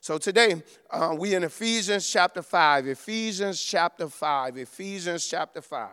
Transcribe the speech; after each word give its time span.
So 0.00 0.18
today 0.18 0.62
uh, 0.90 1.14
we 1.18 1.34
in 1.34 1.44
Ephesians 1.44 2.08
chapter 2.08 2.42
5. 2.42 2.86
Ephesians 2.88 3.62
chapter 3.62 4.08
5. 4.08 4.56
Ephesians 4.58 5.26
chapter 5.26 5.60
5. 5.60 5.88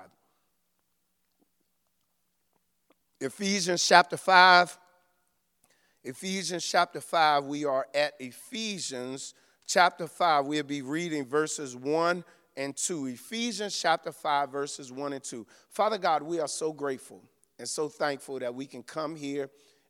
Ephesians 3.20 3.88
chapter 3.88 4.18
5. 4.18 4.78
Ephesians 6.04 6.66
chapter 6.66 7.02
5. 7.02 7.46
We 7.46 7.66
are 7.66 7.88
at 7.94 8.14
Ephesians 8.20 9.34
chapter 9.66 10.08
5. 10.08 10.46
We'll 10.46 10.64
be 10.64 10.82
reading 10.82 11.26
verses 11.26 11.76
1 11.76 12.24
and 12.56 12.76
2. 12.76 13.08
Ephesians 13.08 13.80
chapter 13.80 14.12
5, 14.12 14.50
verses 14.50 14.92
1 14.92 15.14
and 15.14 15.24
2. 15.24 15.46
Father 15.70 15.98
God, 15.98 16.24
we 16.24 16.40
are 16.40 16.48
so 16.48 16.74
grateful 16.74 17.22
and 17.60 17.68
so 17.68 17.88
thankful 17.90 18.40
that 18.40 18.54
we 18.54 18.66
can 18.66 18.84
come 18.84 19.16
here 19.16 19.50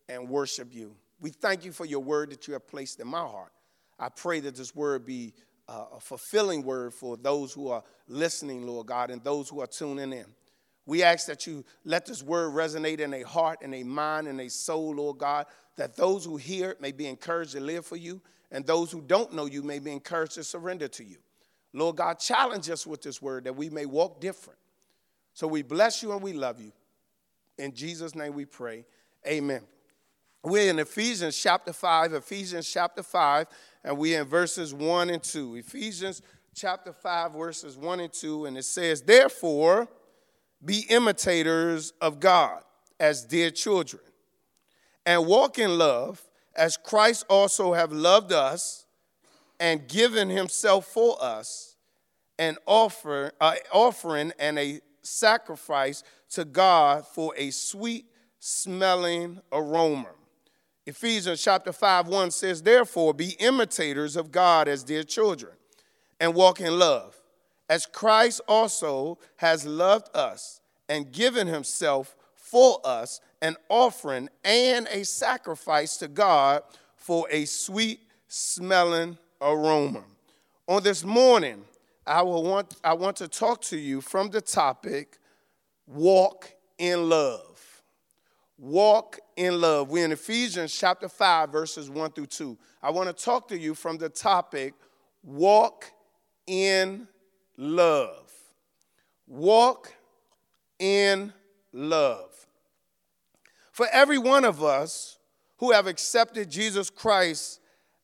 and 0.10 0.30
worship 0.30 0.74
you. 0.74 0.96
We 1.20 1.32
thank 1.32 1.66
you 1.66 1.72
for 1.72 1.86
your 1.86 2.02
word 2.02 2.30
that 2.32 2.48
you 2.48 2.54
have 2.54 2.68
placed 2.68 3.00
in 3.00 3.08
my 3.08 3.22
heart. 3.22 3.52
I 4.00 4.10
pray 4.10 4.40
that 4.42 4.56
this 4.56 4.76
word 4.76 5.06
be 5.06 5.34
uh, 5.68 5.86
a 5.96 6.00
fulfilling 6.00 6.64
word 6.64 6.94
for 6.94 7.18
those 7.18 7.52
who 7.54 7.70
are 7.70 7.84
listening, 8.08 8.66
Lord 8.66 8.88
God, 8.88 9.12
and 9.12 9.24
those 9.24 9.50
who 9.50 9.62
are 9.62 9.68
tuning 9.68 10.14
in. 10.14 10.26
We 10.86 11.04
ask 11.04 11.28
that 11.28 11.46
you 11.46 11.66
let 11.84 12.06
this 12.06 12.24
word 12.24 12.54
resonate 12.54 13.00
in 13.00 13.14
a 13.14 13.24
heart 13.24 13.60
and 13.62 13.76
a 13.76 13.84
mind 13.84 14.28
and 14.28 14.40
a 14.40 14.50
soul, 14.50 14.96
Lord 14.96 15.18
God, 15.18 15.46
that 15.76 15.98
those 15.98 16.24
who 16.24 16.38
hear 16.38 16.72
it 16.72 16.82
may 16.82 16.94
be 16.94 17.08
encouraged 17.08 17.52
to 17.52 17.60
live 17.60 17.86
for 17.86 17.98
you, 17.98 18.22
and 18.52 18.66
those 18.66 18.92
who 18.92 19.02
don't 19.02 19.34
know 19.34 19.46
you 19.46 19.62
may 19.62 19.80
be 19.80 19.92
encouraged 19.92 20.34
to 20.34 20.44
surrender 20.44 20.88
to 20.88 21.04
you. 21.04 21.18
Lord 21.74 21.98
God, 21.98 22.20
challenge 22.20 22.70
us 22.70 22.88
with 22.88 23.02
this 23.02 23.22
word 23.22 23.44
that 23.44 23.56
we 23.56 23.70
may 23.70 23.86
walk 23.86 24.22
different. 24.22 24.60
So 25.34 25.48
we 25.48 25.62
bless 25.62 26.02
you 26.02 26.14
and 26.14 26.22
we 26.22 26.34
love 26.34 26.62
you. 26.62 26.72
In 27.58 27.74
Jesus' 27.74 28.16
name 28.16 28.34
we 28.34 28.46
pray. 28.46 28.86
Amen. 29.28 29.62
We're 30.44 30.70
in 30.70 30.80
Ephesians 30.80 31.38
chapter 31.38 31.74
5, 31.74 32.14
Ephesians 32.14 32.72
chapter 32.72 33.04
5, 33.04 33.48
and 33.84 33.98
we're 33.98 34.22
in 34.22 34.28
verses 34.28 34.74
1 34.74 35.10
and 35.10 35.22
2. 35.22 35.56
Ephesians 35.56 36.22
chapter 36.56 36.94
5, 36.94 37.34
verses 37.34 37.76
1 37.76 38.00
and 38.00 38.14
2, 38.14 38.46
and 38.46 38.58
it 38.58 38.64
says, 38.64 39.02
Therefore, 39.02 39.88
be 40.64 40.86
imitators 40.90 41.92
of 42.00 42.20
God 42.20 42.62
as 43.00 43.26
dear 43.26 43.52
children, 43.52 44.02
and 45.06 45.26
walk 45.26 45.60
in 45.60 45.78
love, 45.78 46.22
as 46.56 46.78
Christ 46.78 47.26
also 47.30 47.74
have 47.74 47.92
loved 47.92 48.32
us 48.32 48.86
and 49.60 49.88
given 49.88 50.30
himself 50.30 50.86
for 50.86 51.18
us, 51.22 51.76
an 52.40 52.58
offer, 52.66 53.32
uh, 53.42 53.56
offering 53.72 54.32
and 54.40 54.58
a 54.60 54.82
sacrifice 55.02 56.04
to 56.30 56.46
God 56.46 57.06
for 57.08 57.34
a 57.38 57.50
sweet 57.50 58.06
smelling 58.40 59.42
aroma. 59.52 60.10
Ephesians 60.88 61.44
chapter 61.44 61.74
5 61.74 62.08
1 62.08 62.32
says, 62.32 62.62
Therefore, 62.62 63.14
be 63.14 63.36
imitators 63.40 64.16
of 64.16 64.32
God 64.32 64.70
as 64.70 64.86
dear 64.86 65.04
children, 65.04 65.52
and 66.18 66.34
walk 66.34 66.62
in 66.62 66.80
love, 66.80 67.14
as 67.70 67.86
Christ 67.86 68.40
also 68.48 69.18
has 69.36 69.66
loved 69.66 70.08
us 70.16 70.62
and 70.88 71.12
given 71.12 71.46
himself 71.46 72.16
for 72.36 72.80
us, 72.86 73.20
an 73.42 73.58
offering 73.68 74.30
and 74.46 74.88
a 74.88 75.04
sacrifice 75.04 75.98
to 75.98 76.08
God 76.08 76.64
for 76.96 77.28
a 77.30 77.44
sweet 77.44 78.00
smelling 78.30 79.18
aroma. 79.42 80.06
On 80.70 80.82
this 80.82 81.04
morning, 81.04 81.66
I, 82.06 82.22
will 82.22 82.44
want, 82.44 82.78
I 82.82 82.94
want 82.94 83.18
to 83.18 83.28
talk 83.28 83.62
to 83.64 83.78
you 83.78 84.00
from 84.00 84.30
the 84.30 84.40
topic 84.40 85.18
walk 85.86 86.50
in 86.78 87.10
love 87.10 87.57
walk 88.58 89.20
in 89.36 89.62
love. 89.62 89.90
We're 89.90 90.06
in 90.06 90.12
Ephesians 90.12 90.78
chapter 90.78 91.08
5, 91.08 91.52
verses 91.52 91.90
1 91.90 92.12
through 92.12 92.28
2. 92.28 92.58
I 92.82 92.92
want 92.92 93.16
to 93.16 93.24
talk 93.24 93.48
to 93.50 93.58
you 93.58 93.76
from 93.76 93.98
the 93.98 94.10
topic 94.10 94.74
walk 95.24 95.92
in 96.48 97.08
love. 97.58 98.32
Walk 99.28 99.94
in 100.80 101.34
love. 101.72 102.48
For 103.72 103.88
every 103.92 104.18
one 104.18 104.46
of 104.46 104.64
us 104.64 105.20
who 105.58 105.72
have 105.72 105.88
accepted 105.88 106.50
Jesus 106.50 106.90
Christ 106.90 107.60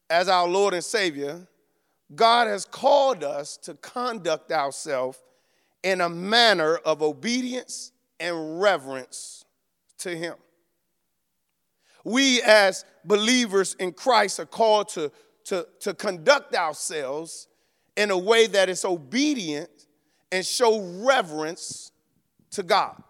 as 0.10 0.28
our 0.28 0.48
Lord 0.48 0.74
and 0.74 0.84
Savior, 0.84 1.48
God 2.14 2.48
has 2.48 2.66
called 2.66 3.24
us 3.24 3.58
to 3.58 3.74
conduct 3.76 4.52
ourselves 4.52 5.18
in 5.82 6.02
a 6.02 6.10
manner 6.10 6.76
of 6.78 7.02
obedience 7.02 7.92
and 8.20 8.62
reverence 8.62 9.43
to 10.04 10.16
Him. 10.16 10.36
We, 12.04 12.42
as 12.42 12.86
believers 13.06 13.76
in 13.80 13.94
Christ, 13.94 14.40
are 14.40 14.46
called 14.46 14.90
to, 14.90 15.12
to, 15.46 15.68
to 15.82 15.94
conduct 15.94 16.56
ourselves 16.56 17.48
in 17.96 18.12
a 18.12 18.18
way 18.18 18.48
that 18.48 18.70
is 18.70 18.86
obedient 18.86 19.70
and 20.32 20.46
show 20.46 20.82
reverence 21.06 21.92
to 22.52 22.64
God. 22.64 23.02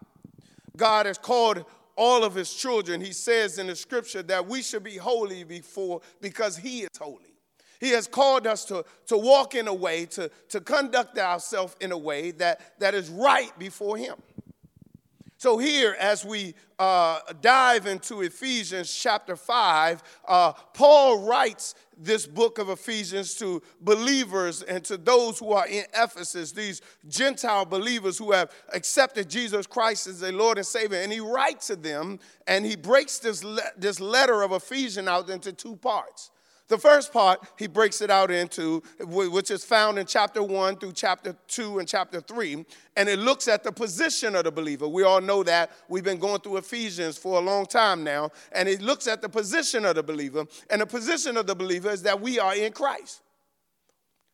God 0.76 1.06
has 1.06 1.18
called 1.18 1.64
all 1.96 2.24
of 2.24 2.34
his 2.34 2.52
children, 2.52 3.00
he 3.00 3.12
says 3.12 3.58
in 3.58 3.68
the 3.68 3.76
scripture 3.76 4.22
that 4.24 4.46
we 4.46 4.62
should 4.62 4.82
be 4.82 4.96
holy 4.96 5.44
before 5.44 6.00
because 6.20 6.56
he 6.56 6.80
is 6.80 6.90
holy. 6.98 7.34
He 7.80 7.90
has 7.90 8.06
called 8.06 8.46
us 8.46 8.64
to, 8.66 8.84
to 9.06 9.16
walk 9.16 9.54
in 9.54 9.68
a 9.68 9.74
way, 9.74 10.06
to, 10.06 10.30
to 10.48 10.60
conduct 10.60 11.18
ourselves 11.18 11.76
in 11.80 11.92
a 11.92 11.98
way 11.98 12.30
that, 12.32 12.78
that 12.80 12.94
is 12.94 13.08
right 13.10 13.56
before 13.58 13.96
him. 13.96 14.16
So, 15.44 15.58
here, 15.58 15.94
as 16.00 16.24
we 16.24 16.54
uh, 16.78 17.20
dive 17.42 17.86
into 17.86 18.22
Ephesians 18.22 18.90
chapter 18.90 19.36
5, 19.36 20.02
uh, 20.26 20.54
Paul 20.72 21.18
writes 21.18 21.74
this 21.98 22.26
book 22.26 22.56
of 22.56 22.70
Ephesians 22.70 23.34
to 23.34 23.60
believers 23.82 24.62
and 24.62 24.82
to 24.86 24.96
those 24.96 25.38
who 25.38 25.52
are 25.52 25.66
in 25.66 25.84
Ephesus, 25.94 26.52
these 26.52 26.80
Gentile 27.08 27.66
believers 27.66 28.16
who 28.16 28.32
have 28.32 28.52
accepted 28.72 29.28
Jesus 29.28 29.66
Christ 29.66 30.06
as 30.06 30.20
their 30.20 30.32
Lord 30.32 30.56
and 30.56 30.66
Savior. 30.66 31.02
And 31.02 31.12
he 31.12 31.20
writes 31.20 31.66
to 31.66 31.76
them 31.76 32.20
and 32.46 32.64
he 32.64 32.74
breaks 32.74 33.18
this, 33.18 33.44
le- 33.44 33.60
this 33.76 34.00
letter 34.00 34.40
of 34.40 34.52
Ephesians 34.52 35.08
out 35.08 35.28
into 35.28 35.52
two 35.52 35.76
parts. 35.76 36.30
The 36.74 36.80
first 36.80 37.12
part, 37.12 37.38
he 37.56 37.68
breaks 37.68 38.00
it 38.00 38.10
out 38.10 38.32
into, 38.32 38.82
which 38.98 39.52
is 39.52 39.64
found 39.64 39.96
in 39.96 40.06
chapter 40.06 40.42
1 40.42 40.78
through 40.78 40.94
chapter 40.94 41.36
2 41.46 41.78
and 41.78 41.86
chapter 41.86 42.20
3, 42.20 42.66
and 42.96 43.08
it 43.08 43.20
looks 43.20 43.46
at 43.46 43.62
the 43.62 43.70
position 43.70 44.34
of 44.34 44.42
the 44.42 44.50
believer. 44.50 44.88
We 44.88 45.04
all 45.04 45.20
know 45.20 45.44
that. 45.44 45.70
We've 45.88 46.02
been 46.02 46.18
going 46.18 46.40
through 46.40 46.56
Ephesians 46.56 47.16
for 47.16 47.38
a 47.38 47.40
long 47.40 47.66
time 47.66 48.02
now, 48.02 48.30
and 48.50 48.68
it 48.68 48.82
looks 48.82 49.06
at 49.06 49.22
the 49.22 49.28
position 49.28 49.84
of 49.84 49.94
the 49.94 50.02
believer, 50.02 50.46
and 50.68 50.80
the 50.80 50.86
position 50.86 51.36
of 51.36 51.46
the 51.46 51.54
believer 51.54 51.90
is 51.90 52.02
that 52.02 52.20
we 52.20 52.40
are 52.40 52.56
in 52.56 52.72
Christ. 52.72 53.22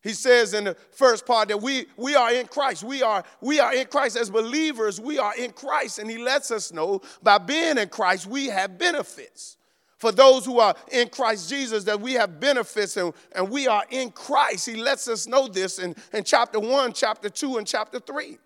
He 0.02 0.14
says 0.14 0.54
in 0.54 0.64
the 0.64 0.76
first 0.92 1.26
part 1.26 1.48
that 1.48 1.60
we, 1.60 1.88
we 1.98 2.14
are 2.14 2.32
in 2.32 2.46
Christ. 2.46 2.84
We 2.84 3.02
are, 3.02 3.22
we 3.42 3.60
are 3.60 3.74
in 3.74 3.86
Christ 3.88 4.16
as 4.16 4.30
believers. 4.30 4.98
We 4.98 5.18
are 5.18 5.36
in 5.36 5.52
Christ. 5.52 5.98
And 5.98 6.10
he 6.10 6.16
lets 6.16 6.50
us 6.50 6.72
know 6.72 7.02
by 7.22 7.36
being 7.36 7.76
in 7.76 7.90
Christ, 7.90 8.26
we 8.26 8.46
have 8.46 8.78
benefits 8.78 9.58
for 10.00 10.10
those 10.10 10.46
who 10.46 10.58
are 10.58 10.74
in 10.90 11.10
Christ 11.10 11.50
Jesus 11.50 11.84
that 11.84 12.00
we 12.00 12.14
have 12.14 12.40
benefits 12.40 12.96
and, 12.96 13.12
and 13.32 13.50
we 13.50 13.68
are 13.68 13.84
in 13.90 14.10
Christ. 14.10 14.66
He 14.66 14.76
lets 14.76 15.06
us 15.08 15.26
know 15.26 15.46
this 15.46 15.78
in, 15.78 15.94
in 16.14 16.24
chapter 16.24 16.58
1, 16.58 16.94
chapter 16.94 17.28
2, 17.28 17.58
and 17.58 17.66
chapter 17.66 18.00
3. 18.00 18.38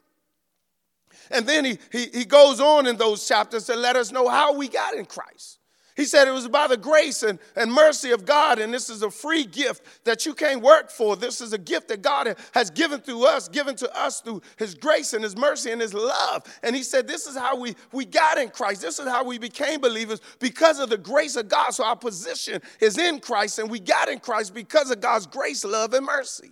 And 1.30 1.46
then 1.46 1.64
he, 1.64 1.78
he, 1.92 2.06
he 2.06 2.24
goes 2.24 2.60
on 2.60 2.88
in 2.88 2.96
those 2.96 3.26
chapters 3.26 3.66
to 3.66 3.76
let 3.76 3.94
us 3.94 4.10
know 4.10 4.28
how 4.28 4.52
we 4.54 4.66
got 4.66 4.94
in 4.94 5.06
Christ. 5.06 5.60
He 5.96 6.06
said 6.06 6.26
it 6.26 6.32
was 6.32 6.48
by 6.48 6.66
the 6.66 6.76
grace 6.76 7.22
and, 7.22 7.38
and 7.54 7.72
mercy 7.72 8.10
of 8.10 8.24
God, 8.24 8.58
and 8.58 8.74
this 8.74 8.90
is 8.90 9.02
a 9.02 9.10
free 9.10 9.44
gift 9.44 10.04
that 10.04 10.26
you 10.26 10.34
can't 10.34 10.60
work 10.60 10.90
for. 10.90 11.14
This 11.14 11.40
is 11.40 11.52
a 11.52 11.58
gift 11.58 11.86
that 11.88 12.02
God 12.02 12.36
has 12.52 12.70
given 12.70 13.00
to 13.02 13.24
us, 13.24 13.48
given 13.48 13.76
to 13.76 13.96
us 13.96 14.20
through 14.20 14.42
His 14.56 14.74
grace 14.74 15.12
and 15.12 15.22
His 15.22 15.36
mercy 15.36 15.70
and 15.70 15.80
His 15.80 15.94
love. 15.94 16.42
And 16.64 16.74
He 16.74 16.82
said, 16.82 17.06
This 17.06 17.28
is 17.28 17.36
how 17.36 17.56
we, 17.56 17.76
we 17.92 18.04
got 18.04 18.38
in 18.38 18.48
Christ. 18.48 18.82
This 18.82 18.98
is 18.98 19.06
how 19.06 19.22
we 19.22 19.38
became 19.38 19.80
believers 19.80 20.20
because 20.40 20.80
of 20.80 20.90
the 20.90 20.98
grace 20.98 21.36
of 21.36 21.48
God. 21.48 21.70
So 21.70 21.84
our 21.84 21.96
position 21.96 22.60
is 22.80 22.98
in 22.98 23.20
Christ, 23.20 23.60
and 23.60 23.70
we 23.70 23.78
got 23.78 24.08
in 24.08 24.18
Christ 24.18 24.52
because 24.52 24.90
of 24.90 25.00
God's 25.00 25.28
grace, 25.28 25.64
love, 25.64 25.94
and 25.94 26.04
mercy. 26.04 26.50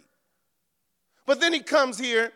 But 1.27 1.41
then 1.41 1.53
He 1.53 1.61
comes 1.61 1.99
here 1.99 2.33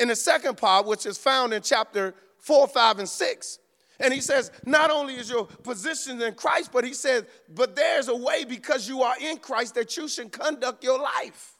in 0.00 0.08
the 0.08 0.16
second 0.16 0.56
part, 0.56 0.84
which 0.84 1.06
is 1.06 1.16
found 1.16 1.52
in 1.52 1.62
chapter 1.62 2.12
4, 2.38 2.66
5, 2.66 2.98
and 2.98 3.08
6. 3.08 3.58
And 4.00 4.14
he 4.14 4.20
says, 4.22 4.50
not 4.64 4.90
only 4.90 5.14
is 5.14 5.30
your 5.30 5.44
position 5.44 6.20
in 6.22 6.34
Christ, 6.34 6.70
but 6.72 6.84
he 6.84 6.94
says, 6.94 7.24
but 7.48 7.76
there's 7.76 8.08
a 8.08 8.16
way 8.16 8.44
because 8.44 8.88
you 8.88 9.02
are 9.02 9.14
in 9.20 9.36
Christ 9.36 9.74
that 9.74 9.96
you 9.96 10.08
should 10.08 10.32
conduct 10.32 10.82
your 10.82 10.98
life. 10.98 11.52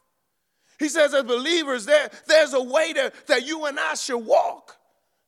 He 0.78 0.88
says, 0.88 1.12
as 1.12 1.24
believers, 1.24 1.84
there, 1.84 2.10
there's 2.26 2.54
a 2.54 2.62
way 2.62 2.94
that, 2.94 3.26
that 3.26 3.46
you 3.46 3.66
and 3.66 3.78
I 3.78 3.94
should 3.94 4.18
walk. 4.18 4.78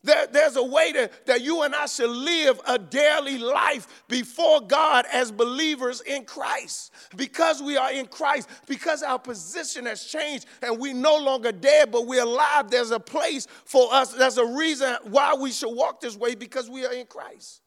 There, 0.04 0.26
there's 0.26 0.56
a 0.56 0.62
way 0.62 0.93
to, 0.93 1.10
that 1.26 1.43
you 1.43 1.62
and 1.62 1.75
I 1.75 1.87
should 1.87 2.10
live 2.10 2.60
a 2.66 2.76
daily 2.76 3.38
life 3.38 4.04
before 4.08 4.60
God 4.60 5.06
as 5.12 5.31
believers 5.31 6.00
in 6.00 6.25
Christ. 6.25 6.93
Because 7.16 7.62
we 7.62 7.76
are 7.76 7.93
in 7.93 8.06
Christ, 8.06 8.49
because 8.66 9.04
our 9.04 9.19
position 9.19 9.87
has 9.87 10.04
changed 10.04 10.46
and 10.60 10.81
we're 10.81 10.94
no 10.94 11.16
longer 11.16 11.52
dead, 11.52 11.93
but 11.93 12.06
we're 12.06 12.25
alive, 12.25 12.69
there's 12.69 12.90
a 12.90 12.99
place 12.99 13.46
for 13.64 13.93
us. 13.94 14.12
There's 14.12 14.38
a 14.38 14.46
reason 14.46 14.96
why 15.04 15.34
we 15.34 15.52
should 15.52 15.75
walk 15.75 16.00
this 16.00 16.16
way 16.16 16.34
because 16.34 16.69
we 16.69 16.84
are 16.84 16.93
in 16.93 17.06
Christ. 17.06 17.60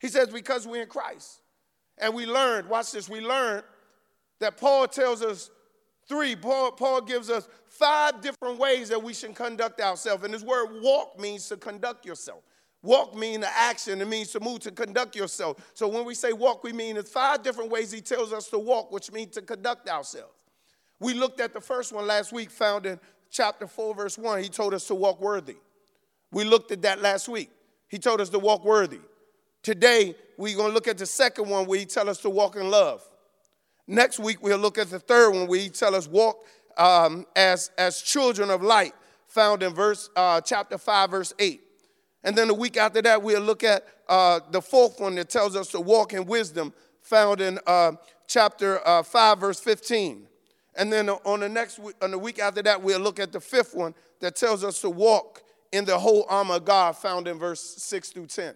He 0.00 0.08
says, 0.08 0.28
because 0.28 0.66
we're 0.66 0.82
in 0.82 0.88
Christ. 0.88 1.40
And 1.98 2.14
we 2.14 2.26
learned, 2.26 2.68
watch 2.68 2.90
this, 2.92 3.08
we 3.08 3.20
learned 3.20 3.62
that 4.40 4.56
Paul 4.56 4.88
tells 4.88 5.22
us 5.22 5.50
three. 6.08 6.34
Paul, 6.34 6.72
Paul 6.72 7.02
gives 7.02 7.30
us 7.30 7.46
five 7.80 8.20
different 8.20 8.58
ways 8.58 8.90
that 8.90 9.02
we 9.02 9.14
should 9.14 9.34
conduct 9.34 9.80
ourselves. 9.80 10.22
And 10.22 10.34
this 10.34 10.44
word 10.44 10.80
walk 10.82 11.18
means 11.18 11.48
to 11.48 11.56
conduct 11.56 12.04
yourself. 12.04 12.42
Walk 12.82 13.16
means 13.16 13.44
action. 13.44 14.00
It 14.00 14.08
means 14.08 14.30
to 14.32 14.40
move, 14.40 14.60
to 14.60 14.70
conduct 14.70 15.16
yourself. 15.16 15.56
So 15.74 15.88
when 15.88 16.04
we 16.04 16.14
say 16.14 16.32
walk, 16.32 16.62
we 16.62 16.72
mean 16.72 16.96
it's 16.96 17.10
five 17.10 17.42
different 17.42 17.70
ways 17.70 17.90
he 17.90 18.00
tells 18.00 18.32
us 18.32 18.48
to 18.50 18.58
walk, 18.58 18.92
which 18.92 19.10
means 19.10 19.34
to 19.34 19.42
conduct 19.42 19.88
ourselves. 19.88 20.34
We 21.00 21.14
looked 21.14 21.40
at 21.40 21.54
the 21.54 21.60
first 21.60 21.92
one 21.92 22.06
last 22.06 22.32
week, 22.32 22.50
found 22.50 22.84
in 22.84 23.00
chapter 23.30 23.66
4, 23.66 23.94
verse 23.94 24.18
1. 24.18 24.42
He 24.42 24.50
told 24.50 24.74
us 24.74 24.86
to 24.88 24.94
walk 24.94 25.20
worthy. 25.20 25.56
We 26.30 26.44
looked 26.44 26.70
at 26.72 26.82
that 26.82 27.00
last 27.00 27.28
week. 27.28 27.50
He 27.88 27.98
told 27.98 28.20
us 28.20 28.28
to 28.30 28.38
walk 28.38 28.64
worthy. 28.64 29.00
Today, 29.62 30.14
we're 30.36 30.56
going 30.56 30.68
to 30.68 30.74
look 30.74 30.88
at 30.88 30.98
the 30.98 31.06
second 31.06 31.48
one 31.48 31.66
where 31.66 31.78
he 31.78 31.86
tells 31.86 32.08
us 32.08 32.18
to 32.18 32.30
walk 32.30 32.56
in 32.56 32.70
love. 32.70 33.02
Next 33.86 34.18
week, 34.18 34.42
we'll 34.42 34.58
look 34.58 34.78
at 34.78 34.88
the 34.88 35.00
third 35.00 35.30
one 35.30 35.48
where 35.48 35.58
he 35.58 35.68
tells 35.68 35.94
us 35.94 36.08
walk 36.08 36.44
um, 36.80 37.26
as, 37.36 37.70
as 37.78 38.00
children 38.00 38.50
of 38.50 38.62
light, 38.62 38.94
found 39.28 39.62
in 39.62 39.72
verse 39.72 40.10
uh, 40.16 40.40
chapter 40.40 40.78
5, 40.78 41.10
verse 41.10 41.32
8. 41.38 41.60
And 42.24 42.34
then 42.34 42.48
the 42.48 42.54
week 42.54 42.76
after 42.76 43.00
that, 43.02 43.22
we'll 43.22 43.40
look 43.40 43.62
at 43.62 43.86
uh, 44.08 44.40
the 44.50 44.60
fourth 44.60 44.98
one 44.98 45.14
that 45.14 45.30
tells 45.30 45.54
us 45.54 45.68
to 45.68 45.80
walk 45.80 46.12
in 46.14 46.24
wisdom, 46.24 46.72
found 47.02 47.40
in 47.40 47.58
uh, 47.66 47.92
chapter 48.26 48.86
uh, 48.86 49.02
5, 49.02 49.38
verse 49.38 49.60
15. 49.60 50.26
And 50.74 50.92
then 50.92 51.10
on 51.10 51.40
the 51.40 51.48
next 51.48 51.78
week, 51.78 51.96
on 52.00 52.10
the 52.10 52.18
week 52.18 52.38
after 52.38 52.62
that, 52.62 52.82
we'll 52.82 53.00
look 53.00 53.20
at 53.20 53.32
the 53.32 53.40
fifth 53.40 53.74
one 53.74 53.94
that 54.20 54.36
tells 54.36 54.64
us 54.64 54.80
to 54.80 54.90
walk 54.90 55.42
in 55.72 55.84
the 55.84 55.98
whole 55.98 56.26
armor 56.28 56.54
of 56.54 56.64
God, 56.64 56.96
found 56.96 57.28
in 57.28 57.38
verse 57.38 57.60
6 57.60 58.10
through 58.10 58.26
10. 58.26 58.54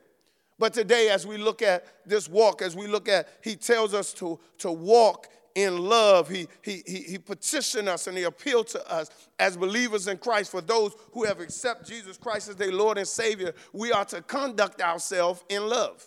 But 0.58 0.72
today, 0.72 1.08
as 1.08 1.26
we 1.26 1.36
look 1.36 1.62
at 1.62 1.84
this 2.06 2.28
walk, 2.28 2.62
as 2.62 2.74
we 2.74 2.86
look 2.86 3.08
at, 3.08 3.28
he 3.42 3.56
tells 3.56 3.92
us 3.92 4.12
to, 4.14 4.38
to 4.58 4.70
walk 4.70 5.28
in 5.54 5.78
love. 5.78 6.28
He, 6.28 6.48
he, 6.62 6.82
he, 6.86 6.98
he 7.00 7.18
petitioned 7.18 7.88
us 7.88 8.06
and 8.06 8.16
he 8.16 8.24
appealed 8.24 8.66
to 8.68 8.90
us 8.90 9.10
as 9.38 9.56
believers 9.56 10.08
in 10.08 10.18
Christ. 10.18 10.50
For 10.50 10.60
those 10.60 10.94
who 11.12 11.24
have 11.24 11.40
accepted 11.40 11.86
Jesus 11.86 12.16
Christ 12.16 12.48
as 12.48 12.56
their 12.56 12.72
Lord 12.72 12.98
and 12.98 13.06
Savior, 13.06 13.54
we 13.72 13.92
are 13.92 14.04
to 14.06 14.22
conduct 14.22 14.80
ourselves 14.80 15.44
in 15.48 15.68
love. 15.68 16.04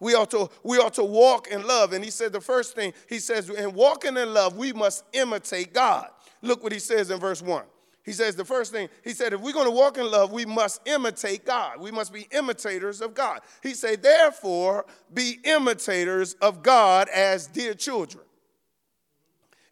We 0.00 0.14
ought, 0.14 0.32
to, 0.32 0.50
we 0.64 0.78
ought 0.78 0.94
to 0.94 1.04
walk 1.04 1.46
in 1.46 1.64
love. 1.64 1.92
And 1.92 2.04
he 2.04 2.10
said 2.10 2.32
the 2.32 2.40
first 2.40 2.74
thing, 2.74 2.92
he 3.08 3.20
says, 3.20 3.48
in 3.48 3.72
walking 3.72 4.16
in 4.16 4.34
love, 4.34 4.56
we 4.56 4.72
must 4.72 5.04
imitate 5.12 5.72
God. 5.72 6.08
Look 6.40 6.64
what 6.64 6.72
he 6.72 6.80
says 6.80 7.10
in 7.10 7.20
verse 7.20 7.40
1. 7.40 7.62
He 8.04 8.10
says 8.10 8.34
the 8.34 8.44
first 8.44 8.72
thing, 8.72 8.88
he 9.04 9.10
said, 9.10 9.32
if 9.32 9.40
we're 9.40 9.52
going 9.52 9.66
to 9.66 9.70
walk 9.70 9.96
in 9.96 10.10
love, 10.10 10.32
we 10.32 10.44
must 10.44 10.80
imitate 10.88 11.44
God. 11.44 11.80
We 11.80 11.92
must 11.92 12.12
be 12.12 12.26
imitators 12.32 13.00
of 13.00 13.14
God. 13.14 13.42
He 13.62 13.74
said, 13.74 14.02
therefore, 14.02 14.86
be 15.14 15.38
imitators 15.44 16.34
of 16.34 16.64
God 16.64 17.08
as 17.10 17.46
dear 17.46 17.74
children. 17.74 18.24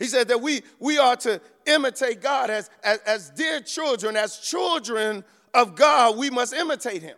He 0.01 0.07
said 0.07 0.29
that 0.29 0.41
we, 0.41 0.63
we 0.81 0.99
are 0.99 1.15
to 1.17 1.41
imitate 1.67 2.23
God 2.23 2.49
as, 2.51 2.71
as, 2.83 2.99
as 3.07 3.31
dear 3.31 3.61
children, 3.61 4.17
as 4.17 4.39
children 4.39 5.23
of 5.53 5.77
God, 5.77 6.17
we 6.17 6.31
must 6.31 6.55
imitate 6.55 7.03
him. 7.03 7.17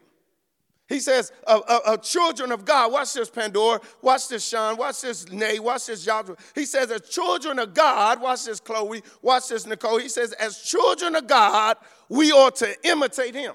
He 0.89 0.99
says, 0.99 1.33
of, 1.47 2.03
children 2.03 2.51
of 2.51 2.65
God, 2.65 2.93
watch 2.93 3.15
this, 3.15 3.31
Pandora, 3.31 3.81
watch 4.03 4.29
this, 4.29 4.47
Sean, 4.47 4.77
watch 4.77 5.01
this, 5.01 5.31
Nay, 5.31 5.61
watch 5.61 5.87
this, 5.87 6.05
Joshua. 6.05 6.37
He 6.57 6.67
says, 6.67 6.91
as 6.91 7.09
children 7.09 7.61
of 7.61 7.73
God, 7.73 8.21
watch 8.21 8.45
this, 8.45 8.59
Chloe, 8.59 9.03
watch 9.23 9.49
this, 9.49 9.65
Nicole. 9.65 9.99
He 9.99 10.09
says, 10.09 10.33
as 10.33 10.61
children 10.61 11.15
of 11.15 11.29
God, 11.29 11.77
we 12.09 12.33
ought 12.33 12.57
to 12.57 12.75
imitate 12.87 13.35
him. 13.35 13.55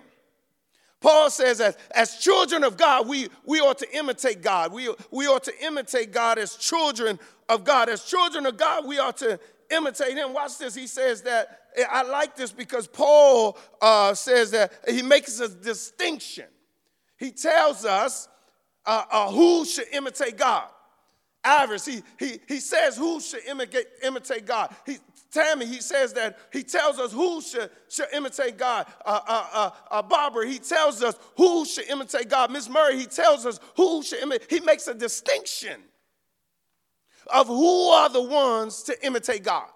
Paul 1.00 1.30
says, 1.30 1.62
as, 1.62 1.78
as 1.94 2.18
children 2.18 2.64
of 2.64 2.76
God, 2.76 3.08
we, 3.08 3.28
we 3.46 3.60
ought 3.60 3.78
to 3.80 3.98
imitate 3.98 4.42
God. 4.42 4.74
We, 4.74 4.94
we 5.12 5.28
ought 5.28 5.44
to 5.44 5.54
imitate 5.64 6.12
God 6.12 6.40
as 6.40 6.56
children 6.56 7.20
of 7.48 7.64
God. 7.64 7.88
As 7.90 8.04
children 8.04 8.46
of 8.46 8.58
God, 8.58 8.86
we 8.88 8.98
ought 8.98 9.18
to 9.18 9.40
imitate 9.70 10.16
Him. 10.16 10.34
Watch 10.34 10.58
this. 10.58 10.74
He 10.74 10.88
says 10.88 11.22
that, 11.24 11.60
I 11.90 12.02
like 12.02 12.36
this 12.36 12.52
because 12.52 12.88
Paul 12.88 13.58
uh, 13.82 14.16
says 14.16 14.52
that 14.52 14.74
he 14.90 15.04
makes 15.04 15.40
a 15.40 15.48
distinction. 15.48 16.46
He 17.18 17.32
tells 17.32 17.86
us 17.86 18.28
uh, 18.86 19.04
uh, 19.12 19.32
who 19.32 19.66
should 19.66 19.88
imitate 19.94 20.38
God. 20.38 20.70
Iris, 21.44 21.86
he, 21.86 22.02
he, 22.18 22.40
he 22.48 22.60
says 22.60 22.98
who 22.98 23.22
should 23.22 23.46
imitate, 23.46 23.86
imitate 24.04 24.46
God. 24.46 24.76
He, 24.86 24.98
Tammy, 25.32 25.66
he 25.66 25.82
says 25.82 26.14
that 26.14 26.38
he 26.52 26.64
tells 26.64 27.00
us 27.00 27.12
who 27.12 27.42
should, 27.42 27.70
should 27.90 28.08
imitate 28.14 28.58
God. 28.58 28.88
Uh, 29.06 29.20
uh, 29.28 29.48
uh, 29.54 29.70
uh, 29.92 30.02
Barbara, 30.02 30.48
he 30.48 30.60
tells 30.60 31.04
us 31.04 31.16
who 31.36 31.66
should 31.66 31.88
imitate 31.90 32.30
God. 32.30 32.52
Miss 32.52 32.70
Murray, 32.70 32.98
he 32.98 33.06
tells 33.06 33.46
us 33.46 33.60
who 33.76 34.02
should 34.04 34.20
imitate. 34.20 34.50
He 34.50 34.60
makes 34.62 34.88
a 34.88 34.94
distinction 34.94 35.82
of 37.28 37.48
who 37.48 37.90
are 37.90 38.10
the 38.10 38.22
ones 38.22 38.84
to 38.84 39.06
imitate 39.06 39.44
God. 39.44 39.68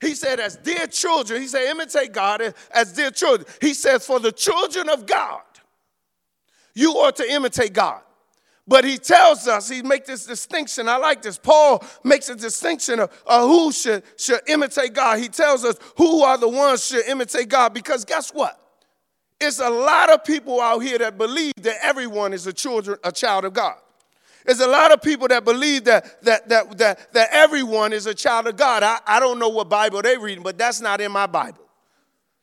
He 0.00 0.14
said, 0.14 0.40
as 0.40 0.56
dear 0.56 0.86
children, 0.86 1.42
he 1.42 1.48
said, 1.48 1.68
imitate 1.68 2.12
God 2.12 2.54
as 2.70 2.92
dear 2.92 3.10
children. 3.10 3.48
He 3.60 3.74
says, 3.74 4.06
for 4.06 4.20
the 4.20 4.32
children 4.32 4.88
of 4.88 5.06
God, 5.06 5.42
you 6.74 6.92
ought 6.92 7.16
to 7.16 7.30
imitate 7.30 7.72
God. 7.72 8.00
But 8.68 8.84
he 8.84 8.98
tells 8.98 9.48
us, 9.48 9.66
he 9.66 9.80
makes 9.80 10.06
this 10.06 10.26
distinction. 10.26 10.90
I 10.90 10.98
like 10.98 11.22
this. 11.22 11.38
Paul 11.38 11.82
makes 12.04 12.28
a 12.28 12.36
distinction 12.36 13.00
of, 13.00 13.10
of 13.26 13.48
who 13.48 13.72
should, 13.72 14.02
should 14.18 14.40
imitate 14.46 14.92
God. 14.92 15.18
He 15.18 15.28
tells 15.28 15.64
us 15.64 15.76
who 15.96 16.22
are 16.22 16.36
the 16.36 16.50
ones 16.50 16.84
should 16.84 17.06
imitate 17.06 17.48
God 17.48 17.72
because 17.72 18.04
guess 18.04 18.30
what? 18.30 18.60
It's 19.40 19.58
a 19.58 19.70
lot 19.70 20.10
of 20.10 20.22
people 20.22 20.60
out 20.60 20.80
here 20.80 20.98
that 20.98 21.16
believe 21.16 21.54
that 21.62 21.76
everyone 21.82 22.34
is 22.34 22.46
a 22.46 22.52
children, 22.52 22.98
a 23.02 23.10
child 23.10 23.46
of 23.46 23.54
God. 23.54 23.76
There's 24.44 24.60
a 24.60 24.66
lot 24.66 24.92
of 24.92 25.00
people 25.00 25.28
that 25.28 25.44
believe 25.44 25.84
that, 25.84 26.22
that, 26.24 26.48
that, 26.50 26.76
that, 26.78 27.12
that 27.14 27.28
everyone 27.32 27.94
is 27.94 28.06
a 28.06 28.14
child 28.14 28.48
of 28.48 28.56
God. 28.56 28.82
I, 28.82 28.98
I 29.06 29.18
don't 29.18 29.38
know 29.38 29.48
what 29.48 29.70
Bible 29.70 30.02
they're 30.02 30.20
reading, 30.20 30.44
but 30.44 30.58
that's 30.58 30.80
not 30.80 31.00
in 31.00 31.10
my 31.10 31.26
Bible. 31.26 31.67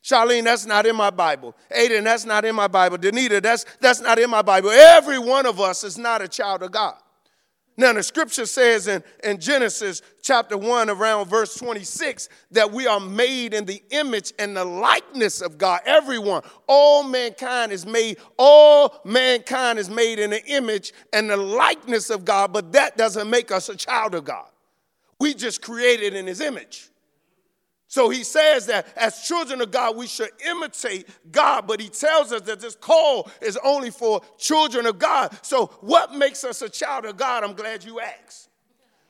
Charlene, 0.06 0.44
that's 0.44 0.68
not 0.68 0.86
in 0.86 0.96
my 0.96 1.10
Bible. 1.10 1.56
Aiden, 1.76 2.04
that's 2.04 2.26
not 2.26 2.46
in 2.46 2.54
my 2.54 2.68
Bible. 2.68 3.00
Danita, 3.00 3.42
that's, 3.42 3.66
that's 3.82 4.02
not 4.02 4.20
in 4.20 4.30
my 4.30 4.44
Bible. 4.44 4.70
Every 4.70 5.18
one 5.18 5.48
of 5.48 5.60
us 5.60 5.84
is 5.84 5.98
not 5.98 6.22
a 6.22 6.28
child 6.28 6.62
of 6.62 6.72
God. 6.72 6.94
Now, 7.76 7.92
the 7.92 8.04
scripture 8.04 8.46
says 8.46 8.88
in, 8.88 9.04
in 9.24 9.40
Genesis 9.40 10.04
chapter 10.22 10.60
1, 10.60 10.92
around 10.92 11.28
verse 11.28 11.56
26, 11.56 12.30
that 12.52 12.72
we 12.72 12.86
are 12.86 13.00
made 13.00 13.56
in 13.56 13.66
the 13.66 13.82
image 13.90 14.32
and 14.38 14.56
the 14.56 14.64
likeness 14.64 15.42
of 15.42 15.58
God. 15.58 15.82
Everyone, 15.88 16.44
all 16.68 17.02
mankind 17.02 17.72
is 17.72 17.88
made, 17.88 18.18
all 18.38 19.02
mankind 19.06 19.80
is 19.80 19.90
made 19.90 20.20
in 20.20 20.30
the 20.30 20.46
image 20.46 20.94
and 21.14 21.32
the 21.32 21.36
likeness 21.36 22.12
of 22.12 22.24
God, 22.26 22.54
but 22.54 22.72
that 22.74 22.96
doesn't 22.96 23.30
make 23.30 23.52
us 23.52 23.70
a 23.70 23.76
child 23.76 24.14
of 24.14 24.24
God. 24.24 24.48
We 25.20 25.34
just 25.34 25.64
created 25.64 26.14
in 26.14 26.28
his 26.28 26.42
image. 26.42 26.90
So 27.96 28.10
he 28.10 28.26
says 28.26 28.66
that 28.66 28.88
as 28.98 29.22
children 29.22 29.62
of 29.62 29.72
God, 29.72 29.96
we 29.96 30.06
should 30.06 30.32
imitate 30.46 31.08
God, 31.32 31.66
but 31.66 31.80
he 31.80 31.88
tells 31.88 32.34
us 32.34 32.42
that 32.42 32.60
this 32.60 32.76
call 32.76 33.32
is 33.42 33.58
only 33.64 33.90
for 33.90 34.20
children 34.38 34.86
of 34.86 35.00
God. 35.00 35.34
So, 35.44 35.68
what 35.80 36.14
makes 36.14 36.44
us 36.44 36.62
a 36.62 36.68
child 36.68 37.06
of 37.06 37.16
God? 37.16 37.46
I'm 37.46 37.54
glad 37.54 37.86
you 37.86 38.02
asked. 38.02 38.50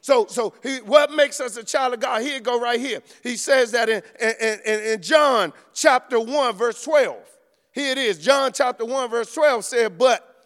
So, 0.02 0.28
so 0.28 0.54
he, 0.62 0.82
what 0.82 1.12
makes 1.12 1.40
us 1.40 1.58
a 1.58 1.64
child 1.64 1.96
of 1.96 2.00
God? 2.00 2.22
Here 2.22 2.40
go 2.40 2.62
right 2.62 2.80
here. 2.80 3.02
He 3.24 3.38
says 3.38 3.72
that 3.72 3.90
in, 3.90 4.04
in, 4.22 4.60
in, 4.64 4.80
in 4.94 5.02
John 5.02 5.52
chapter 5.74 6.20
1, 6.20 6.54
verse 6.54 6.84
12. 6.84 7.18
Here 7.72 7.92
it 7.92 7.98
is. 7.98 8.20
John 8.20 8.52
chapter 8.54 8.86
1, 8.86 9.10
verse 9.10 9.34
12 9.34 9.66
said, 9.66 9.98
But 9.98 10.46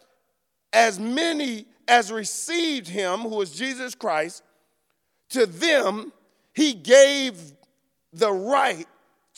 as 0.71 0.97
many 0.97 1.65
as 1.89 2.09
received 2.09 2.87
him, 2.87 3.19
who 3.19 3.41
is 3.41 3.51
Jesus 3.51 3.95
Christ, 3.95 4.43
to 5.31 5.45
them 5.45 6.13
he 6.53 6.73
gave 6.73 7.58
the 8.13 8.31
right 8.31 8.87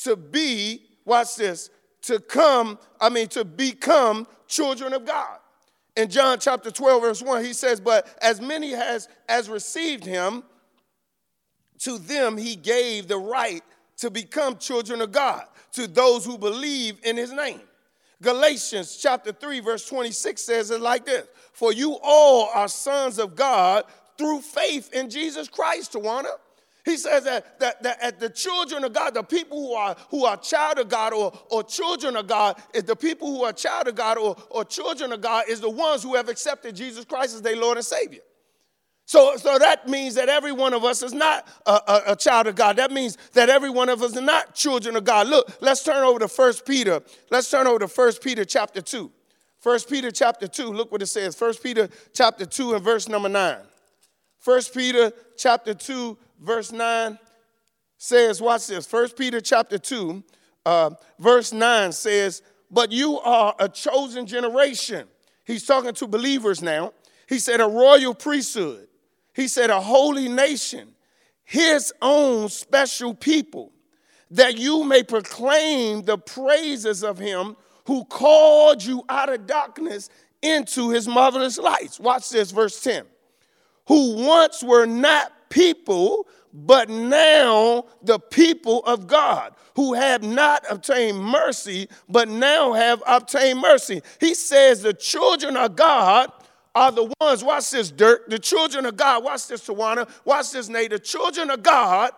to 0.03 0.15
be, 0.15 0.83
watch 1.05 1.35
this, 1.35 1.69
to 2.03 2.19
come, 2.19 2.79
I 2.99 3.09
mean, 3.09 3.27
to 3.29 3.45
become 3.45 4.27
children 4.47 4.93
of 4.93 5.05
God. 5.05 5.37
In 5.95 6.09
John 6.09 6.39
chapter 6.39 6.71
12, 6.71 7.01
verse 7.01 7.21
1, 7.21 7.43
he 7.43 7.53
says, 7.53 7.79
But 7.79 8.07
as 8.21 8.39
many 8.39 8.71
has 8.71 9.09
as 9.27 9.49
received 9.49 10.05
him, 10.05 10.43
to 11.79 11.97
them 11.97 12.37
he 12.37 12.55
gave 12.55 13.07
the 13.07 13.17
right 13.17 13.63
to 13.97 14.09
become 14.09 14.57
children 14.57 15.01
of 15.01 15.11
God, 15.11 15.45
to 15.73 15.87
those 15.87 16.25
who 16.25 16.37
believe 16.37 16.97
in 17.03 17.17
his 17.17 17.31
name. 17.31 17.61
Galatians 18.21 18.97
chapter 18.97 19.31
3, 19.31 19.59
verse 19.61 19.85
26 19.87 20.41
says 20.41 20.71
it 20.71 20.79
like 20.79 21.05
this 21.05 21.27
For 21.53 21.73
you 21.73 21.97
all 22.01 22.49
are 22.53 22.67
sons 22.67 23.19
of 23.19 23.35
God 23.35 23.83
through 24.17 24.41
faith 24.41 24.93
in 24.93 25.09
Jesus 25.09 25.47
Christ, 25.47 25.93
Tawana. 25.93 26.29
He 26.83 26.97
says 26.97 27.25
that, 27.25 27.59
that, 27.59 27.83
that 27.83 28.19
the 28.19 28.29
children 28.29 28.83
of 28.83 28.93
God, 28.93 29.13
the 29.13 29.23
people 29.23 29.67
who 29.67 29.73
are 29.73 29.95
who 30.09 30.25
are 30.25 30.35
child 30.37 30.79
of 30.79 30.89
God 30.89 31.13
or, 31.13 31.31
or 31.49 31.63
children 31.63 32.15
of 32.15 32.27
God, 32.27 32.61
is 32.73 32.83
the 32.83 32.95
people 32.95 33.27
who 33.27 33.43
are 33.43 33.53
child 33.53 33.87
of 33.87 33.95
God 33.95 34.17
or, 34.17 34.35
or 34.49 34.65
children 34.65 35.11
of 35.11 35.21
God 35.21 35.45
is 35.47 35.59
the 35.59 35.69
ones 35.69 36.01
who 36.01 36.15
have 36.15 36.27
accepted 36.29 36.75
Jesus 36.75 37.05
Christ 37.05 37.35
as 37.35 37.41
their 37.41 37.55
Lord 37.55 37.77
and 37.77 37.85
Savior. 37.85 38.21
So, 39.05 39.35
so 39.35 39.59
that 39.59 39.89
means 39.89 40.15
that 40.15 40.29
every 40.29 40.53
one 40.53 40.73
of 40.73 40.85
us 40.85 41.03
is 41.03 41.13
not 41.13 41.47
a, 41.65 41.71
a, 41.71 42.01
a, 42.07 42.15
child 42.15 42.47
of 42.47 42.55
God. 42.55 42.77
That 42.77 42.91
means 42.91 43.17
that 43.33 43.49
every 43.49 43.69
one 43.69 43.89
of 43.89 44.01
us 44.01 44.15
is 44.15 44.21
not 44.21 44.55
children 44.55 44.95
of 44.95 45.03
God. 45.03 45.27
Look, 45.27 45.51
let's 45.59 45.83
turn 45.83 46.03
over 46.03 46.19
to 46.19 46.29
First 46.29 46.65
Peter. 46.65 47.01
Let's 47.29 47.51
turn 47.51 47.67
over 47.67 47.79
to 47.79 47.89
First 47.89 48.23
Peter 48.23 48.45
chapter 48.45 48.79
2. 48.79 49.11
First 49.59 49.89
Peter 49.89 50.11
chapter 50.11 50.47
2, 50.47 50.63
look 50.67 50.91
what 50.91 51.01
it 51.01 51.07
says. 51.07 51.35
First 51.35 51.61
Peter 51.61 51.89
chapter 52.13 52.45
2 52.45 52.75
and 52.75 52.83
verse 52.83 53.09
number 53.09 53.27
9. 53.27 53.57
First 54.39 54.73
Peter 54.73 55.11
chapter 55.37 55.73
2, 55.73 56.17
verse 56.41 56.71
9 56.71 57.17
says, 57.97 58.41
watch 58.41 58.67
this. 58.67 58.85
First 58.85 59.17
Peter 59.17 59.39
chapter 59.39 59.77
2, 59.77 60.23
uh, 60.65 60.91
verse 61.19 61.53
9 61.53 61.91
says, 61.91 62.41
But 62.69 62.91
you 62.91 63.19
are 63.19 63.55
a 63.59 63.69
chosen 63.69 64.25
generation. 64.25 65.07
He's 65.45 65.65
talking 65.65 65.93
to 65.93 66.07
believers 66.07 66.61
now. 66.61 66.93
He 67.27 67.39
said, 67.39 67.61
A 67.61 67.67
royal 67.67 68.13
priesthood. 68.13 68.87
He 69.33 69.47
said, 69.47 69.69
A 69.69 69.79
holy 69.79 70.27
nation, 70.27 70.89
his 71.43 71.93
own 72.01 72.49
special 72.49 73.13
people, 73.13 73.71
that 74.31 74.57
you 74.57 74.83
may 74.83 75.03
proclaim 75.03 76.01
the 76.03 76.17
praises 76.17 77.03
of 77.03 77.17
him 77.17 77.55
who 77.85 78.03
called 78.05 78.83
you 78.83 79.03
out 79.09 79.29
of 79.29 79.47
darkness 79.47 80.09
into 80.41 80.89
his 80.89 81.07
marvelous 81.07 81.57
lights. 81.57 81.99
Watch 81.99 82.29
this, 82.29 82.51
verse 82.51 82.81
10 82.81 83.05
who 83.87 84.15
once 84.25 84.63
were 84.63 84.85
not 84.85 85.33
people, 85.51 86.27
but 86.51 86.89
now 86.89 87.85
the 88.01 88.17
people 88.17 88.83
of 88.85 89.05
God, 89.05 89.53
who 89.75 89.93
have 89.93 90.23
not 90.23 90.65
obtained 90.69 91.19
mercy, 91.19 91.87
but 92.09 92.27
now 92.27 92.73
have 92.73 93.03
obtained 93.05 93.59
mercy. 93.59 94.01
He 94.19 94.33
says 94.33 94.81
the 94.81 94.93
children 94.93 95.55
of 95.55 95.75
God 95.75 96.31
are 96.73 96.91
the 96.91 97.13
ones, 97.21 97.43
watch 97.43 97.71
this, 97.71 97.91
Dirk, 97.91 98.29
the 98.29 98.39
children 98.39 98.85
of 98.85 98.97
God, 98.97 99.23
watch 99.23 99.47
this, 99.47 99.67
Tawana, 99.67 100.09
watch 100.25 100.51
this, 100.51 100.69
Nate, 100.69 100.89
the 100.89 100.99
children 100.99 101.49
of 101.51 101.61
God 101.61 102.11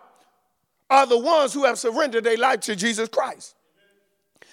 are 0.90 1.06
the 1.06 1.18
ones 1.18 1.52
who 1.52 1.64
have 1.64 1.78
surrendered 1.78 2.24
their 2.24 2.36
life 2.36 2.60
to 2.60 2.76
Jesus 2.76 3.08
Christ. 3.08 3.56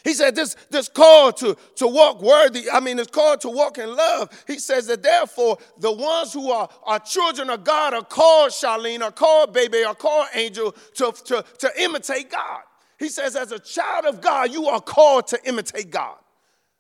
He 0.04 0.14
said 0.14 0.36
this, 0.36 0.56
this 0.70 0.90
call 0.90 1.32
to, 1.34 1.56
to 1.76 1.88
walk 1.88 2.22
worthy, 2.22 2.70
I 2.72 2.80
mean, 2.80 2.98
it's 2.98 3.12
called 3.12 3.42
to 3.42 3.50
walk 3.50 3.78
in 3.78 3.96
love. 3.96 4.30
He 4.48 4.58
says 4.58 4.88
that 4.88 5.04
therefore, 5.04 5.58
the 5.78 5.92
ones 5.92 6.34
who 6.34 6.52
are, 6.52 6.70
are 6.84 7.00
children 7.00 7.50
of 7.50 7.64
God 7.64 7.94
are 7.94 8.04
called 8.04 8.52
Charlene, 8.52 9.02
are 9.02 9.12
called 9.12 9.54
baby, 9.54 9.84
are 9.84 9.96
called 9.96 10.28
angel 10.34 10.72
to, 10.96 11.14
to, 11.26 11.46
to 11.60 11.72
imitate 11.82 12.32
God. 12.32 12.62
He 12.98 13.10
says, 13.10 13.36
as 13.36 13.52
a 13.52 13.60
child 13.60 14.06
of 14.06 14.22
God, 14.22 14.52
you 14.52 14.68
are 14.68 14.82
called 14.82 15.28
to 15.28 15.40
imitate 15.46 15.90
God. 15.90 16.18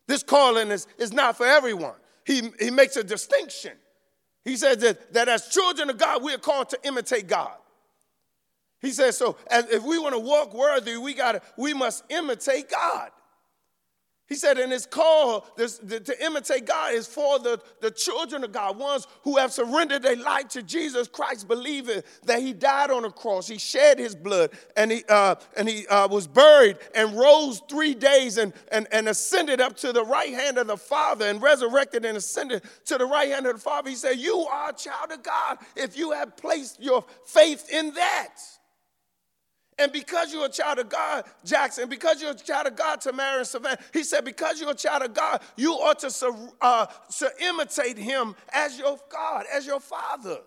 This 0.07 0.23
calling 0.23 0.69
is, 0.69 0.87
is 0.97 1.13
not 1.13 1.37
for 1.37 1.45
everyone. 1.45 1.95
He, 2.25 2.51
he 2.59 2.69
makes 2.69 2.95
a 2.95 3.03
distinction. 3.03 3.73
He 4.43 4.57
says 4.57 4.77
that, 4.77 5.13
that 5.13 5.29
as 5.29 5.47
children 5.47 5.89
of 5.89 5.97
God, 5.97 6.23
we 6.23 6.33
are 6.33 6.39
called 6.39 6.69
to 6.69 6.79
imitate 6.83 7.27
God. 7.27 7.53
He 8.81 8.91
says, 8.91 9.17
so 9.17 9.37
if 9.49 9.83
we 9.83 9.99
want 9.99 10.15
to 10.15 10.19
walk 10.19 10.53
worthy, 10.53 10.97
we 10.97 11.13
got 11.13 11.43
we 11.57 11.73
must 11.73 12.03
imitate 12.09 12.69
God. 12.69 13.11
He 14.31 14.37
said, 14.37 14.57
and 14.59 14.71
his 14.71 14.85
call 14.85 15.45
this, 15.57 15.77
to 15.79 16.25
imitate 16.25 16.65
God 16.65 16.93
is 16.93 17.05
for 17.05 17.37
the, 17.37 17.59
the 17.81 17.91
children 17.91 18.45
of 18.45 18.53
God, 18.53 18.77
ones 18.77 19.05
who 19.23 19.35
have 19.35 19.51
surrendered 19.51 20.03
their 20.03 20.15
life 20.15 20.47
to 20.51 20.63
Jesus 20.63 21.09
Christ, 21.09 21.49
believing 21.49 22.01
that 22.23 22.39
He 22.39 22.53
died 22.53 22.91
on 22.91 23.01
the 23.01 23.09
cross, 23.09 23.45
He 23.45 23.57
shed 23.57 23.99
His 23.99 24.15
blood, 24.15 24.51
and 24.77 24.89
He, 24.89 25.03
uh, 25.09 25.35
and 25.57 25.67
he 25.67 25.85
uh, 25.87 26.07
was 26.07 26.27
buried 26.27 26.77
and 26.95 27.13
rose 27.13 27.61
three 27.69 27.93
days 27.93 28.37
and, 28.37 28.53
and, 28.71 28.87
and 28.93 29.09
ascended 29.09 29.59
up 29.59 29.75
to 29.77 29.91
the 29.91 30.05
right 30.05 30.33
hand 30.33 30.57
of 30.57 30.67
the 30.67 30.77
Father 30.77 31.25
and 31.25 31.41
resurrected 31.41 32.05
and 32.05 32.15
ascended 32.15 32.63
to 32.85 32.97
the 32.97 33.05
right 33.05 33.27
hand 33.27 33.47
of 33.47 33.55
the 33.55 33.61
Father. 33.61 33.89
He 33.89 33.97
said, 33.97 34.17
You 34.17 34.47
are 34.49 34.69
a 34.69 34.73
child 34.73 35.11
of 35.11 35.23
God 35.23 35.57
if 35.75 35.97
you 35.97 36.13
have 36.13 36.37
placed 36.37 36.81
your 36.81 37.03
faith 37.25 37.69
in 37.69 37.93
that. 37.95 38.37
And 39.81 39.91
because 39.91 40.31
you're 40.31 40.45
a 40.45 40.49
child 40.49 40.77
of 40.77 40.89
God, 40.89 41.25
Jackson, 41.43 41.89
because 41.89 42.21
you're 42.21 42.31
a 42.31 42.35
child 42.35 42.67
of 42.67 42.75
God, 42.75 43.01
Tamara 43.01 43.39
and 43.39 43.47
Savannah, 43.47 43.79
he 43.91 44.03
said, 44.03 44.23
because 44.23 44.61
you're 44.61 44.69
a 44.69 44.75
child 44.75 45.01
of 45.01 45.13
God, 45.15 45.41
you 45.57 45.71
ought 45.71 45.97
to, 45.99 46.51
uh, 46.61 46.85
to 47.17 47.31
imitate 47.39 47.97
him 47.97 48.35
as 48.53 48.77
your 48.77 48.99
God, 49.09 49.45
as 49.51 49.65
your 49.65 49.79
father. 49.79 50.37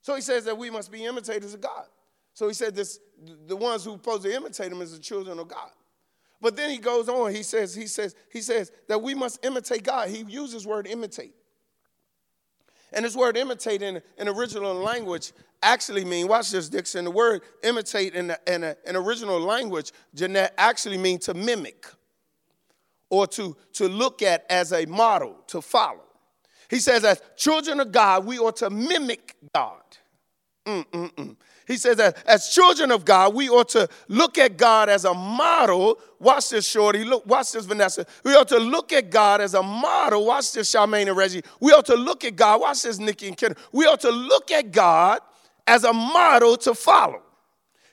So 0.00 0.14
he 0.14 0.22
says 0.22 0.46
that 0.46 0.56
we 0.56 0.70
must 0.70 0.90
be 0.90 1.04
imitators 1.04 1.52
of 1.52 1.60
God. 1.60 1.84
So 2.32 2.48
he 2.48 2.54
said 2.54 2.74
this, 2.74 2.98
the 3.46 3.56
ones 3.56 3.84
who 3.84 3.92
supposed 3.92 4.22
to 4.22 4.34
imitate 4.34 4.72
him 4.72 4.80
is 4.80 4.92
the 4.92 4.98
children 4.98 5.38
of 5.38 5.48
God. 5.48 5.70
But 6.40 6.56
then 6.56 6.70
he 6.70 6.78
goes 6.78 7.10
on, 7.10 7.34
he 7.34 7.42
says, 7.42 7.74
he 7.74 7.86
says, 7.86 8.14
he 8.32 8.40
says 8.40 8.72
that 8.88 9.02
we 9.02 9.14
must 9.14 9.44
imitate 9.44 9.82
God. 9.82 10.08
He 10.08 10.22
uses 10.22 10.66
word 10.66 10.86
imitate. 10.86 11.34
And 12.96 13.04
this 13.04 13.14
word 13.14 13.36
imitate 13.36 13.82
in, 13.82 14.00
in 14.16 14.26
original 14.26 14.74
language 14.74 15.32
actually 15.62 16.04
mean, 16.04 16.28
watch 16.28 16.50
this, 16.50 16.70
Dixon, 16.70 17.04
the 17.04 17.10
word 17.10 17.42
imitate 17.62 18.14
in, 18.14 18.28
the, 18.28 18.40
in, 18.46 18.74
in 18.86 18.96
original 18.96 19.38
language, 19.38 19.92
Jeanette, 20.14 20.54
actually 20.56 20.96
mean 20.96 21.18
to 21.20 21.34
mimic 21.34 21.86
or 23.10 23.26
to, 23.26 23.54
to 23.74 23.86
look 23.86 24.22
at 24.22 24.46
as 24.48 24.72
a 24.72 24.86
model, 24.86 25.36
to 25.48 25.60
follow. 25.60 26.00
He 26.70 26.78
says, 26.78 27.04
as 27.04 27.20
children 27.36 27.80
of 27.80 27.92
God, 27.92 28.24
we 28.24 28.38
ought 28.38 28.56
to 28.56 28.70
mimic 28.70 29.36
God. 29.54 29.82
Mm-mm-mm. 30.64 31.36
He 31.66 31.76
says 31.76 31.96
that 31.96 32.16
as 32.26 32.48
children 32.48 32.92
of 32.92 33.04
God, 33.04 33.34
we 33.34 33.48
ought 33.48 33.70
to 33.70 33.88
look 34.06 34.38
at 34.38 34.56
God 34.56 34.88
as 34.88 35.04
a 35.04 35.12
model. 35.12 35.98
Watch 36.20 36.50
this, 36.50 36.66
Shorty. 36.68 37.02
Look, 37.02 37.26
watch 37.26 37.52
this, 37.52 37.64
Vanessa. 37.64 38.06
We 38.22 38.34
ought 38.34 38.48
to 38.48 38.58
look 38.58 38.92
at 38.92 39.10
God 39.10 39.40
as 39.40 39.54
a 39.54 39.62
model. 39.62 40.24
Watch 40.24 40.52
this, 40.52 40.70
Charmaine 40.70 41.08
and 41.08 41.16
Reggie. 41.16 41.42
We 41.60 41.72
ought 41.72 41.86
to 41.86 41.96
look 41.96 42.24
at 42.24 42.36
God. 42.36 42.60
Watch 42.60 42.82
this, 42.82 43.00
Nikki 43.00 43.26
and 43.26 43.36
Ken. 43.36 43.54
We 43.72 43.84
ought 43.86 44.00
to 44.02 44.10
look 44.10 44.52
at 44.52 44.70
God 44.70 45.20
as 45.66 45.82
a 45.82 45.92
model 45.92 46.56
to 46.58 46.72
follow. 46.72 47.22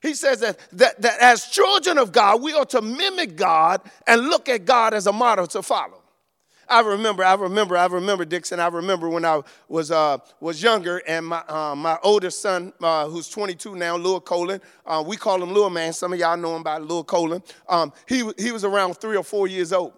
He 0.03 0.13
says 0.13 0.41
that, 0.41 0.59
that, 0.73 1.01
that 1.01 1.19
as 1.19 1.45
children 1.45 1.97
of 1.97 2.11
God, 2.11 2.43
we 2.43 2.53
ought 2.53 2.69
to 2.71 2.81
mimic 2.81 3.35
God 3.35 3.81
and 4.05 4.29
look 4.29 4.49
at 4.49 4.65
God 4.65 4.93
as 4.93 5.07
a 5.07 5.13
model 5.13 5.47
to 5.47 5.63
follow. 5.63 6.02
I 6.73 6.79
remember, 6.79 7.23
I 7.23 7.35
remember, 7.35 7.77
I 7.77 7.85
remember, 7.85 8.25
Dixon. 8.25 8.59
I 8.59 8.67
remember 8.67 9.07
when 9.07 9.23
I 9.23 9.41
was 9.67 9.91
uh, 9.91 10.17
was 10.39 10.63
younger, 10.63 11.03
and 11.07 11.23
my 11.27 11.43
uh, 11.47 11.75
my 11.75 11.99
oldest 12.01 12.41
son, 12.41 12.73
uh, 12.81 13.07
who's 13.07 13.29
22 13.29 13.75
now, 13.75 13.95
Lil 13.95 14.19
Colin. 14.19 14.59
Uh, 14.83 15.03
we 15.05 15.15
call 15.15 15.43
him 15.43 15.53
Lil 15.53 15.69
Man. 15.69 15.93
Some 15.93 16.13
of 16.13 16.19
y'all 16.19 16.35
know 16.35 16.55
him 16.55 16.63
by 16.63 16.79
Lil 16.79 17.03
Colin. 17.03 17.43
Um, 17.69 17.93
he 18.07 18.27
he 18.39 18.51
was 18.51 18.63
around 18.63 18.95
three 18.95 19.15
or 19.15 19.23
four 19.23 19.47
years 19.47 19.71
old. 19.71 19.93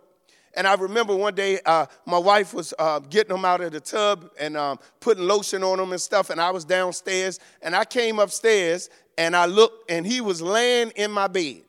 And 0.54 0.68
I 0.68 0.74
remember 0.76 1.16
one 1.16 1.34
day 1.34 1.62
uh, 1.66 1.86
my 2.06 2.18
wife 2.18 2.54
was 2.54 2.74
uh, 2.78 3.00
getting 3.00 3.38
him 3.38 3.46
out 3.46 3.62
of 3.62 3.72
the 3.72 3.80
tub 3.80 4.30
and 4.38 4.58
um, 4.58 4.78
putting 5.00 5.26
lotion 5.26 5.64
on 5.64 5.80
him 5.80 5.94
and 5.94 6.02
stuff. 6.02 6.30
And 6.30 6.42
I 6.42 6.52
was 6.52 6.66
downstairs 6.66 7.40
and 7.62 7.74
I 7.74 7.86
came 7.86 8.20
upstairs 8.20 8.90
and 9.18 9.34
I 9.36 9.46
looked 9.46 9.90
and 9.90 10.06
he 10.06 10.20
was 10.20 10.42
laying 10.42 10.92
in 10.92 11.12
my 11.12 11.28
bed 11.28 11.64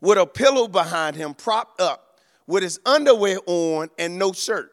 with 0.00 0.16
a 0.16 0.26
pillow 0.26 0.68
behind 0.68 1.16
him 1.16 1.34
propped 1.34 1.80
up 1.80 2.07
with 2.48 2.64
his 2.64 2.80
underwear 2.84 3.38
on 3.46 3.90
and 3.98 4.18
no 4.18 4.32
shirt 4.32 4.72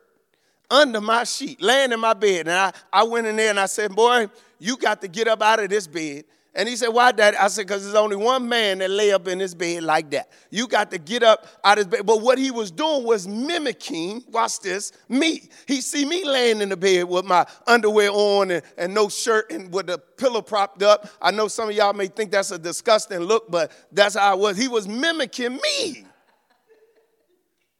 under 0.72 1.02
my 1.02 1.24
sheet, 1.26 1.62
laying 1.62 1.92
in 1.92 2.00
my 2.00 2.16
bed. 2.16 2.48
And 2.48 2.58
I, 2.58 2.74
I 2.92 3.04
went 3.04 3.28
in 3.28 3.36
there 3.36 3.52
and 3.52 3.60
I 3.60 3.68
said, 3.68 3.96
Boy, 3.96 4.28
you 4.58 4.78
got 4.78 5.02
to 5.02 5.08
get 5.08 5.28
up 5.28 5.44
out 5.44 5.60
of 5.60 5.70
this 5.70 5.86
bed. 5.86 6.24
And 6.58 6.70
he 6.70 6.78
said, 6.78 6.88
Why, 6.88 7.12
Daddy? 7.12 7.36
I 7.38 7.50
said, 7.50 7.68
Because 7.68 7.84
there's 7.84 7.96
only 7.96 8.16
one 8.16 8.48
man 8.48 8.78
that 8.80 8.90
lay 8.90 9.12
up 9.12 9.28
in 9.28 9.40
his 9.40 9.54
bed 9.54 9.84
like 9.84 10.10
that. 10.12 10.32
You 10.50 10.68
got 10.68 10.90
to 10.92 10.98
get 10.98 11.22
up 11.22 11.46
out 11.66 11.78
of 11.78 11.86
his 11.86 11.88
bed. 11.88 12.06
But 12.06 12.22
what 12.22 12.38
he 12.38 12.50
was 12.50 12.72
doing 12.72 13.04
was 13.04 13.28
mimicking, 13.28 14.24
watch 14.32 14.62
this, 14.62 14.94
me. 15.10 15.50
He 15.68 15.82
see 15.82 16.06
me 16.06 16.24
laying 16.24 16.62
in 16.62 16.70
the 16.70 16.78
bed 16.78 17.04
with 17.04 17.26
my 17.26 17.46
underwear 17.68 18.10
on 18.10 18.52
and, 18.52 18.64
and 18.78 18.94
no 18.94 19.10
shirt 19.10 19.52
and 19.52 19.72
with 19.72 19.88
the 19.88 19.98
pillow 19.98 20.42
propped 20.42 20.82
up. 20.82 21.10
I 21.22 21.32
know 21.32 21.50
some 21.50 21.70
of 21.70 21.76
y'all 21.76 21.94
may 21.94 22.08
think 22.08 22.32
that's 22.32 22.52
a 22.52 22.58
disgusting 22.58 23.20
look, 23.20 23.52
but 23.52 23.72
that's 23.92 24.16
how 24.16 24.32
I 24.32 24.36
was. 24.36 24.58
He 24.58 24.70
was 24.70 24.88
mimicking 24.88 25.58
me. 25.58 26.06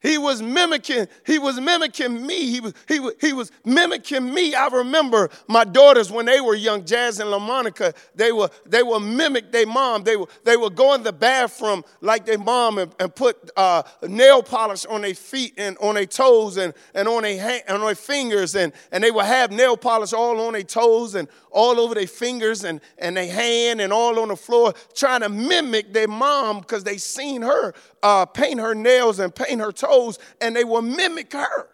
He 0.06 0.18
was 0.18 0.40
mimicking, 0.40 1.08
he 1.26 1.40
was 1.40 1.58
mimicking 1.58 2.24
me. 2.24 2.48
He 2.48 2.60
was, 2.60 2.74
he, 2.86 3.00
was, 3.00 3.14
he 3.20 3.32
was 3.32 3.50
mimicking 3.64 4.32
me. 4.32 4.54
I 4.54 4.68
remember 4.68 5.30
my 5.48 5.64
daughters 5.64 6.12
when 6.12 6.26
they 6.26 6.40
were 6.40 6.54
young, 6.54 6.84
Jazz 6.84 7.18
and 7.18 7.28
LaMonica, 7.28 7.92
they 8.14 8.30
were 8.30 8.48
they 8.64 8.84
were 8.84 9.00
mimic 9.00 9.50
their 9.50 9.66
mom. 9.66 10.04
They 10.04 10.16
were 10.16 10.28
they 10.44 10.56
would 10.56 10.76
go 10.76 10.94
in 10.94 11.02
the 11.02 11.12
bathroom 11.12 11.82
like 12.00 12.24
their 12.24 12.38
mom 12.38 12.78
and, 12.78 12.94
and 13.00 13.12
put 13.12 13.50
uh, 13.56 13.82
nail 14.06 14.44
polish 14.44 14.86
on 14.86 15.02
their 15.02 15.12
feet 15.12 15.54
and 15.56 15.76
on 15.78 15.96
their 15.96 16.06
toes 16.06 16.56
and, 16.56 16.72
and 16.94 17.08
on 17.08 17.24
their 17.24 17.62
on 17.68 17.80
their 17.80 17.96
fingers 17.96 18.54
and, 18.54 18.72
and 18.92 19.02
they 19.02 19.10
would 19.10 19.24
have 19.24 19.50
nail 19.50 19.76
polish 19.76 20.12
all 20.12 20.40
on 20.40 20.52
their 20.52 20.62
toes 20.62 21.16
and 21.16 21.26
all 21.56 21.80
over 21.80 21.94
their 21.94 22.06
fingers 22.06 22.64
and, 22.64 22.82
and 22.98 23.16
their 23.16 23.32
hand 23.32 23.80
and 23.80 23.90
all 23.90 24.20
on 24.20 24.28
the 24.28 24.36
floor, 24.36 24.74
trying 24.94 25.22
to 25.22 25.28
mimic 25.30 25.90
their 25.90 26.06
mom 26.06 26.60
because 26.60 26.84
they 26.84 26.98
seen 26.98 27.40
her 27.40 27.72
uh, 28.02 28.26
paint 28.26 28.60
her 28.60 28.74
nails 28.74 29.18
and 29.18 29.34
paint 29.34 29.58
her 29.60 29.72
toes, 29.72 29.95
and 30.40 30.54
they 30.54 30.64
will 30.64 30.82
mimic 30.82 31.32
her. 31.32 31.68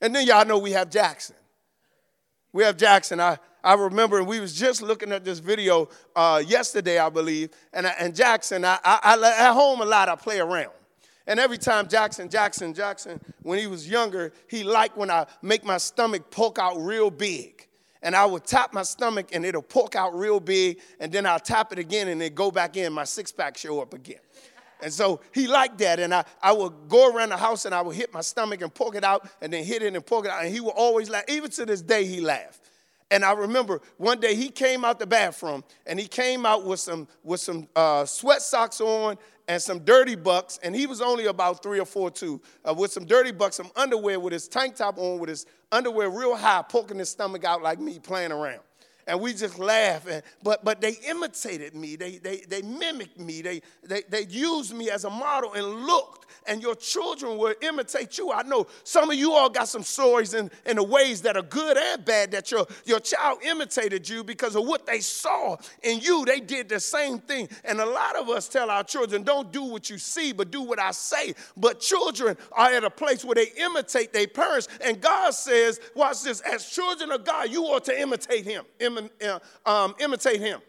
And 0.00 0.14
then 0.14 0.26
y'all 0.26 0.46
know 0.46 0.58
we 0.58 0.72
have 0.72 0.90
Jackson. 0.90 1.36
We 2.52 2.64
have 2.64 2.76
Jackson. 2.76 3.20
I, 3.20 3.38
I 3.62 3.74
remember 3.74 4.22
we 4.22 4.40
was 4.40 4.54
just 4.54 4.80
looking 4.82 5.12
at 5.12 5.24
this 5.24 5.40
video 5.40 5.88
uh, 6.14 6.42
yesterday, 6.46 6.98
I 6.98 7.08
believe. 7.08 7.50
And, 7.72 7.86
and 7.86 8.14
Jackson, 8.14 8.64
I, 8.64 8.78
I, 8.84 8.98
I, 9.02 9.48
at 9.48 9.52
home 9.52 9.80
a 9.80 9.84
lot, 9.84 10.08
I 10.08 10.16
play 10.16 10.38
around. 10.38 10.70
And 11.26 11.40
every 11.40 11.58
time 11.58 11.88
Jackson, 11.88 12.28
Jackson, 12.28 12.72
Jackson, 12.72 13.20
when 13.42 13.58
he 13.58 13.66
was 13.66 13.88
younger, 13.88 14.32
he 14.48 14.62
liked 14.62 14.96
when 14.96 15.10
I 15.10 15.26
make 15.42 15.64
my 15.64 15.78
stomach 15.78 16.30
poke 16.30 16.58
out 16.58 16.76
real 16.76 17.10
big. 17.10 17.66
And 18.02 18.14
I 18.14 18.24
would 18.24 18.44
tap 18.44 18.72
my 18.72 18.84
stomach 18.84 19.30
and 19.32 19.44
it'll 19.44 19.62
poke 19.62 19.96
out 19.96 20.14
real 20.16 20.38
big. 20.38 20.78
And 21.00 21.10
then 21.10 21.26
I'll 21.26 21.40
tap 21.40 21.72
it 21.72 21.78
again 21.80 22.06
and 22.06 22.22
it 22.22 22.36
go 22.36 22.52
back 22.52 22.76
in. 22.76 22.92
My 22.92 23.04
six 23.04 23.32
pack 23.32 23.58
show 23.58 23.80
up 23.80 23.94
again. 23.94 24.20
And 24.82 24.92
so 24.92 25.20
he 25.32 25.46
liked 25.46 25.78
that. 25.78 26.00
And 26.00 26.14
I, 26.14 26.24
I 26.42 26.52
would 26.52 26.88
go 26.88 27.12
around 27.12 27.30
the 27.30 27.36
house 27.36 27.64
and 27.64 27.74
I 27.74 27.80
would 27.82 27.96
hit 27.96 28.12
my 28.12 28.20
stomach 28.20 28.60
and 28.60 28.72
poke 28.72 28.94
it 28.94 29.04
out 29.04 29.28
and 29.40 29.52
then 29.52 29.64
hit 29.64 29.82
it 29.82 29.94
and 29.94 30.04
poke 30.04 30.26
it 30.26 30.30
out. 30.30 30.44
And 30.44 30.52
he 30.52 30.60
would 30.60 30.74
always 30.76 31.08
laugh. 31.08 31.24
Even 31.28 31.50
to 31.52 31.66
this 31.66 31.82
day, 31.82 32.04
he 32.04 32.20
laughed. 32.20 32.60
And 33.10 33.24
I 33.24 33.32
remember 33.32 33.80
one 33.98 34.18
day 34.18 34.34
he 34.34 34.48
came 34.48 34.84
out 34.84 34.98
the 34.98 35.06
bathroom 35.06 35.62
and 35.86 35.98
he 35.98 36.08
came 36.08 36.44
out 36.44 36.64
with 36.64 36.80
some, 36.80 37.06
with 37.22 37.40
some 37.40 37.68
uh, 37.76 38.04
sweat 38.04 38.42
socks 38.42 38.80
on 38.80 39.16
and 39.48 39.62
some 39.62 39.78
dirty 39.80 40.16
bucks. 40.16 40.58
And 40.62 40.74
he 40.74 40.86
was 40.86 41.00
only 41.00 41.26
about 41.26 41.62
three 41.62 41.78
or 41.78 41.84
four, 41.84 42.10
too, 42.10 42.40
uh, 42.68 42.74
with 42.74 42.92
some 42.92 43.04
dirty 43.04 43.30
bucks, 43.30 43.56
some 43.56 43.70
underwear 43.76 44.18
with 44.18 44.32
his 44.32 44.48
tank 44.48 44.74
top 44.74 44.98
on, 44.98 45.20
with 45.20 45.28
his 45.28 45.46
underwear 45.70 46.10
real 46.10 46.34
high, 46.34 46.62
poking 46.62 46.98
his 46.98 47.08
stomach 47.08 47.44
out 47.44 47.62
like 47.62 47.78
me 47.78 48.00
playing 48.00 48.32
around 48.32 48.60
and 49.06 49.20
we 49.20 49.32
just 49.34 49.58
laugh. 49.58 50.06
And, 50.08 50.22
but, 50.42 50.64
but 50.64 50.80
they 50.80 50.96
imitated 51.08 51.74
me. 51.74 51.96
They, 51.96 52.18
they, 52.18 52.38
they 52.48 52.62
mimicked 52.62 53.18
me. 53.18 53.42
They, 53.42 53.62
they, 53.84 54.02
they 54.08 54.24
used 54.24 54.74
me 54.74 54.90
as 54.90 55.04
a 55.04 55.10
model 55.10 55.52
and 55.54 55.86
looked. 55.86 56.24
And 56.48 56.62
your 56.62 56.76
children 56.76 57.38
will 57.38 57.54
imitate 57.60 58.18
you. 58.18 58.30
I 58.30 58.42
know 58.42 58.68
some 58.84 59.10
of 59.10 59.16
you 59.16 59.32
all 59.32 59.50
got 59.50 59.66
some 59.66 59.82
stories 59.82 60.32
in, 60.32 60.48
in 60.64 60.76
the 60.76 60.82
ways 60.82 61.22
that 61.22 61.36
are 61.36 61.42
good 61.42 61.76
and 61.76 62.04
bad 62.04 62.30
that 62.32 62.52
your, 62.52 62.66
your 62.84 63.00
child 63.00 63.38
imitated 63.44 64.08
you 64.08 64.22
because 64.22 64.54
of 64.54 64.64
what 64.64 64.86
they 64.86 65.00
saw 65.00 65.56
in 65.82 65.98
you. 65.98 66.24
They 66.24 66.38
did 66.38 66.68
the 66.68 66.78
same 66.78 67.18
thing. 67.18 67.48
And 67.64 67.80
a 67.80 67.86
lot 67.86 68.14
of 68.14 68.28
us 68.28 68.48
tell 68.48 68.70
our 68.70 68.84
children, 68.84 69.24
don't 69.24 69.52
do 69.52 69.64
what 69.64 69.90
you 69.90 69.98
see, 69.98 70.32
but 70.32 70.52
do 70.52 70.62
what 70.62 70.78
I 70.78 70.92
say. 70.92 71.34
But 71.56 71.80
children 71.80 72.36
are 72.52 72.70
at 72.70 72.84
a 72.84 72.90
place 72.90 73.24
where 73.24 73.34
they 73.34 73.50
imitate 73.58 74.12
their 74.12 74.28
parents. 74.28 74.68
And 74.84 75.00
God 75.00 75.34
says, 75.34 75.80
watch 75.96 76.22
this, 76.22 76.40
as 76.42 76.68
children 76.68 77.10
of 77.10 77.24
God, 77.24 77.50
you 77.50 77.64
ought 77.64 77.84
to 77.86 78.00
imitate 78.00 78.44
him. 78.44 78.64
Im- 78.78 78.95
uh, 78.98 79.38
um, 79.64 79.94
imitate 80.00 80.40
him. 80.40 80.60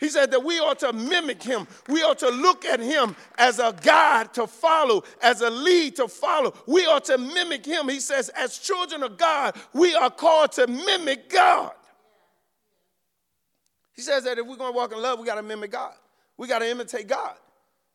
He 0.00 0.08
said 0.08 0.30
that 0.30 0.42
we 0.42 0.58
ought 0.58 0.78
to 0.78 0.94
mimic 0.94 1.42
him. 1.42 1.68
We 1.86 2.02
ought 2.02 2.18
to 2.20 2.30
look 2.30 2.64
at 2.64 2.80
him 2.80 3.14
as 3.36 3.58
a 3.58 3.76
guide 3.82 4.32
to 4.34 4.46
follow, 4.46 5.04
as 5.22 5.42
a 5.42 5.50
lead 5.50 5.96
to 5.96 6.08
follow. 6.08 6.54
We 6.66 6.86
ought 6.86 7.04
to 7.04 7.18
mimic 7.18 7.66
him. 7.66 7.86
He 7.88 8.00
says, 8.00 8.30
as 8.30 8.56
children 8.56 9.02
of 9.02 9.18
God, 9.18 9.56
we 9.74 9.94
are 9.94 10.10
called 10.10 10.52
to 10.52 10.66
mimic 10.66 11.28
God. 11.28 11.72
He 13.92 14.00
says 14.00 14.24
that 14.24 14.38
if 14.38 14.46
we're 14.46 14.56
going 14.56 14.72
to 14.72 14.76
walk 14.76 14.92
in 14.92 15.02
love, 15.02 15.18
we 15.18 15.26
got 15.26 15.34
to 15.34 15.42
mimic 15.42 15.70
God. 15.70 15.92
We 16.38 16.48
got 16.48 16.60
to 16.60 16.70
imitate 16.70 17.06
God. 17.06 17.34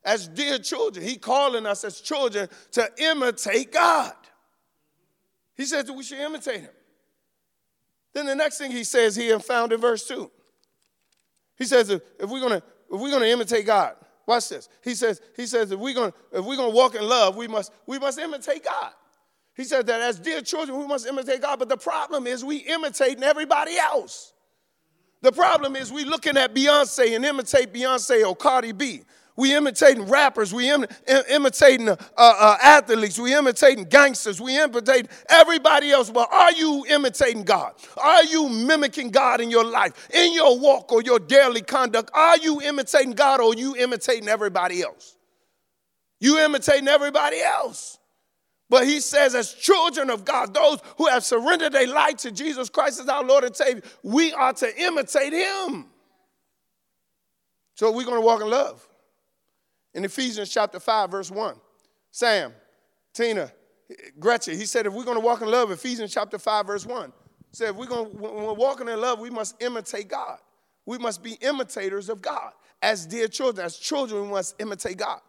As 0.04 0.28
dear 0.28 0.60
children, 0.60 1.04
he 1.04 1.18
calling 1.18 1.66
us 1.66 1.84
as 1.84 2.00
children 2.00 2.48
to 2.74 2.88
imitate 3.00 3.72
God. 3.72 4.14
He 5.56 5.66
says 5.66 5.86
that 5.86 5.94
we 5.94 6.04
should 6.04 6.20
imitate 6.20 6.62
him. 6.62 6.70
Then 8.16 8.26
the 8.26 8.34
next 8.34 8.58
thing 8.58 8.72
he 8.72 8.86
says 8.86 9.16
here 9.16 9.38
found 9.40 9.74
in 9.74 9.82
verse 9.82 10.08
2. 10.08 10.32
He 11.58 11.66
says, 11.66 11.90
if, 11.90 12.02
we're 12.22 12.42
gonna 12.42 12.64
if 12.92 13.02
we're 13.02 13.12
gonna 13.12 13.26
imitate 13.26 13.66
God, 13.66 13.96
watch 14.26 14.50
this. 14.50 14.70
He 14.84 14.96
says, 14.96 15.22
he 15.36 15.46
says, 15.46 15.72
if 15.72 15.80
we're 15.80 15.94
gonna 15.94 16.14
if 16.32 16.44
we're 16.46 16.56
gonna 16.56 16.70
walk 16.70 16.96
in 16.96 17.04
love, 17.04 17.36
we 17.36 17.50
must 17.50 17.74
we 17.86 18.00
must 18.00 18.18
imitate 18.18 18.64
God. 18.64 18.94
He 19.54 19.66
said 19.66 19.86
that 19.88 20.02
as 20.02 20.18
dear 20.18 20.42
children, 20.42 20.80
we 20.80 20.88
must 20.88 21.06
imitate 21.06 21.42
God. 21.42 21.60
But 21.60 21.68
the 21.68 21.78
problem 21.78 22.26
is 22.26 22.44
we 22.44 22.58
imitating 22.58 23.24
everybody 23.24 23.78
else. 23.78 24.34
The 25.22 25.34
problem 25.34 25.76
is 25.76 25.92
we 25.92 26.06
looking 26.06 26.38
at 26.38 26.56
Beyonce 26.56 27.16
and 27.16 27.26
imitate 27.26 27.74
Beyonce 27.74 28.26
or 28.26 28.36
Cardi 28.36 28.72
B. 28.72 29.02
We 29.38 29.54
imitating 29.54 30.04
rappers. 30.04 30.54
We 30.54 30.72
Im- 30.72 30.86
imitating 31.30 31.90
uh, 31.90 31.96
uh, 32.18 32.58
athletes. 32.64 33.20
We 33.20 33.34
imitating 33.34 33.86
gangsters. 33.86 34.40
We 34.40 34.58
imitating 34.58 35.10
everybody 35.30 35.92
else. 35.92 36.10
But 36.10 36.32
are 36.32 36.54
you 36.54 36.86
imitating 36.88 37.44
God? 37.44 37.74
Are 37.98 38.24
you 38.24 38.48
mimicking 38.48 39.12
God 39.12 39.42
in 39.42 39.52
your 39.52 39.66
life, 39.66 40.10
in 40.14 40.34
your 40.34 40.58
walk 40.58 40.92
or 40.94 41.02
your 41.02 41.20
daily 41.20 41.62
conduct? 41.62 42.12
Are 42.14 42.38
you 42.38 42.62
imitating 42.62 43.12
God 43.12 43.42
or 43.42 43.54
you 43.54 43.76
imitating 43.76 44.30
everybody 44.30 44.82
else? 44.82 45.18
You 46.22 46.40
imitating 46.40 46.88
everybody 46.88 47.42
else. 47.42 48.00
But 48.70 48.88
he 48.88 49.00
says, 49.00 49.36
as 49.36 49.54
children 49.54 50.10
of 50.10 50.24
God, 50.26 50.54
those 50.54 50.80
who 50.98 51.08
have 51.08 51.24
surrendered 51.24 51.74
their 51.74 51.88
life 51.88 52.18
to 52.18 52.32
Jesus 52.32 52.70
Christ 52.70 53.00
as 53.00 53.08
our 53.10 53.24
Lord 53.24 53.44
and 53.44 53.56
Savior, 53.56 53.84
we 54.02 54.34
are 54.34 54.54
to 54.54 54.82
imitate 54.82 55.34
him. 55.34 55.86
So 57.76 57.92
we're 57.92 58.06
going 58.06 58.22
to 58.22 58.26
walk 58.26 58.42
in 58.42 58.50
love 58.50 58.88
in 59.96 60.06
Ephesians 60.06 60.50
chapter 60.50 60.80
5, 60.80 61.10
verse 61.10 61.32
1. 61.32 61.56
Sam, 62.12 62.54
Tina, 63.14 63.52
Gretchen, 64.20 64.58
he 64.58 64.66
said, 64.66 64.86
if 64.86 64.94
we're 64.94 65.06
going 65.06 65.18
to 65.18 65.26
walk 65.26 65.42
in 65.42 65.50
love, 65.50 65.72
Ephesians 65.72 66.14
chapter 66.14 66.38
5, 66.38 66.68
verse 66.68 66.86
1 66.86 67.12
said, 67.52 67.70
if 67.70 67.76
we're 67.76 67.86
going 67.86 68.12
to, 68.12 68.18
when 68.18 68.44
we're 68.44 68.54
walking 68.54 68.90
in 68.90 69.00
love, 69.00 69.20
we 69.20 69.30
must 69.30 69.62
imitate 69.62 70.10
God. 70.10 70.38
We 70.86 70.98
must 70.98 71.24
be 71.24 71.34
imitators 71.42 72.10
of 72.10 72.22
God. 72.22 72.52
As 72.82 73.06
dear 73.06 73.28
children, 73.28 73.66
as 73.66 73.78
children, 73.78 74.24
we 74.24 74.28
must 74.28 74.62
imitate 74.62 74.98
God. 74.98 75.22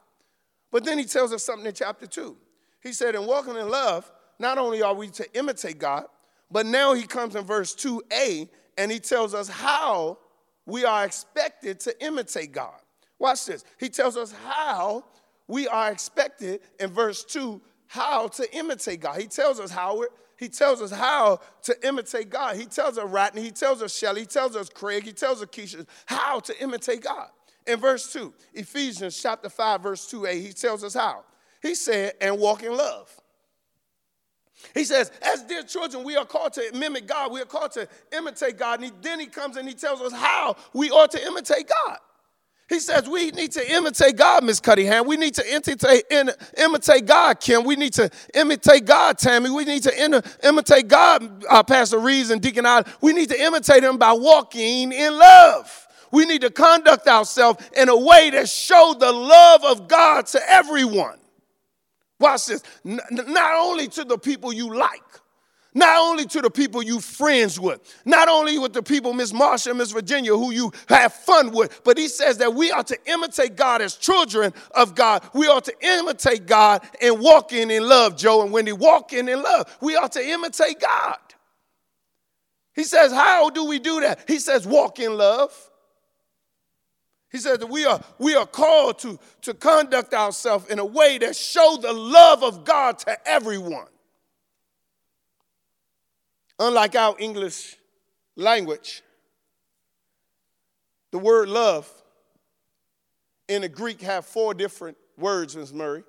But 0.73 0.85
then 0.85 0.99
he 0.99 1.05
tells 1.05 1.33
us 1.33 1.45
something 1.45 1.67
in 1.67 1.73
chapter 1.73 2.07
2. 2.07 2.37
He 2.83 2.93
said, 2.93 3.15
in 3.15 3.25
walking 3.27 3.57
in 3.57 3.69
love, 3.69 4.11
not 4.39 4.59
only 4.59 4.83
are 4.83 4.95
we 4.95 5.09
to 5.11 5.39
imitate 5.39 5.79
God, 5.79 6.07
but 6.51 6.67
now 6.67 6.93
he 6.93 7.05
comes 7.05 7.37
in 7.37 7.45
verse 7.45 7.75
2a 7.75 8.49
and 8.77 8.91
he 8.91 8.99
tells 8.99 9.33
us 9.33 9.49
how 9.49 10.19
we 10.67 10.85
are 10.85 11.05
expected 11.05 11.81
to 11.81 12.05
imitate 12.05 12.53
God. 12.53 12.81
Watch 13.19 13.47
this. 13.47 13.65
He 13.79 13.89
tells 13.89 14.17
us 14.17 14.33
how 14.33 15.05
we 15.49 15.69
are 15.69 15.91
expected 15.91 16.61
in 16.79 16.91
verse 16.91 17.25
2 17.25 17.61
how 17.89 18.29
to 18.29 18.57
imitate 18.57 19.01
God. 19.01 19.21
He 19.21 19.27
tells 19.27 19.61
us 19.61 19.71
how 19.71 20.05
he 20.39 20.49
tells 20.49 20.83
us 20.83 20.91
how 20.91 21.41
to 21.63 21.87
imitate 21.87 22.29
God. 22.29 22.57
He 22.57 22.67
tells 22.67 22.99
us 22.99 23.05
Ratney, 23.09 23.39
he 23.39 23.51
tells 23.51 23.83
us 23.83 23.97
Shelly, 23.97 24.23
he 24.23 24.27
tells 24.27 24.55
us 24.55 24.69
Craig, 24.69 25.05
he 25.05 25.13
tells 25.13 25.41
us 25.41 25.49
Keisha 25.49 25.87
how 26.05 26.41
to 26.41 26.63
imitate 26.63 27.03
God. 27.03 27.29
In 27.67 27.81
verse 27.81 28.13
2, 28.13 28.33
Ephesians 28.53 29.21
chapter 29.21 29.49
5, 29.49 29.83
verse 29.83 30.13
2a, 30.13 30.35
he 30.35 30.53
tells 30.53 30.85
us 30.85 30.95
how. 30.95 31.25
He 31.63 31.75
said, 31.75 32.13
and 32.21 32.39
walk 32.39 32.63
in 32.63 32.77
love. 32.77 33.11
He 34.75 34.85
says, 34.85 35.11
as 35.23 35.43
dear 35.43 35.63
children, 35.63 36.05
we 36.05 36.17
are 36.17 36.25
called 36.25 36.53
to 36.55 36.71
mimic 36.75 37.07
God. 37.07 37.33
We 37.33 37.41
are 37.41 37.47
called 37.47 37.73
to 37.73 37.89
imitate 38.17 38.59
God. 38.59 38.81
And 38.81 38.85
he, 38.85 38.93
then 39.01 39.19
he 39.19 39.27
comes 39.27 39.57
and 39.57 39.67
he 39.67 39.75
tells 39.75 40.01
us 40.01 40.13
how 40.13 40.57
we 40.73 40.91
ought 40.91 41.11
to 41.13 41.27
imitate 41.27 41.69
God. 41.87 41.99
He 42.69 42.81
says 42.81 43.09
we 43.09 43.31
need 43.31 43.53
to 43.53 43.75
imitate 43.75 44.17
God, 44.17 44.43
Miss 44.43 44.61
Cuddyham. 44.61 45.07
We 45.07 45.17
need 45.17 45.35
to 45.35 45.55
imitate, 45.55 46.05
imitate 46.59 47.07
God, 47.07 47.39
Kim. 47.39 47.65
We 47.65 47.77
need 47.77 47.93
to 47.93 48.11
imitate 48.35 48.85
God, 48.85 49.19
Tammy. 49.19 49.51
We 49.51 49.65
need 49.65 49.85
to 49.85 50.33
imitate 50.43 50.89
God, 50.89 51.45
uh, 51.49 51.63
Pastor 51.63 52.01
Reeves 52.01 52.31
and 52.31 52.43
Deacon 52.43 52.67
I. 52.67 52.83
We 53.01 53.13
need 53.13 53.29
to 53.29 53.41
imitate 53.41 53.85
him 53.85 53.99
by 53.99 54.13
walking 54.13 54.93
in 54.93 55.17
love. 55.17 55.87
We 56.11 56.25
need 56.25 56.41
to 56.41 56.51
conduct 56.51 57.07
ourselves 57.07 57.63
in 57.77 57.89
a 57.89 57.97
way 57.97 58.31
that 58.31 58.49
show 58.49 58.97
the 58.99 59.13
love 59.13 59.65
of 59.65 59.87
God 59.87 60.27
to 60.29 60.41
everyone. 60.51 61.19
Watch 62.19 62.47
this. 62.47 62.63
Not 62.83 63.55
only 63.61 63.87
to 63.89 64.05
the 64.05 64.19
people 64.19 64.53
you 64.53 64.75
like, 64.75 65.03
not 65.77 65.99
only 65.99 66.25
to 66.25 66.41
the 66.41 66.51
people 66.51 66.83
you 66.83 67.01
friends 67.01 67.61
with, 67.61 67.81
not 68.07 68.31
only 68.31 68.59
with 68.59 68.73
the 68.73 68.83
people, 68.83 69.13
Miss 69.13 69.31
Marsha 69.31 69.69
and 69.69 69.79
Miss 69.79 69.93
Virginia, 69.93 70.35
who 70.35 70.51
you 70.51 70.73
have 70.89 71.13
fun 71.13 71.53
with, 71.53 71.83
but 71.85 71.99
he 71.99 72.09
says 72.09 72.39
that 72.39 72.55
we 72.55 72.71
are 72.71 72.83
to 72.83 72.99
imitate 73.05 73.57
God 73.57 73.83
as 73.83 73.95
children 73.95 74.55
of 74.71 74.95
God. 74.95 75.23
We 75.35 75.49
are 75.49 75.61
to 75.61 75.75
imitate 75.83 76.47
God 76.47 76.83
and 77.03 77.21
walking 77.21 77.71
in 77.71 77.87
love, 77.87 78.17
Joe 78.17 78.43
and 78.43 78.53
Wendy, 78.53 78.73
walking 78.73 79.29
in 79.29 79.43
love. 79.43 79.77
We 79.83 79.97
are 79.97 80.09
to 80.09 80.27
imitate 80.27 80.81
God. 80.81 81.19
He 82.75 82.85
says, 82.85 83.13
How 83.13 83.51
do 83.51 83.67
we 83.67 83.79
do 83.79 84.01
that? 84.01 84.21
He 84.27 84.39
says, 84.39 84.67
Walk 84.67 84.99
in 84.99 85.15
love. 85.19 85.53
He 87.31 87.37
says 87.37 87.59
that 87.59 87.69
we 87.69 87.85
are, 87.85 88.01
we 88.19 88.35
are 88.35 88.47
called 88.47 88.99
to, 89.01 89.19
to 89.43 89.53
conduct 89.53 90.15
ourselves 90.15 90.69
in 90.71 90.79
a 90.79 90.87
way 90.87 91.19
that 91.19 91.37
show 91.37 91.77
the 91.83 91.93
love 91.93 92.43
of 92.43 92.65
God 92.65 92.99
to 93.01 93.29
everyone. 93.29 93.89
Unlike 96.59 96.95
our 96.95 97.17
English 97.19 97.77
language, 98.35 99.03
the 101.11 101.19
word 101.19 101.49
love 101.49 101.91
in 103.49 103.63
the 103.63 103.69
Greek 103.69 104.01
have 104.03 104.25
four 104.25 104.55
different 104.55 104.97
words, 105.17 105.57
Ms. 105.57 105.73
Murray. 105.73 106.05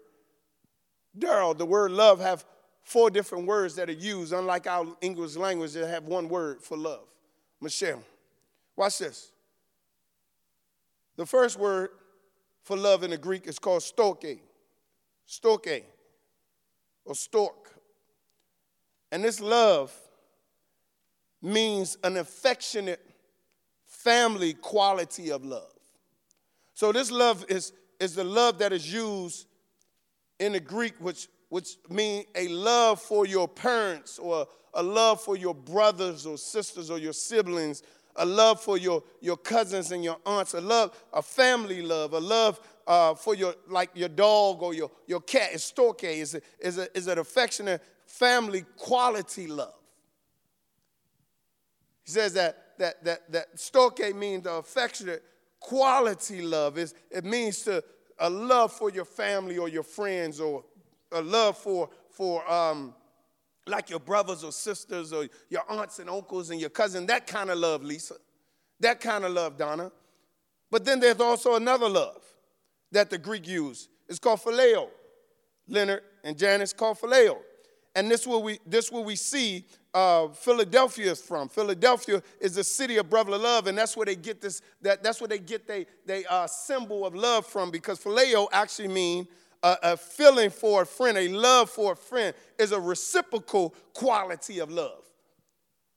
Daryl, 1.18 1.58
the 1.58 1.66
word 1.66 1.92
love 1.92 2.20
have 2.20 2.46
four 2.84 3.10
different 3.10 3.46
words 3.46 3.76
that 3.76 3.90
are 3.90 3.94
used, 3.94 4.32
unlike 4.32 4.68
our 4.68 4.86
English 5.02 5.36
language 5.36 5.74
that 5.74 5.88
have 5.88 6.06
one 6.06 6.30
word 6.30 6.62
for 6.62 6.78
love. 6.78 7.08
Michelle, 7.60 8.04
watch 8.76 9.00
this. 9.00 9.32
The 11.18 11.26
first 11.26 11.60
word 11.60 11.90
for 12.64 12.78
love 12.78 13.04
in 13.04 13.10
the 13.10 13.18
Greek 13.18 13.48
is 13.48 13.60
called 13.60 13.82
storge, 13.82 14.40
storge, 15.28 15.84
or 17.04 17.16
stork. 17.16 17.80
And 19.12 19.24
this 19.24 19.42
love 19.42 19.94
means 21.42 21.98
an 22.04 22.18
affectionate 22.18 23.04
family 23.86 24.54
quality 24.54 25.32
of 25.32 25.46
love. 25.46 25.72
So 26.74 26.92
this 26.92 27.12
love 27.12 27.46
is, 27.50 27.74
is 28.00 28.16
the 28.16 28.24
love 28.24 28.60
that 28.60 28.74
is 28.74 28.92
used 28.92 29.48
in 30.40 30.54
the 30.54 30.60
Greek, 30.60 30.94
which, 31.00 31.28
which 31.50 31.78
means 31.90 32.26
a 32.36 32.48
love 32.50 33.02
for 33.02 33.26
your 33.26 33.48
parents 33.48 34.20
or 34.20 34.48
a 34.74 34.84
love 34.84 35.22
for 35.22 35.36
your 35.36 35.56
brothers 35.56 36.26
or 36.26 36.38
sisters 36.38 36.92
or 36.92 37.00
your 37.00 37.14
siblings, 37.14 37.82
a 38.16 38.26
love 38.26 38.62
for 38.62 38.78
your, 38.78 39.04
your 39.22 39.38
cousins 39.38 39.92
and 39.92 40.04
your 40.04 40.18
aunts, 40.26 40.54
a 40.54 40.62
love, 40.62 40.96
a 41.14 41.22
family 41.22 41.82
love, 41.82 42.14
a 42.14 42.20
love 42.20 42.60
uh, 42.86 43.14
for 43.14 43.36
your 43.36 43.56
like 43.68 43.90
your 43.94 44.10
dog 44.10 44.62
or 44.62 44.74
your, 44.74 44.90
your 45.08 45.22
cat. 45.22 45.54
Is 45.54 45.62
storge 45.62 46.04
is, 46.04 46.40
is, 46.60 46.78
is 46.78 47.08
an 47.08 47.20
affectionate 47.20 47.84
family 48.06 48.64
quality 48.78 49.48
love. 49.48 49.74
He 52.08 52.14
says 52.14 52.34
that 52.34 52.78
that 52.80 53.04
that 53.04 53.32
that 53.34 53.58
storge 53.58 54.16
means 54.16 54.46
the 54.46 54.54
affectionate 54.54 55.24
quality 55.60 56.42
love. 56.42 56.78
Is 56.78 56.96
it 57.12 57.26
means 57.26 57.62
to 57.64 57.84
a 58.18 58.30
love 58.30 58.72
for 58.72 58.90
your 58.90 59.04
family 59.06 59.58
or 59.58 59.68
your 59.68 59.84
friends 59.84 60.40
or 60.40 60.64
a 61.12 61.22
love 61.22 61.58
for 61.58 61.90
for 62.10 62.50
um, 62.50 62.96
like 63.68 63.90
your 63.90 64.00
brothers 64.00 64.46
or 64.46 64.54
sisters 64.54 65.12
or 65.12 65.28
your 65.50 65.64
aunts 65.70 66.00
and 66.00 66.10
uncles 66.10 66.50
and 66.50 66.62
your 66.62 66.70
cousin. 66.70 67.06
That 67.08 67.28
kind 67.28 67.50
of 67.50 67.58
love, 67.58 67.84
Lisa. 67.84 68.16
That 68.80 69.02
kind 69.02 69.26
of 69.26 69.34
love, 69.34 69.58
Donna. 69.58 69.92
But 70.72 70.86
then 70.86 71.02
there's 71.02 71.20
also 71.20 71.56
another 71.56 71.90
love 71.90 72.24
that 72.94 73.10
the 73.10 73.18
Greek 73.18 73.46
used. 73.46 73.90
It's 74.08 74.20
called 74.20 74.40
phileo. 74.40 74.88
Leonard 75.68 76.04
and 76.24 76.38
Janice 76.38 76.72
called 76.72 77.00
phileo. 77.00 77.38
And 77.96 78.10
this 78.10 78.26
where 78.26 78.40
we 78.40 78.60
this 78.66 78.92
we 78.92 79.18
see 79.18 79.66
uh, 79.98 80.28
Philadelphia 80.28 81.12
is 81.12 81.22
from. 81.22 81.50
Philadelphia 81.50 82.22
is 82.40 82.54
the 82.54 82.64
city 82.64 82.98
of 82.98 83.10
brotherly 83.10 83.40
love, 83.40 83.66
and 83.66 83.76
that's 83.76 83.98
where 83.98 84.06
they 84.06 84.16
get 84.16 84.40
this. 84.40 84.62
That, 84.84 85.02
that's 85.02 85.20
where 85.20 85.28
they 85.28 85.40
get 85.40 85.68
they 85.68 85.88
they 86.06 86.24
uh, 86.26 86.46
symbol 86.46 87.04
of 87.04 87.16
love 87.16 87.48
from 87.48 87.72
because 87.72 88.00
phileo 88.00 88.48
actually 88.52 88.90
mean 88.90 89.28
a, 89.64 89.76
a 89.82 89.98
feeling 89.98 90.52
for 90.52 90.84
a 90.84 90.86
friend, 90.86 91.18
a 91.18 91.28
love 91.30 91.72
for 91.72 91.94
a 91.94 91.96
friend 91.96 92.36
is 92.60 92.74
a 92.74 92.80
reciprocal 92.80 93.74
quality 93.94 94.60
of 94.60 94.70
love. 94.70 95.04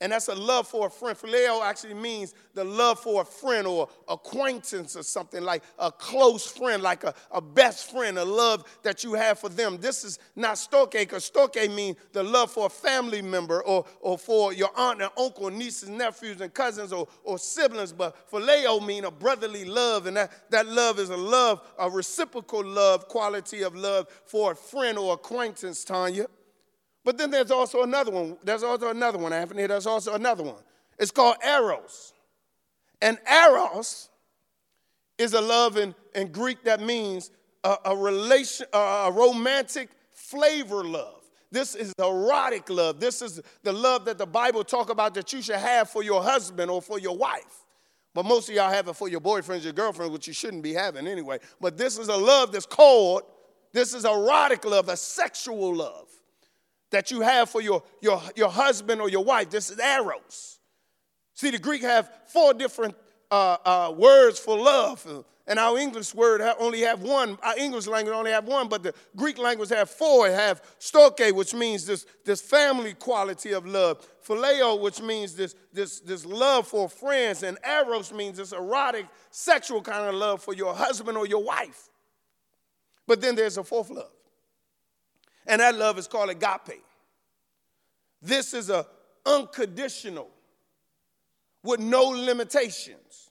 And 0.02 0.12
that's 0.12 0.28
a 0.28 0.34
love 0.34 0.66
for 0.66 0.86
a 0.86 0.90
friend. 0.90 1.16
Phileo 1.16 1.62
actually 1.62 1.92
means 1.92 2.34
the 2.54 2.64
love 2.64 3.00
for 3.00 3.20
a 3.20 3.24
friend 3.24 3.66
or 3.66 3.86
acquaintance 4.08 4.96
or 4.96 5.02
something 5.02 5.42
like 5.42 5.62
a 5.78 5.92
close 5.92 6.46
friend, 6.46 6.82
like 6.82 7.04
a, 7.04 7.14
a 7.30 7.40
best 7.42 7.90
friend, 7.90 8.18
a 8.18 8.24
love 8.24 8.64
that 8.82 9.04
you 9.04 9.12
have 9.12 9.38
for 9.38 9.50
them. 9.50 9.76
This 9.78 10.02
is 10.04 10.18
not 10.34 10.54
storge, 10.54 10.92
because 10.92 11.30
storge 11.30 11.74
means 11.74 11.98
the 12.12 12.22
love 12.22 12.50
for 12.50 12.66
a 12.66 12.70
family 12.70 13.20
member 13.20 13.62
or, 13.62 13.84
or 14.00 14.16
for 14.16 14.54
your 14.54 14.70
aunt 14.74 15.02
and 15.02 15.10
uncle, 15.18 15.50
nieces, 15.50 15.90
nephews, 15.90 16.40
and 16.40 16.54
cousins 16.54 16.94
or, 16.94 17.06
or 17.22 17.38
siblings. 17.38 17.92
But 17.92 18.30
phileo 18.30 18.84
means 18.84 19.04
a 19.04 19.10
brotherly 19.10 19.66
love, 19.66 20.06
and 20.06 20.16
that, 20.16 20.50
that 20.50 20.66
love 20.66 20.98
is 20.98 21.10
a 21.10 21.16
love, 21.16 21.60
a 21.78 21.90
reciprocal 21.90 22.64
love, 22.64 23.06
quality 23.06 23.62
of 23.62 23.76
love 23.76 24.08
for 24.24 24.52
a 24.52 24.56
friend 24.56 24.96
or 24.96 25.12
acquaintance, 25.12 25.84
Tanya. 25.84 26.26
But 27.04 27.16
then 27.18 27.30
there's 27.30 27.50
also 27.50 27.82
another 27.82 28.10
one. 28.10 28.36
There's 28.44 28.62
also 28.62 28.90
another 28.90 29.18
one, 29.18 29.32
Anthony. 29.32 29.66
There's 29.66 29.86
also 29.86 30.14
another 30.14 30.42
one. 30.42 30.62
It's 30.98 31.10
called 31.10 31.36
eros. 31.44 32.12
And 33.00 33.18
eros 33.30 34.10
is 35.16 35.32
a 35.32 35.40
love 35.40 35.76
in, 35.78 35.94
in 36.14 36.30
Greek 36.30 36.62
that 36.64 36.80
means 36.80 37.30
a, 37.64 37.76
a 37.86 37.96
relation, 37.96 38.66
a 38.72 39.10
romantic 39.12 39.88
flavor 40.12 40.84
love. 40.84 41.22
This 41.50 41.74
is 41.74 41.92
erotic 41.98 42.70
love. 42.70 43.00
This 43.00 43.22
is 43.22 43.40
the 43.62 43.72
love 43.72 44.04
that 44.04 44.18
the 44.18 44.26
Bible 44.26 44.62
talk 44.62 44.90
about 44.90 45.14
that 45.14 45.32
you 45.32 45.42
should 45.42 45.56
have 45.56 45.90
for 45.90 46.02
your 46.02 46.22
husband 46.22 46.70
or 46.70 46.80
for 46.80 46.98
your 46.98 47.16
wife. 47.16 47.64
But 48.14 48.24
most 48.24 48.48
of 48.48 48.54
y'all 48.54 48.70
have 48.70 48.88
it 48.88 48.94
for 48.94 49.08
your 49.08 49.20
boyfriends, 49.20 49.64
your 49.64 49.72
girlfriends, 49.72 50.12
which 50.12 50.26
you 50.26 50.32
shouldn't 50.32 50.62
be 50.62 50.74
having 50.74 51.06
anyway. 51.06 51.38
But 51.60 51.76
this 51.76 51.98
is 51.98 52.08
a 52.08 52.16
love 52.16 52.52
that's 52.52 52.66
called, 52.66 53.22
this 53.72 53.94
is 53.94 54.04
erotic 54.04 54.64
love, 54.64 54.88
a 54.88 54.96
sexual 54.96 55.74
love 55.74 56.08
that 56.90 57.10
you 57.10 57.20
have 57.20 57.48
for 57.50 57.60
your, 57.60 57.82
your, 58.00 58.20
your 58.36 58.50
husband 58.50 59.00
or 59.00 59.08
your 59.08 59.24
wife. 59.24 59.50
This 59.50 59.70
is 59.70 59.78
eros. 59.78 60.58
See, 61.34 61.50
the 61.50 61.58
Greek 61.58 61.82
have 61.82 62.10
four 62.26 62.52
different 62.52 62.94
uh, 63.30 63.56
uh, 63.64 63.94
words 63.96 64.38
for 64.38 64.58
love. 64.58 65.24
And 65.46 65.58
our 65.58 65.78
English 65.78 66.14
word 66.14 66.40
only 66.60 66.82
have 66.82 67.02
one. 67.02 67.36
Our 67.42 67.58
English 67.58 67.88
language 67.88 68.14
only 68.14 68.30
have 68.30 68.46
one, 68.46 68.68
but 68.68 68.84
the 68.84 68.94
Greek 69.16 69.36
language 69.36 69.70
have 69.70 69.90
four. 69.90 70.28
It 70.28 70.34
have 70.34 70.62
storge, 70.78 71.32
which 71.32 71.54
means 71.54 71.86
this, 71.86 72.06
this 72.24 72.40
family 72.40 72.94
quality 72.94 73.52
of 73.52 73.66
love. 73.66 74.06
Phileo, 74.24 74.80
which 74.80 75.00
means 75.00 75.34
this, 75.34 75.56
this, 75.72 75.98
this 76.00 76.24
love 76.24 76.68
for 76.68 76.88
friends. 76.88 77.42
And 77.42 77.58
eros 77.64 78.12
means 78.12 78.36
this 78.36 78.52
erotic, 78.52 79.06
sexual 79.30 79.82
kind 79.82 80.06
of 80.06 80.14
love 80.14 80.40
for 80.40 80.54
your 80.54 80.72
husband 80.72 81.18
or 81.18 81.26
your 81.26 81.42
wife. 81.42 81.88
But 83.08 83.20
then 83.20 83.34
there's 83.34 83.58
a 83.58 83.64
fourth 83.64 83.90
love. 83.90 84.12
And 85.46 85.60
that 85.60 85.74
love 85.74 85.98
is 85.98 86.06
called 86.06 86.30
agape. 86.30 86.82
This 88.22 88.54
is 88.54 88.70
a 88.70 88.86
unconditional 89.24 90.28
with 91.62 91.80
no 91.80 92.04
limitations, 92.04 93.30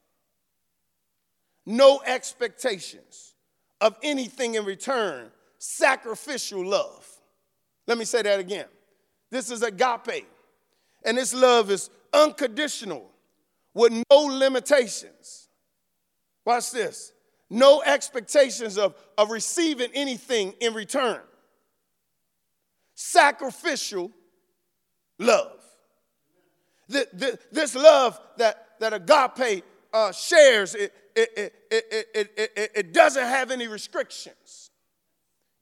no 1.66 2.02
expectations 2.06 3.34
of 3.82 3.96
anything 4.04 4.56
in 4.56 4.66
return, 4.66 5.32
sacrificial 5.58 6.66
love. 6.66 7.08
Let 7.88 7.98
me 7.98 8.06
say 8.06 8.22
that 8.22 8.40
again. 8.40 8.68
This 9.32 9.52
is 9.52 9.64
agape. 9.64 10.28
And 11.06 11.18
this 11.18 11.34
love 11.34 11.72
is 11.72 11.90
unconditional 12.14 13.10
with 13.74 13.92
no 14.12 14.18
limitations. 14.18 15.48
Watch 16.46 16.72
this. 16.72 17.14
No 17.50 17.82
expectations 17.82 18.78
of, 18.78 18.96
of 19.18 19.32
receiving 19.32 19.90
anything 19.94 20.54
in 20.60 20.74
return 20.74 21.22
sacrificial 23.00 24.12
love. 25.20 25.62
This 26.90 27.74
love 27.74 28.20
that, 28.38 28.68
that 28.82 28.94
agape 28.94 29.64
uh, 29.94 30.12
shares, 30.12 30.76
it, 30.76 30.94
it, 31.16 31.54
it, 31.72 32.32
it, 32.36 32.72
it, 32.76 32.94
doesn't 32.94 33.24
have 33.24 33.52
any 33.52 33.68
restrictions. 33.68 34.72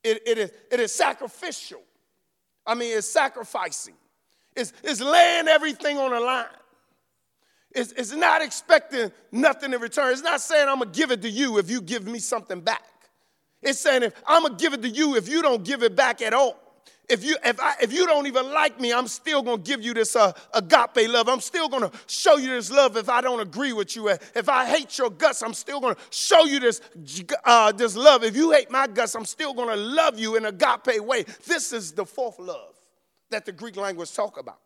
It, 0.03 0.21
it, 0.25 0.37
is, 0.39 0.51
it 0.71 0.79
is 0.79 0.91
sacrificial. 0.91 1.81
I 2.65 2.73
mean, 2.73 2.97
it's 2.97 3.07
sacrificing. 3.07 3.93
It's, 4.55 4.73
it's 4.83 4.99
laying 4.99 5.47
everything 5.47 5.99
on 5.99 6.11
the 6.11 6.19
line. 6.19 6.45
It's, 7.71 7.91
it's 7.91 8.13
not 8.13 8.41
expecting 8.41 9.11
nothing 9.31 9.73
in 9.73 9.79
return. 9.79 10.11
It's 10.11 10.23
not 10.23 10.41
saying 10.41 10.67
I'm 10.67 10.79
going 10.79 10.91
to 10.91 10.97
give 10.97 11.11
it 11.11 11.21
to 11.21 11.29
you 11.29 11.59
if 11.59 11.69
you 11.69 11.81
give 11.81 12.07
me 12.07 12.17
something 12.17 12.61
back. 12.61 12.83
It's 13.61 13.79
saying 13.79 14.03
if 14.03 14.13
I'm 14.25 14.41
going 14.41 14.57
to 14.57 14.63
give 14.63 14.73
it 14.73 14.81
to 14.81 14.89
you 14.89 15.15
if 15.15 15.29
you 15.29 15.43
don't 15.43 15.63
give 15.63 15.83
it 15.83 15.95
back 15.95 16.23
at 16.23 16.33
all. 16.33 16.66
If 17.09 17.23
you, 17.23 17.37
if, 17.45 17.57
I, 17.61 17.75
if 17.81 17.93
you 17.93 18.05
don't 18.05 18.27
even 18.27 18.51
like 18.51 18.81
me, 18.81 18.91
I'm 18.91 19.07
still 19.07 19.41
going 19.41 19.63
to 19.63 19.63
give 19.63 19.81
you 19.81 19.93
this 19.93 20.15
uh, 20.15 20.33
agape 20.53 21.09
love. 21.09 21.29
I'm 21.29 21.39
still 21.39 21.69
going 21.69 21.89
to 21.89 21.91
show 22.05 22.35
you 22.35 22.49
this 22.49 22.69
love 22.69 22.97
if 22.97 23.07
I 23.07 23.21
don't 23.21 23.39
agree 23.39 23.71
with 23.71 23.95
you. 23.95 24.09
If 24.09 24.49
I 24.49 24.65
hate 24.65 24.97
your 24.97 25.09
guts, 25.09 25.41
I'm 25.41 25.53
still 25.53 25.79
going 25.79 25.95
to 25.95 26.01
show 26.09 26.43
you 26.43 26.59
this, 26.59 26.81
uh, 27.45 27.71
this 27.71 27.95
love. 27.95 28.25
If 28.25 28.35
you 28.35 28.51
hate 28.51 28.69
my 28.69 28.87
guts, 28.87 29.15
I'm 29.15 29.23
still 29.23 29.53
going 29.53 29.69
to 29.69 29.77
love 29.77 30.19
you 30.19 30.35
in 30.35 30.45
agape 30.45 30.99
way. 30.99 31.23
This 31.45 31.71
is 31.71 31.93
the 31.93 32.05
fourth 32.05 32.39
love 32.39 32.75
that 33.29 33.45
the 33.45 33.53
Greek 33.53 33.77
language 33.77 34.13
talk 34.13 34.37
about. 34.37 34.59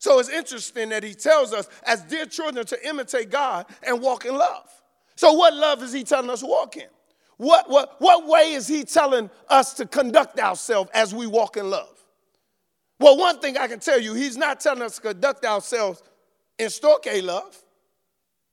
So 0.00 0.18
it's 0.18 0.30
interesting 0.30 0.90
that 0.90 1.02
he 1.02 1.14
tells 1.14 1.54
us 1.54 1.68
as 1.86 2.02
dear 2.02 2.26
children 2.26 2.66
to 2.66 2.88
imitate 2.88 3.30
God 3.30 3.66
and 3.82 4.02
walk 4.02 4.26
in 4.26 4.34
love. 4.34 4.68
So 5.16 5.32
what 5.32 5.54
love 5.54 5.82
is 5.82 5.92
he 5.92 6.04
telling 6.04 6.30
us 6.30 6.40
to 6.40 6.46
walk 6.46 6.76
in? 6.76 6.88
What, 7.40 7.70
what, 7.70 7.94
what 8.00 8.26
way 8.26 8.52
is 8.52 8.68
he 8.68 8.84
telling 8.84 9.30
us 9.48 9.72
to 9.74 9.86
conduct 9.86 10.38
ourselves 10.38 10.90
as 10.92 11.14
we 11.14 11.26
walk 11.26 11.56
in 11.56 11.70
love? 11.70 11.88
Well, 12.98 13.16
one 13.16 13.40
thing 13.40 13.56
I 13.56 13.66
can 13.66 13.80
tell 13.80 13.98
you, 13.98 14.12
he's 14.12 14.36
not 14.36 14.60
telling 14.60 14.82
us 14.82 14.96
to 14.96 15.00
conduct 15.00 15.46
ourselves 15.46 16.02
in 16.58 16.66
storge 16.66 17.22
love, 17.22 17.56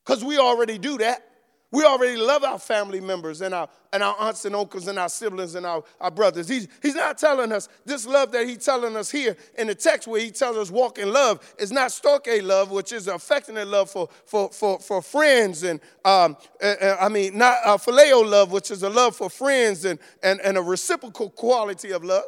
because 0.05 0.23
we 0.23 0.37
already 0.37 0.77
do 0.77 0.97
that. 0.99 1.29
We 1.69 1.83
already 1.83 2.15
love 2.15 2.45
our 2.45 2.59
family 2.59 3.01
members 3.01 3.41
and 3.41 3.53
our, 3.53 3.67
and 3.91 4.01
our 4.01 4.15
aunts 4.19 4.45
and 4.45 4.55
uncles 4.55 4.87
and 4.87 4.97
our 4.97 5.09
siblings 5.09 5.53
and 5.55 5.65
our, 5.65 5.83
our 5.99 6.09
brothers. 6.09 6.47
He's, 6.47 6.69
he's 6.81 6.95
not 6.95 7.17
telling 7.17 7.51
us 7.51 7.67
this 7.85 8.05
love 8.05 8.31
that 8.31 8.47
he's 8.47 8.63
telling 8.63 8.95
us 8.95 9.11
here 9.11 9.35
in 9.57 9.67
the 9.67 9.75
text 9.75 10.07
where 10.07 10.21
he 10.21 10.31
tells 10.31 10.55
us 10.55 10.71
walk 10.71 10.97
in 10.97 11.11
love 11.11 11.55
is 11.59 11.73
not 11.73 11.89
storge 11.89 12.41
love, 12.41 12.71
which 12.71 12.93
is 12.93 13.09
affectionate 13.09 13.67
love 13.67 13.89
for, 13.89 14.07
for, 14.25 14.49
for, 14.49 14.79
for 14.79 15.01
friends 15.01 15.63
and, 15.63 15.81
um, 16.05 16.37
uh, 16.63 16.75
uh, 16.81 16.97
I 17.01 17.09
mean, 17.09 17.37
not 17.37 17.57
uh, 17.65 17.77
phileo 17.77 18.25
love, 18.25 18.53
which 18.53 18.71
is 18.71 18.83
a 18.83 18.89
love 18.89 19.17
for 19.17 19.29
friends 19.29 19.83
and, 19.83 19.99
and, 20.23 20.39
and 20.41 20.57
a 20.57 20.61
reciprocal 20.61 21.29
quality 21.29 21.91
of 21.91 22.05
love. 22.05 22.23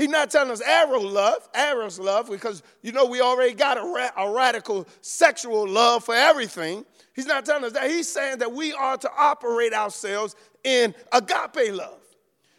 He's 0.00 0.08
not 0.08 0.30
telling 0.30 0.50
us 0.50 0.62
arrow 0.62 0.98
love, 0.98 1.46
eros 1.54 1.98
love, 1.98 2.30
because 2.30 2.62
you 2.80 2.90
know 2.90 3.04
we 3.04 3.20
already 3.20 3.52
got 3.52 3.76
a, 3.76 3.82
ra- 3.82 4.08
a 4.16 4.32
radical 4.32 4.88
sexual 5.02 5.68
love 5.68 6.04
for 6.04 6.14
everything. 6.14 6.86
He's 7.14 7.26
not 7.26 7.44
telling 7.44 7.64
us 7.64 7.72
that. 7.72 7.90
He's 7.90 8.08
saying 8.08 8.38
that 8.38 8.50
we 8.50 8.72
are 8.72 8.96
to 8.96 9.10
operate 9.14 9.74
ourselves 9.74 10.36
in 10.64 10.94
agape 11.12 11.74
love. 11.74 12.00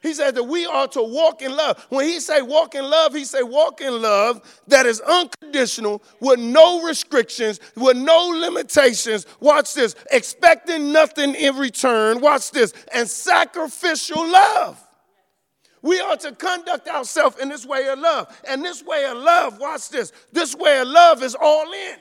He 0.04 0.14
said 0.14 0.36
that 0.36 0.44
we 0.44 0.68
are 0.68 0.88
to 0.90 1.02
walk 1.02 1.42
in 1.42 1.56
love. 1.56 1.84
When 1.90 2.06
he 2.06 2.20
say 2.20 2.44
walk 2.44 2.76
in 2.76 2.88
love, 2.88 3.16
he 3.16 3.26
say 3.26 3.42
walk 3.42 3.82
in 3.82 4.00
love 4.04 4.62
that 4.68 4.86
is 4.86 5.00
unconditional, 5.00 6.04
with 6.20 6.40
no 6.40 6.84
restrictions, 6.84 7.60
with 7.76 7.98
no 7.98 8.28
limitations. 8.28 9.26
Watch 9.40 9.74
this, 9.74 9.96
expecting 10.12 10.92
nothing 10.92 11.34
in 11.34 11.58
return. 11.58 12.22
Watch 12.22 12.52
this, 12.52 12.72
and 12.94 13.10
sacrificial 13.10 14.32
love. 14.32 14.80
We 15.82 16.00
are 16.00 16.16
to 16.18 16.32
conduct 16.34 16.88
ourselves 16.88 17.40
in 17.40 17.50
this 17.50 17.66
way 17.66 17.88
of 17.88 18.00
love. 18.00 18.42
And 18.48 18.64
this 18.64 18.84
way 18.84 19.06
of 19.06 19.18
love, 19.18 19.60
watch 19.60 19.90
this, 19.90 20.12
this 20.32 20.56
way 20.56 20.80
of 20.80 20.88
love 20.88 21.24
is 21.24 21.36
all 21.40 21.72
in. 21.72 21.98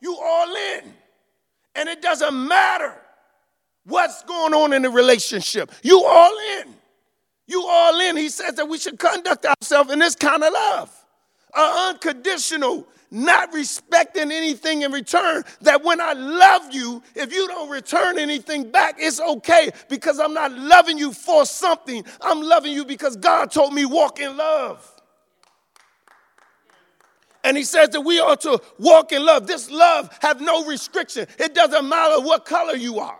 You 0.00 0.16
all 0.16 0.54
in. 0.78 0.94
And 1.74 1.88
it 1.88 2.00
doesn't 2.00 2.48
matter 2.48 2.96
what's 3.84 4.22
going 4.24 4.54
on 4.54 4.72
in 4.72 4.82
the 4.82 4.90
relationship. 4.90 5.70
You 5.82 6.02
all 6.04 6.36
in. 6.58 6.74
You 7.46 7.64
all 7.66 8.00
in. 8.00 8.16
He 8.16 8.28
says 8.28 8.54
that 8.54 8.68
we 8.68 8.78
should 8.78 8.98
conduct 8.98 9.44
ourselves 9.44 9.92
in 9.92 9.98
this 9.98 10.14
kind 10.14 10.42
of 10.42 10.52
love. 10.52 11.04
An 11.54 11.94
unconditional, 11.94 12.86
not 13.10 13.52
respecting 13.52 14.30
anything 14.30 14.82
in 14.82 14.92
return. 14.92 15.42
That 15.62 15.82
when 15.82 16.00
I 16.00 16.12
love 16.12 16.72
you, 16.72 17.02
if 17.14 17.32
you 17.32 17.46
don't 17.48 17.70
return 17.70 18.18
anything 18.18 18.70
back, 18.70 18.96
it's 18.98 19.20
okay 19.20 19.70
because 19.88 20.18
I'm 20.18 20.34
not 20.34 20.52
loving 20.52 20.98
you 20.98 21.12
for 21.12 21.44
something. 21.44 22.04
I'm 22.20 22.40
loving 22.40 22.72
you 22.72 22.84
because 22.84 23.16
God 23.16 23.50
told 23.50 23.72
me 23.74 23.84
walk 23.84 24.20
in 24.20 24.36
love. 24.36 24.86
And 27.42 27.56
he 27.56 27.64
says 27.64 27.88
that 27.90 28.02
we 28.02 28.20
ought 28.20 28.42
to 28.42 28.60
walk 28.78 29.12
in 29.12 29.24
love. 29.24 29.46
This 29.46 29.70
love 29.70 30.16
have 30.20 30.40
no 30.40 30.66
restriction. 30.66 31.26
It 31.38 31.54
doesn't 31.54 31.88
matter 31.88 32.20
what 32.20 32.44
color 32.44 32.76
you 32.76 33.00
are. 33.00 33.18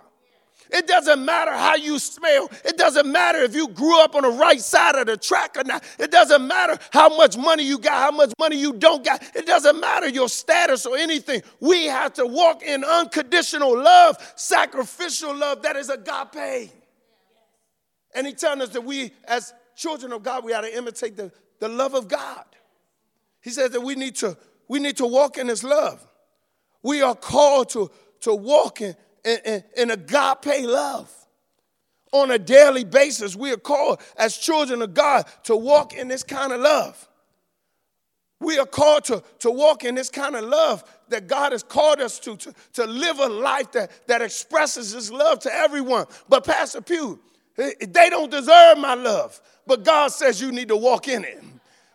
It 0.72 0.86
doesn't 0.86 1.24
matter 1.24 1.52
how 1.52 1.76
you 1.76 1.98
smell. 1.98 2.48
It 2.64 2.76
doesn't 2.76 3.10
matter 3.10 3.38
if 3.38 3.54
you 3.54 3.68
grew 3.68 4.00
up 4.02 4.14
on 4.14 4.22
the 4.22 4.30
right 4.30 4.60
side 4.60 4.94
of 4.94 5.06
the 5.06 5.16
track 5.16 5.56
or 5.56 5.64
not. 5.64 5.84
It 5.98 6.10
doesn't 6.10 6.46
matter 6.46 6.78
how 6.92 7.16
much 7.16 7.36
money 7.36 7.64
you 7.64 7.78
got, 7.78 7.92
how 7.92 8.10
much 8.10 8.32
money 8.38 8.56
you 8.56 8.72
don't 8.74 9.04
got. 9.04 9.22
It 9.34 9.46
doesn't 9.46 9.80
matter 9.80 10.08
your 10.08 10.28
status 10.28 10.86
or 10.86 10.96
anything. 10.96 11.42
We 11.60 11.86
have 11.86 12.14
to 12.14 12.26
walk 12.26 12.62
in 12.62 12.84
unconditional 12.84 13.76
love, 13.76 14.16
sacrificial 14.36 15.34
love 15.34 15.62
that 15.62 15.76
is 15.76 15.90
agape. 15.90 16.70
And 18.14 18.26
he 18.26 18.32
telling 18.32 18.62
us 18.62 18.70
that 18.70 18.84
we, 18.84 19.12
as 19.24 19.52
children 19.76 20.12
of 20.12 20.22
God, 20.22 20.44
we 20.44 20.52
ought 20.52 20.62
to 20.62 20.76
imitate 20.76 21.16
the, 21.16 21.32
the 21.58 21.68
love 21.68 21.94
of 21.94 22.08
God. 22.08 22.44
He 23.40 23.50
says 23.50 23.70
that 23.70 23.80
we 23.80 23.94
need 23.94 24.16
to, 24.16 24.36
we 24.68 24.78
need 24.78 24.96
to 24.98 25.06
walk 25.06 25.38
in 25.38 25.48
his 25.48 25.64
love. 25.64 26.06
We 26.82 27.02
are 27.02 27.14
called 27.14 27.70
to, 27.70 27.90
to 28.20 28.34
walk 28.34 28.80
in, 28.80 28.94
in, 29.24 29.64
in 29.76 29.90
agape 29.90 30.64
love. 30.64 31.10
On 32.12 32.30
a 32.32 32.38
daily 32.38 32.82
basis, 32.82 33.36
we 33.36 33.52
are 33.52 33.56
called 33.56 34.00
as 34.16 34.36
children 34.36 34.82
of 34.82 34.94
God 34.94 35.26
to 35.44 35.54
walk 35.54 35.94
in 35.94 36.08
this 36.08 36.24
kind 36.24 36.52
of 36.52 36.60
love. 36.60 37.08
We 38.40 38.58
are 38.58 38.66
called 38.66 39.04
to, 39.04 39.22
to 39.40 39.50
walk 39.50 39.84
in 39.84 39.94
this 39.94 40.08
kind 40.08 40.34
of 40.34 40.44
love 40.44 40.82
that 41.08 41.28
God 41.28 41.52
has 41.52 41.62
called 41.62 42.00
us 42.00 42.18
to, 42.20 42.36
to, 42.36 42.54
to 42.72 42.86
live 42.86 43.18
a 43.18 43.28
life 43.28 43.70
that, 43.72 43.90
that 44.08 44.22
expresses 44.22 44.92
His 44.92 45.12
love 45.12 45.40
to 45.40 45.54
everyone. 45.54 46.06
But, 46.28 46.44
Pastor 46.44 46.80
Pugh, 46.80 47.20
they 47.56 48.08
don't 48.08 48.30
deserve 48.30 48.78
my 48.78 48.94
love, 48.94 49.40
but 49.66 49.84
God 49.84 50.08
says 50.08 50.40
you 50.40 50.50
need 50.50 50.68
to 50.68 50.76
walk 50.76 51.06
in 51.06 51.24
it. 51.24 51.42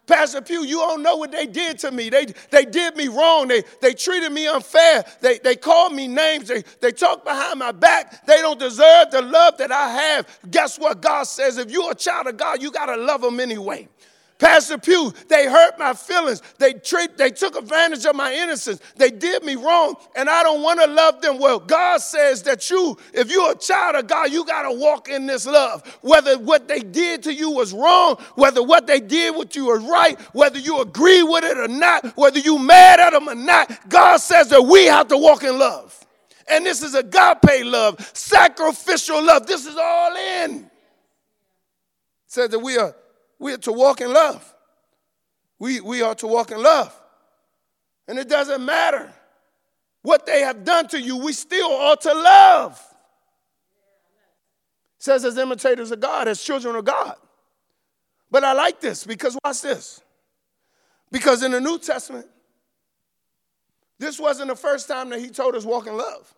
Pastor 0.07 0.41
Pugh, 0.41 0.63
you 0.63 0.77
don't 0.77 1.01
know 1.01 1.15
what 1.15 1.31
they 1.31 1.47
did 1.47 1.79
to 1.79 1.91
me. 1.91 2.09
They, 2.09 2.25
they 2.51 2.65
did 2.65 2.95
me 2.95 3.07
wrong. 3.07 3.47
They, 3.47 3.63
they 3.81 3.93
treated 3.93 4.31
me 4.31 4.47
unfair. 4.47 5.03
They, 5.21 5.39
they 5.39 5.55
called 5.55 5.93
me 5.93 6.07
names. 6.07 6.47
They, 6.47 6.63
they 6.81 6.91
talked 6.91 7.25
behind 7.25 7.59
my 7.59 7.71
back. 7.71 8.25
They 8.25 8.37
don't 8.41 8.59
deserve 8.59 9.11
the 9.11 9.21
love 9.21 9.57
that 9.57 9.71
I 9.71 9.89
have. 9.89 10.39
Guess 10.51 10.77
what? 10.79 11.01
God 11.01 11.23
says 11.23 11.57
if 11.57 11.71
you're 11.71 11.91
a 11.91 11.95
child 11.95 12.27
of 12.27 12.37
God, 12.37 12.61
you 12.61 12.71
got 12.71 12.87
to 12.87 12.97
love 12.97 13.21
them 13.21 13.39
anyway. 13.39 13.87
Pastor 14.38 14.78
Pugh, 14.78 15.13
they 15.30 15.48
hurt 15.48 15.80
my 15.80 15.93
feelings. 15.93 16.41
They 16.58 16.74
treat, 16.74 17.17
they 17.17 17.30
took 17.30 17.56
advantage 17.56 18.06
of 18.06 18.17
my 18.17 18.34
innocence. 18.34 18.82
They 18.98 19.10
did 19.10 19.43
me 19.43 19.56
wrong, 19.56 19.95
and 20.13 20.30
I 20.30 20.43
don't 20.43 20.62
want 20.62 20.82
to 20.82 20.88
love 20.88 21.21
them 21.21 21.39
well. 21.39 21.58
God 21.58 22.02
says 22.02 22.43
that 22.43 22.69
you, 22.69 22.98
if 23.13 23.32
you're 23.32 23.54
a 23.54 23.56
child 23.56 23.95
of 23.95 24.08
God, 24.08 24.34
you 24.34 24.43
got 24.45 24.63
to 24.63 24.78
walk 24.78 25.08
in 25.08 25.26
this 25.26 25.45
love. 25.45 25.86
Whether 26.02 26.38
what 26.38 26.67
they 26.67 26.82
did 26.82 27.24
to 27.24 27.34
you 27.34 27.52
was 27.52 27.71
wrong, 27.71 28.17
whether 28.36 28.62
what 28.62 28.88
they 28.88 29.00
did 29.00 29.38
with 29.38 29.56
you 29.56 29.67
was 29.67 29.82
right, 29.84 30.19
whether 30.34 30.60
you 30.60 30.82
agree 30.82 31.24
with 31.24 31.45
it 31.45 31.58
or 31.58 31.69
not, 31.69 32.06
whether 32.17 32.39
you 32.39 32.60
mad 32.60 33.00
at 33.00 33.12
them 33.12 33.30
or 33.30 33.36
not, 33.36 33.89
God 33.89 34.17
says 34.17 34.50
that 34.50 34.62
we 34.62 34.86
have 34.86 35.08
to 35.10 35.17
walk 35.17 35.43
in 35.43 35.58
love. 35.58 35.98
And 36.50 36.65
this 36.65 36.84
is 36.84 36.93
agape 36.93 37.63
love, 37.63 38.12
sacrificial 38.13 39.24
love. 39.24 39.48
This 39.48 39.65
is 39.65 39.78
all 39.78 40.15
in. 40.15 40.69
says 42.28 42.50
that 42.50 42.60
we 42.60 42.78
are 42.78 42.93
we 43.45 43.53
are 43.53 43.58
to 43.58 43.71
walk 43.71 44.01
in 44.01 44.12
love. 44.12 44.55
We, 45.60 45.79
we 45.79 46.01
are 46.01 46.15
to 46.15 46.25
walk 46.25 46.49
in 46.49 46.63
love. 46.63 46.91
And 48.08 48.17
it 48.17 48.27
doesn't 48.27 48.65
matter 48.65 49.13
what 50.01 50.25
they 50.25 50.39
have 50.39 50.63
done 50.63 50.88
to 50.88 50.99
you, 50.99 51.17
we 51.17 51.31
still 51.31 51.67
ought 51.67 52.01
to 52.01 52.12
love. 52.12 52.71
It 54.97 55.03
says 55.03 55.23
as 55.25 55.38
imitators 55.38 55.91
of 55.91 55.99
God, 55.99 56.27
as 56.27 56.41
children 56.41 56.75
of 56.75 56.86
God. 56.86 57.13
But 58.31 58.43
I 58.43 58.53
like 58.53 58.81
this 58.81 59.05
because 59.05 59.38
watch 59.45 59.62
this. 59.62 60.01
Because 61.12 61.43
in 61.43 61.51
the 61.51 61.62
New 61.62 61.77
Testament, 61.77 62.25
this 63.99 64.19
wasn't 64.19 64.49
the 64.49 64.55
first 64.55 64.88
time 64.88 65.10
that 65.12 65.19
he 65.19 65.29
told 65.29 65.53
us 65.53 65.65
walk 65.65 65.86
in 65.86 65.95
love. 65.95 66.34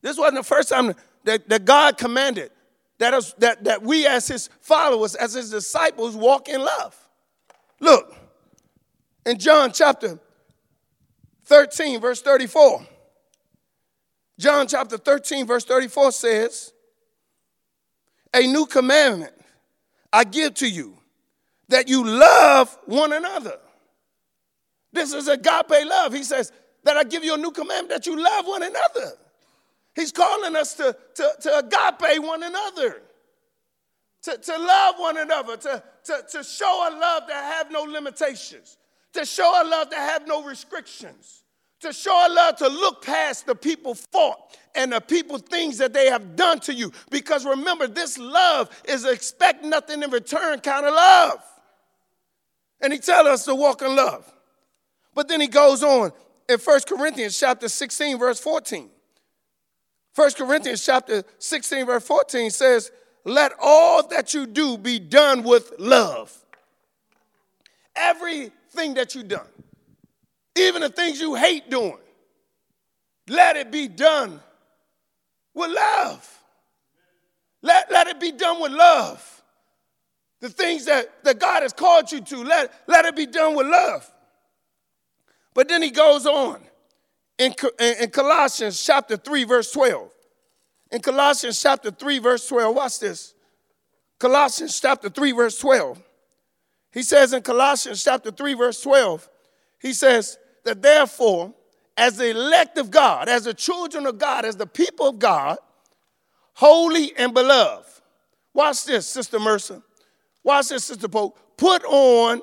This 0.00 0.16
wasn't 0.16 0.36
the 0.36 0.42
first 0.42 0.70
time 0.70 0.94
that, 1.24 1.46
that 1.50 1.66
God 1.66 1.98
commanded 1.98 2.50
that, 3.00 3.14
is, 3.14 3.34
that, 3.38 3.64
that 3.64 3.82
we 3.82 4.06
as 4.06 4.28
his 4.28 4.50
followers, 4.60 5.14
as 5.14 5.32
his 5.32 5.50
disciples, 5.50 6.14
walk 6.14 6.50
in 6.50 6.60
love. 6.60 6.94
Look, 7.80 8.14
in 9.24 9.38
John 9.38 9.72
chapter 9.72 10.20
13, 11.46 11.98
verse 11.98 12.20
34, 12.20 12.86
John 14.38 14.68
chapter 14.68 14.98
13, 14.98 15.46
verse 15.46 15.64
34 15.64 16.12
says, 16.12 16.74
A 18.34 18.46
new 18.46 18.66
commandment 18.66 19.32
I 20.12 20.24
give 20.24 20.52
to 20.54 20.68
you, 20.68 20.98
that 21.68 21.88
you 21.88 22.04
love 22.04 22.76
one 22.84 23.14
another. 23.14 23.56
This 24.92 25.14
is 25.14 25.26
agape 25.26 25.86
love. 25.86 26.12
He 26.12 26.22
says, 26.22 26.52
That 26.84 26.98
I 26.98 27.04
give 27.04 27.24
you 27.24 27.32
a 27.32 27.38
new 27.38 27.50
commandment 27.50 27.88
that 27.88 28.06
you 28.06 28.22
love 28.22 28.46
one 28.46 28.62
another. 28.62 29.12
He's 30.00 30.12
calling 30.12 30.56
us 30.56 30.72
to, 30.76 30.96
to, 31.16 31.32
to 31.42 31.58
agape 31.58 32.22
one 32.22 32.42
another, 32.42 33.02
to, 34.22 34.38
to 34.38 34.58
love 34.58 34.94
one 34.96 35.18
another, 35.18 35.58
to, 35.58 35.82
to, 36.04 36.24
to 36.30 36.42
show 36.42 36.88
a 36.88 36.92
love 36.98 37.24
that 37.28 37.56
have 37.58 37.70
no 37.70 37.82
limitations, 37.82 38.78
to 39.12 39.26
show 39.26 39.62
a 39.62 39.64
love 39.68 39.90
that 39.90 39.98
have 39.98 40.26
no 40.26 40.42
restrictions, 40.42 41.44
to 41.80 41.92
show 41.92 42.26
a 42.26 42.32
love 42.32 42.56
to 42.56 42.68
look 42.68 43.04
past 43.04 43.44
the 43.44 43.54
people 43.54 43.94
fault 43.94 44.56
and 44.74 44.90
the 44.90 45.02
people 45.02 45.36
things 45.36 45.76
that 45.76 45.92
they 45.92 46.06
have 46.06 46.34
done 46.34 46.60
to 46.60 46.72
you. 46.72 46.92
Because 47.10 47.44
remember, 47.44 47.86
this 47.86 48.16
love 48.16 48.70
is 48.86 49.04
expect 49.04 49.64
nothing 49.64 50.02
in 50.02 50.10
return 50.10 50.60
kind 50.60 50.86
of 50.86 50.94
love. 50.94 51.42
And 52.80 52.90
he 52.90 52.98
tells 53.00 53.26
us 53.26 53.44
to 53.44 53.54
walk 53.54 53.82
in 53.82 53.94
love. 53.94 54.32
But 55.14 55.28
then 55.28 55.42
he 55.42 55.48
goes 55.48 55.82
on 55.82 56.12
in 56.48 56.58
1 56.58 56.80
Corinthians 56.88 57.38
chapter 57.38 57.68
16, 57.68 58.18
verse 58.18 58.40
14. 58.40 58.88
1 60.14 60.32
Corinthians 60.32 60.84
chapter 60.84 61.22
16, 61.38 61.86
verse 61.86 62.04
14 62.04 62.50
says, 62.50 62.90
Let 63.24 63.52
all 63.60 64.06
that 64.08 64.34
you 64.34 64.46
do 64.46 64.76
be 64.76 64.98
done 64.98 65.42
with 65.42 65.72
love. 65.78 66.36
Everything 67.94 68.94
that 68.94 69.14
you've 69.14 69.28
done, 69.28 69.46
even 70.56 70.82
the 70.82 70.88
things 70.88 71.20
you 71.20 71.34
hate 71.34 71.70
doing, 71.70 71.98
let 73.28 73.56
it 73.56 73.70
be 73.70 73.86
done 73.86 74.40
with 75.54 75.70
love. 75.70 76.38
Let, 77.62 77.90
let 77.92 78.06
it 78.08 78.18
be 78.18 78.32
done 78.32 78.60
with 78.60 78.72
love. 78.72 79.42
The 80.40 80.48
things 80.48 80.86
that, 80.86 81.22
that 81.24 81.38
God 81.38 81.62
has 81.62 81.72
called 81.72 82.10
you 82.10 82.22
to, 82.22 82.42
let, 82.42 82.72
let 82.86 83.04
it 83.04 83.14
be 83.14 83.26
done 83.26 83.54
with 83.54 83.66
love. 83.66 84.10
But 85.54 85.68
then 85.68 85.82
he 85.82 85.90
goes 85.90 86.26
on 86.26 86.60
in, 87.40 87.54
in 88.02 88.10
Colossians 88.10 88.84
chapter 88.84 89.16
3, 89.16 89.44
verse 89.44 89.72
12. 89.72 90.10
In 90.92 91.00
Colossians 91.00 91.60
chapter 91.60 91.90
3, 91.90 92.18
verse 92.18 92.46
12, 92.46 92.76
watch 92.76 93.00
this. 93.00 93.34
Colossians 94.18 94.78
chapter 94.78 95.08
3, 95.08 95.32
verse 95.32 95.58
12. 95.58 96.02
He 96.92 97.02
says 97.02 97.32
in 97.32 97.42
Colossians 97.42 98.04
chapter 98.04 98.30
3, 98.30 98.54
verse 98.54 98.82
12, 98.82 99.28
he 99.80 99.94
says 99.94 100.38
that 100.64 100.82
therefore, 100.82 101.54
as 101.96 102.18
the 102.18 102.30
elect 102.30 102.76
of 102.76 102.90
God, 102.90 103.30
as 103.30 103.44
the 103.44 103.54
children 103.54 104.04
of 104.04 104.18
God, 104.18 104.44
as 104.44 104.56
the 104.56 104.66
people 104.66 105.08
of 105.08 105.18
God, 105.18 105.56
holy 106.52 107.16
and 107.16 107.32
beloved. 107.32 107.88
Watch 108.52 108.84
this, 108.84 109.06
Sister 109.06 109.38
Mercer. 109.38 109.80
Watch 110.44 110.68
this, 110.68 110.84
Sister 110.84 111.08
Pope. 111.08 111.38
Put 111.56 111.84
on 111.84 112.42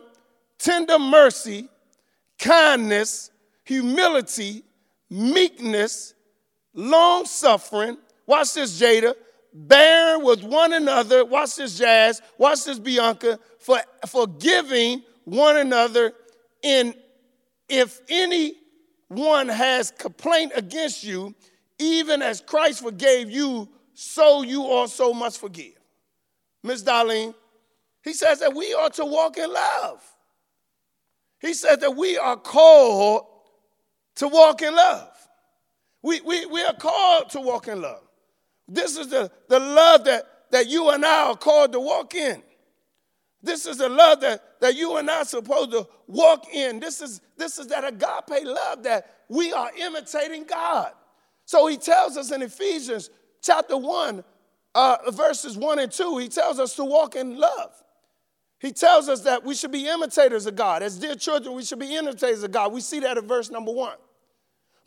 tender 0.58 0.98
mercy, 0.98 1.68
kindness, 2.40 3.30
humility, 3.64 4.64
meekness, 5.10 6.14
long 6.74 7.26
suffering. 7.26 7.98
Watch 8.26 8.54
this, 8.54 8.80
Jada. 8.80 9.14
Bearing 9.54 10.24
with 10.24 10.44
one 10.44 10.74
another. 10.74 11.26
Watch 11.26 11.56
this, 11.56 11.78
Jazz. 11.78 12.22
Watch 12.38 12.66
this, 12.66 12.80
Bianca. 12.80 13.40
For 13.60 13.80
forgiving 14.08 15.04
one 15.24 15.58
another 15.58 16.14
in 16.62 16.94
if 17.70 18.00
anyone 18.10 19.48
has 19.50 19.92
complaint 19.92 20.54
against 20.56 21.04
you, 21.04 21.36
even 21.80 22.22
as 22.22 22.42
Christ 22.42 22.82
forgave 22.82 23.30
you, 23.30 23.68
so 23.94 24.42
you 24.44 24.64
also 24.64 25.14
must 25.14 25.40
forgive. 25.40 25.74
Miss 26.64 26.84
Darlene, 26.84 27.34
he 28.04 28.14
says 28.14 28.40
that 28.40 28.54
we 28.54 28.74
ought 28.74 28.94
to 28.94 29.06
walk 29.06 29.38
in 29.38 29.52
love. 29.52 30.04
He 31.40 31.54
says 31.54 31.80
that 31.80 31.96
we 31.96 32.18
are 32.18 32.38
called 32.38 33.26
to 34.18 34.28
walk 34.28 34.62
in 34.62 34.76
love. 34.76 35.10
We, 36.04 36.22
we, 36.22 36.46
we 36.46 36.64
are 36.64 36.74
called 36.74 37.30
to 37.32 37.42
walk 37.42 37.68
in 37.68 37.82
love. 37.82 38.02
This 38.68 38.98
is 38.98 39.08
the, 39.08 39.32
the 39.50 39.60
love 39.60 40.04
that, 40.06 40.24
that 40.52 40.68
you 40.68 40.90
and 40.90 41.06
I 41.06 41.30
are 41.30 41.36
called 41.36 41.72
to 41.74 41.80
walk 41.80 42.16
in. 42.16 42.44
This 43.42 43.66
is 43.66 43.78
the 43.78 43.90
love 43.90 44.22
that, 44.22 44.60
that 44.62 44.76
you 44.76 44.98
and 44.98 45.10
I 45.10 45.22
are 45.22 45.26
supposed 45.26 45.72
to 45.72 45.88
walk 46.08 46.48
in. 46.54 46.80
This 46.80 47.02
is, 47.02 47.22
this 47.38 47.58
is 47.60 47.68
that 47.68 47.86
agape 47.86 48.46
love 48.46 48.84
that 48.84 49.16
we 49.30 49.54
are 49.54 49.72
imitating 49.78 50.46
God. 50.46 50.92
So 51.46 51.68
he 51.68 51.78
tells 51.78 52.18
us 52.18 52.32
in 52.32 52.42
Ephesians 52.42 53.10
chapter 53.42 53.78
1, 53.78 54.24
uh, 54.76 54.98
verses 55.12 55.58
1 55.58 55.80
and 55.80 55.92
2, 55.92 56.18
he 56.18 56.28
tells 56.28 56.60
us 56.60 56.76
to 56.76 56.84
walk 56.84 57.16
in 57.16 57.38
love. 57.38 57.72
He 58.60 58.72
tells 58.72 59.08
us 59.08 59.22
that 59.22 59.44
we 59.44 59.54
should 59.54 59.72
be 59.72 59.88
imitators 59.88 60.48
of 60.48 60.56
God. 60.56 60.82
As 60.82 60.98
dear 60.98 61.16
children, 61.16 61.56
we 61.56 61.64
should 61.64 61.80
be 61.80 61.96
imitators 61.96 62.44
of 62.44 62.52
God. 62.52 62.74
We 62.74 62.82
see 62.82 63.00
that 63.02 63.18
in 63.18 63.28
verse 63.28 63.52
number 63.52 63.72
1. 63.72 63.96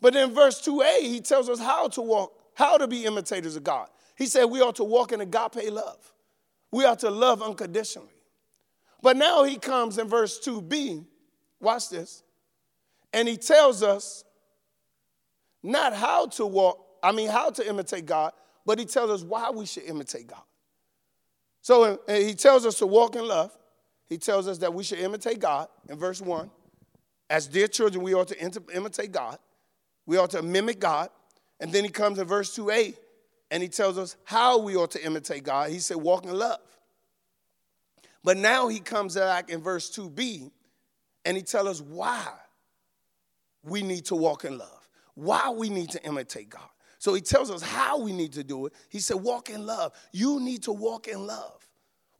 But 0.01 0.15
in 0.15 0.33
verse 0.33 0.61
2a, 0.61 1.01
he 1.01 1.21
tells 1.21 1.47
us 1.47 1.59
how 1.59 1.87
to 1.89 2.01
walk, 2.01 2.33
how 2.55 2.77
to 2.77 2.87
be 2.87 3.05
imitators 3.05 3.55
of 3.55 3.63
God. 3.63 3.87
He 4.17 4.25
said 4.25 4.45
we 4.45 4.61
ought 4.61 4.75
to 4.77 4.83
walk 4.83 5.11
in 5.11 5.21
agape 5.21 5.71
love. 5.71 6.13
We 6.71 6.85
ought 6.85 6.99
to 6.99 7.11
love 7.11 7.41
unconditionally. 7.41 8.09
But 9.01 9.17
now 9.17 9.43
he 9.43 9.57
comes 9.57 9.97
in 9.97 10.07
verse 10.07 10.39
2b, 10.39 11.05
watch 11.59 11.89
this, 11.89 12.23
and 13.13 13.27
he 13.27 13.37
tells 13.37 13.83
us 13.83 14.23
not 15.63 15.93
how 15.93 16.27
to 16.27 16.45
walk, 16.45 16.85
I 17.03 17.11
mean, 17.11 17.29
how 17.29 17.49
to 17.51 17.67
imitate 17.67 18.05
God, 18.05 18.33
but 18.65 18.79
he 18.79 18.85
tells 18.85 19.09
us 19.11 19.23
why 19.23 19.49
we 19.49 19.65
should 19.65 19.83
imitate 19.83 20.27
God. 20.27 20.43
So 21.61 21.99
he 22.07 22.33
tells 22.33 22.65
us 22.65 22.79
to 22.79 22.87
walk 22.87 23.15
in 23.15 23.27
love. 23.27 23.55
He 24.07 24.17
tells 24.17 24.47
us 24.47 24.57
that 24.59 24.73
we 24.73 24.83
should 24.83 24.99
imitate 24.99 25.39
God 25.39 25.67
in 25.89 25.97
verse 25.97 26.21
1. 26.21 26.49
As 27.29 27.47
dear 27.47 27.67
children, 27.67 28.03
we 28.03 28.13
ought 28.13 28.27
to 28.29 28.39
imitate 28.73 29.11
God. 29.11 29.37
We 30.05 30.17
ought 30.17 30.31
to 30.31 30.41
mimic 30.41 30.79
God. 30.79 31.09
And 31.59 31.71
then 31.71 31.83
he 31.83 31.89
comes 31.89 32.19
in 32.19 32.27
verse 32.27 32.55
2a 32.57 32.95
and 33.51 33.61
he 33.61 33.69
tells 33.69 33.97
us 33.97 34.15
how 34.23 34.57
we 34.59 34.75
ought 34.75 34.91
to 34.91 35.05
imitate 35.05 35.43
God. 35.43 35.69
He 35.69 35.79
said, 35.79 35.97
walk 35.97 36.25
in 36.25 36.37
love. 36.37 36.59
But 38.23 38.37
now 38.37 38.67
he 38.67 38.79
comes 38.79 39.15
back 39.15 39.49
in 39.49 39.61
verse 39.61 39.95
2b 39.95 40.51
and 41.25 41.37
he 41.37 41.43
tells 41.43 41.67
us 41.67 41.81
why 41.81 42.27
we 43.63 43.83
need 43.83 44.05
to 44.05 44.15
walk 44.15 44.45
in 44.45 44.57
love, 44.57 44.89
why 45.15 45.49
we 45.49 45.69
need 45.69 45.89
to 45.91 46.03
imitate 46.03 46.49
God. 46.49 46.69
So 46.97 47.13
he 47.13 47.21
tells 47.21 47.49
us 47.49 47.61
how 47.61 47.99
we 47.99 48.11
need 48.11 48.33
to 48.33 48.43
do 48.43 48.67
it. 48.67 48.73
He 48.89 48.99
said, 48.99 49.17
walk 49.17 49.49
in 49.49 49.65
love. 49.65 49.93
You 50.11 50.39
need 50.39 50.63
to 50.63 50.71
walk 50.71 51.07
in 51.07 51.25
love. 51.25 51.67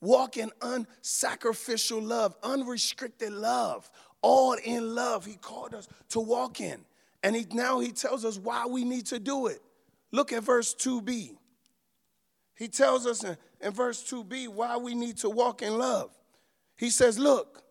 Walk 0.02 0.38
in 0.38 0.50
unsacrificial 0.62 2.02
love, 2.02 2.36
unrestricted 2.42 3.32
love, 3.32 3.90
all 4.24 4.54
in 4.54 4.96
love. 4.96 5.26
He 5.26 5.36
called 5.36 5.76
us 5.76 5.88
to 6.10 6.20
walk 6.20 6.60
in. 6.60 6.84
And 7.24 7.36
he, 7.36 7.46
now 7.52 7.80
he 7.80 7.92
tells 7.92 8.26
us 8.26 8.38
why 8.38 8.66
we 8.66 8.84
need 8.84 9.06
to 9.08 9.20
do 9.20 9.48
it. 9.48 9.60
Look 10.12 10.34
at 10.34 10.44
verse 10.44 10.74
2b. 10.76 11.38
He 12.56 12.68
tells 12.68 13.06
us 13.08 13.24
in, 13.24 13.38
in 13.62 13.72
verse 13.72 14.04
2b 14.04 14.50
why 14.50 14.78
we 14.78 14.96
need 14.96 15.18
to 15.18 15.30
walk 15.30 15.62
in 15.62 15.78
love. 15.78 16.12
He 16.78 16.90
says, 16.90 17.20
Look, 17.20 17.64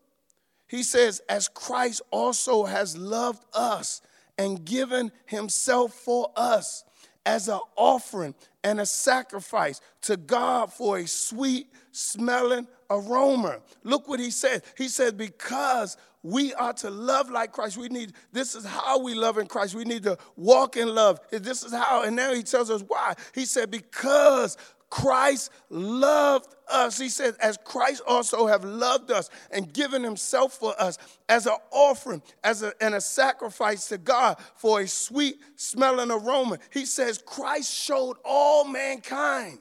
he 0.68 0.82
says, 0.82 1.20
as 1.28 1.48
Christ 1.48 2.02
also 2.10 2.64
has 2.64 2.96
loved 2.96 3.44
us 3.52 4.02
and 4.38 4.64
given 4.64 5.10
himself 5.26 5.92
for 5.92 6.30
us 6.36 6.84
as 7.26 7.48
an 7.48 7.60
offering 7.76 8.34
and 8.62 8.80
a 8.80 8.86
sacrifice 8.86 9.80
to 10.02 10.16
God 10.16 10.72
for 10.72 10.98
a 10.98 11.06
sweet 11.06 11.66
smelling 11.92 12.66
aroma. 12.88 13.58
Look 13.84 14.08
what 14.08 14.20
he 14.20 14.30
says. 14.30 14.62
He 14.76 14.88
says, 14.88 15.12
Because 15.12 15.96
we 16.22 16.52
are 16.54 16.72
to 16.74 16.90
love 16.90 17.30
like 17.30 17.52
Christ. 17.52 17.76
We 17.76 17.88
need, 17.88 18.12
this 18.32 18.54
is 18.54 18.64
how 18.64 18.98
we 18.98 19.14
love 19.14 19.38
in 19.38 19.46
Christ. 19.46 19.74
We 19.74 19.84
need 19.84 20.02
to 20.04 20.18
walk 20.36 20.76
in 20.76 20.94
love. 20.94 21.20
This 21.30 21.62
is 21.62 21.72
how, 21.72 22.02
and 22.02 22.14
now 22.14 22.34
he 22.34 22.42
tells 22.42 22.70
us 22.70 22.84
why. 22.86 23.14
He 23.34 23.46
said, 23.46 23.70
Because 23.70 24.56
Christ 24.90 25.52
loved 25.70 26.54
us. 26.68 26.98
He 26.98 27.08
said, 27.08 27.36
as 27.40 27.56
Christ 27.64 28.02
also 28.06 28.46
have 28.46 28.64
loved 28.64 29.10
us 29.12 29.30
and 29.50 29.72
given 29.72 30.02
himself 30.02 30.54
for 30.54 30.74
us 30.80 30.98
as 31.28 31.46
an 31.46 31.56
offering, 31.70 32.22
as 32.42 32.62
a, 32.62 32.72
and 32.80 32.94
a 32.94 33.00
sacrifice 33.00 33.88
to 33.88 33.98
God 33.98 34.36
for 34.56 34.80
a 34.80 34.88
sweet 34.88 35.36
smelling 35.54 36.10
aroma. 36.10 36.58
He 36.70 36.84
says, 36.84 37.22
Christ 37.24 37.72
showed 37.72 38.16
all 38.24 38.66
mankind 38.66 39.60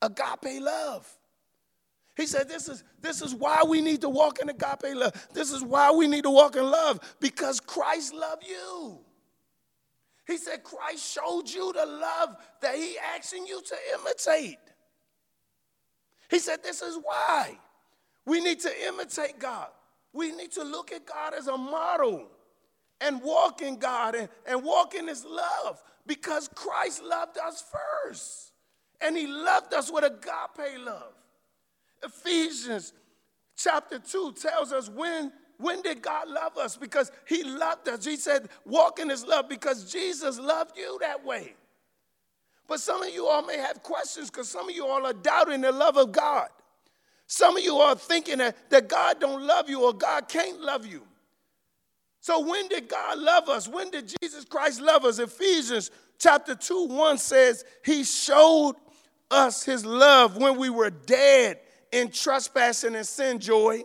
agape 0.00 0.62
love. 0.62 1.06
He 2.16 2.26
said, 2.26 2.48
this 2.48 2.68
is, 2.68 2.84
this 3.00 3.22
is 3.22 3.34
why 3.34 3.62
we 3.66 3.80
need 3.80 4.02
to 4.02 4.08
walk 4.08 4.40
in 4.40 4.48
agape 4.48 4.94
love. 4.94 5.28
This 5.32 5.52
is 5.52 5.62
why 5.62 5.90
we 5.90 6.06
need 6.06 6.24
to 6.24 6.30
walk 6.30 6.56
in 6.56 6.64
love, 6.64 7.00
because 7.20 7.60
Christ 7.60 8.12
loved 8.12 8.44
you. 8.46 8.98
He 10.26 10.36
said, 10.36 10.62
Christ 10.62 11.12
showed 11.12 11.48
you 11.48 11.72
the 11.72 11.86
love 11.86 12.36
that 12.60 12.76
he 12.76 12.96
asking 13.16 13.46
you 13.46 13.60
to 13.62 13.76
imitate. 13.94 14.58
He 16.30 16.38
said, 16.38 16.62
This 16.62 16.80
is 16.80 16.98
why 17.02 17.58
we 18.24 18.40
need 18.40 18.60
to 18.60 18.86
imitate 18.86 19.38
God. 19.38 19.68
We 20.12 20.32
need 20.32 20.52
to 20.52 20.62
look 20.62 20.92
at 20.92 21.04
God 21.04 21.34
as 21.34 21.48
a 21.48 21.56
model 21.56 22.28
and 23.00 23.20
walk 23.22 23.62
in 23.62 23.78
God 23.78 24.14
and, 24.14 24.28
and 24.46 24.62
walk 24.62 24.94
in 24.94 25.08
His 25.08 25.24
love 25.24 25.82
because 26.06 26.48
Christ 26.54 27.02
loved 27.02 27.38
us 27.38 27.64
first. 28.04 28.52
And 29.00 29.16
He 29.16 29.26
loved 29.26 29.74
us 29.74 29.90
with 29.90 30.04
agape 30.04 30.78
love. 30.84 31.14
Ephesians 32.02 32.92
chapter 33.56 33.98
2 33.98 34.34
tells 34.40 34.72
us 34.72 34.88
when, 34.88 35.32
when 35.58 35.82
did 35.82 36.02
God 36.02 36.28
love 36.28 36.56
us? 36.56 36.76
Because 36.76 37.10
He 37.26 37.44
loved 37.44 37.88
us. 37.88 38.04
He 38.04 38.16
said, 38.16 38.48
walk 38.64 38.98
in 38.98 39.08
His 39.08 39.26
love 39.26 39.48
because 39.48 39.90
Jesus 39.90 40.38
loved 40.38 40.76
you 40.76 40.98
that 41.00 41.24
way. 41.24 41.54
But 42.68 42.80
some 42.80 43.02
of 43.02 43.10
you 43.10 43.26
all 43.26 43.44
may 43.44 43.58
have 43.58 43.82
questions 43.82 44.30
because 44.30 44.48
some 44.48 44.68
of 44.68 44.74
you 44.74 44.86
all 44.86 45.04
are 45.04 45.12
doubting 45.12 45.60
the 45.60 45.72
love 45.72 45.96
of 45.96 46.12
God. 46.12 46.48
Some 47.26 47.56
of 47.56 47.62
you 47.62 47.76
are 47.76 47.94
thinking 47.94 48.38
that, 48.38 48.70
that 48.70 48.88
God 48.88 49.20
don't 49.20 49.46
love 49.46 49.68
you 49.68 49.84
or 49.84 49.92
God 49.92 50.28
can't 50.28 50.60
love 50.60 50.86
you. 50.86 51.02
So 52.20 52.40
when 52.40 52.68
did 52.68 52.88
God 52.88 53.18
love 53.18 53.48
us? 53.48 53.66
When 53.66 53.90
did 53.90 54.12
Jesus 54.20 54.44
Christ 54.44 54.80
love 54.80 55.04
us? 55.04 55.18
Ephesians 55.18 55.90
chapter 56.18 56.54
2, 56.54 56.86
1 56.86 57.18
says, 57.18 57.64
He 57.84 58.04
showed 58.04 58.74
us 59.30 59.64
his 59.64 59.84
love 59.86 60.36
when 60.36 60.58
we 60.58 60.70
were 60.70 60.90
dead 60.90 61.58
in 61.92 62.10
trespassing 62.10 62.94
and 62.94 63.06
sin, 63.06 63.38
joy. 63.38 63.84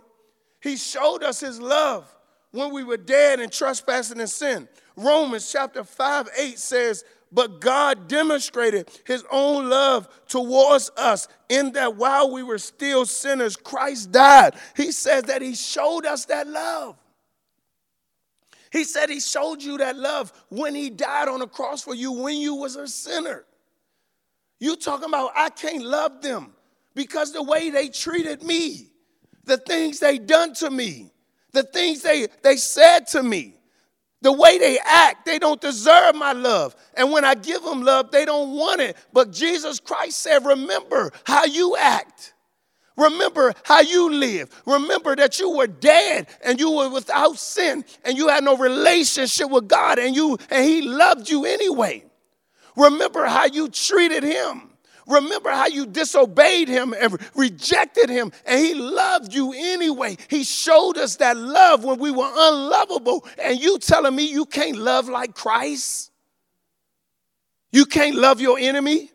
He 0.61 0.77
showed 0.77 1.23
us 1.23 1.39
his 1.39 1.59
love 1.59 2.13
when 2.51 2.73
we 2.73 2.83
were 2.83 2.97
dead 2.97 3.39
in 3.39 3.49
trespassing 3.49 4.19
and 4.19 4.29
sin. 4.29 4.67
Romans 4.95 5.51
chapter 5.51 5.83
5, 5.83 6.29
8 6.37 6.59
says, 6.59 7.03
but 7.31 7.59
God 7.59 8.07
demonstrated 8.07 8.89
his 9.05 9.25
own 9.29 9.69
love 9.69 10.07
towards 10.27 10.89
us 10.95 11.27
in 11.49 11.73
that 11.73 11.97
while 11.97 12.31
we 12.31 12.43
were 12.43 12.57
still 12.57 13.05
sinners, 13.05 13.57
Christ 13.57 14.11
died. 14.11 14.55
He 14.75 14.91
says 14.93 15.23
that 15.23 15.41
he 15.41 15.53
showed 15.53 16.05
us 16.05 16.25
that 16.25 16.47
love. 16.47 16.95
He 18.71 18.85
said 18.85 19.09
he 19.09 19.19
showed 19.19 19.61
you 19.61 19.77
that 19.79 19.97
love 19.97 20.31
when 20.49 20.75
he 20.75 20.89
died 20.89 21.27
on 21.27 21.39
the 21.39 21.47
cross 21.47 21.81
for 21.81 21.93
you 21.93 22.11
when 22.13 22.37
you 22.37 22.55
was 22.55 22.77
a 22.77 22.87
sinner. 22.87 23.45
You 24.59 24.77
talking 24.77 25.09
about 25.09 25.31
I 25.35 25.49
can't 25.49 25.83
love 25.83 26.21
them 26.21 26.54
because 26.95 27.34
the 27.34 27.43
way 27.43 27.69
they 27.69 27.89
treated 27.89 28.41
me, 28.41 28.88
the 29.43 29.58
things 29.58 29.99
they 29.99 30.17
done 30.17 30.53
to 30.55 30.71
me, 30.71 31.12
the 31.51 31.63
things 31.63 32.01
they, 32.01 32.27
they 32.41 32.58
said 32.58 33.08
to 33.08 33.21
me. 33.21 33.53
The 34.21 34.31
way 34.31 34.58
they 34.58 34.79
act, 34.84 35.25
they 35.25 35.38
don't 35.38 35.62
deserve 35.62 36.15
my 36.15 36.31
love. 36.31 36.75
And 36.95 37.12
when 37.12 37.23
I 37.23 37.36
give 37.36 37.62
them 37.62 37.84
love, 37.84 38.10
they 38.10 38.25
don't 38.25 38.55
want 38.55 38.81
it. 38.81 38.97
But 39.13 39.31
Jesus 39.31 39.79
Christ 39.79 40.17
said, 40.17 40.45
Remember 40.45 41.12
how 41.25 41.45
you 41.45 41.75
act. 41.77 42.34
Remember 42.97 43.53
how 43.63 43.81
you 43.81 44.12
live. 44.12 44.49
Remember 44.65 45.15
that 45.15 45.38
you 45.38 45.51
were 45.51 45.67
dead 45.67 46.27
and 46.43 46.60
you 46.60 46.71
were 46.71 46.89
without 46.89 47.38
sin 47.38 47.84
and 48.03 48.17
you 48.17 48.29
had 48.29 48.43
no 48.43 48.58
relationship 48.58 49.49
with 49.49 49.67
God 49.67 49.99
and 49.99 50.15
you 50.15 50.38
and 50.49 50.65
he 50.65 50.81
loved 50.81 51.29
you 51.29 51.45
anyway. 51.45 52.03
Remember 52.77 53.25
how 53.25 53.45
you 53.45 53.69
treated 53.69 54.23
him. 54.23 54.69
Remember 55.07 55.51
how 55.51 55.67
you 55.67 55.85
disobeyed 55.85 56.67
him 56.67 56.93
and 56.99 57.19
rejected 57.35 58.09
him, 58.09 58.31
and 58.45 58.59
he 58.59 58.73
loved 58.73 59.33
you 59.33 59.53
anyway. 59.53 60.17
He 60.29 60.43
showed 60.43 60.97
us 60.97 61.17
that 61.17 61.37
love 61.37 61.83
when 61.83 61.99
we 61.99 62.12
were 62.12 62.31
unlovable, 62.33 63.25
and 63.41 63.60
you 63.60 63.77
telling 63.77 64.15
me 64.15 64.25
you 64.25 64.45
can't 64.45 64.77
love 64.77 65.08
like 65.08 65.35
Christ? 65.35 66.12
You 67.71 67.85
can't 67.85 68.15
love 68.15 68.41
your 68.41 68.58
enemy? 68.58 69.12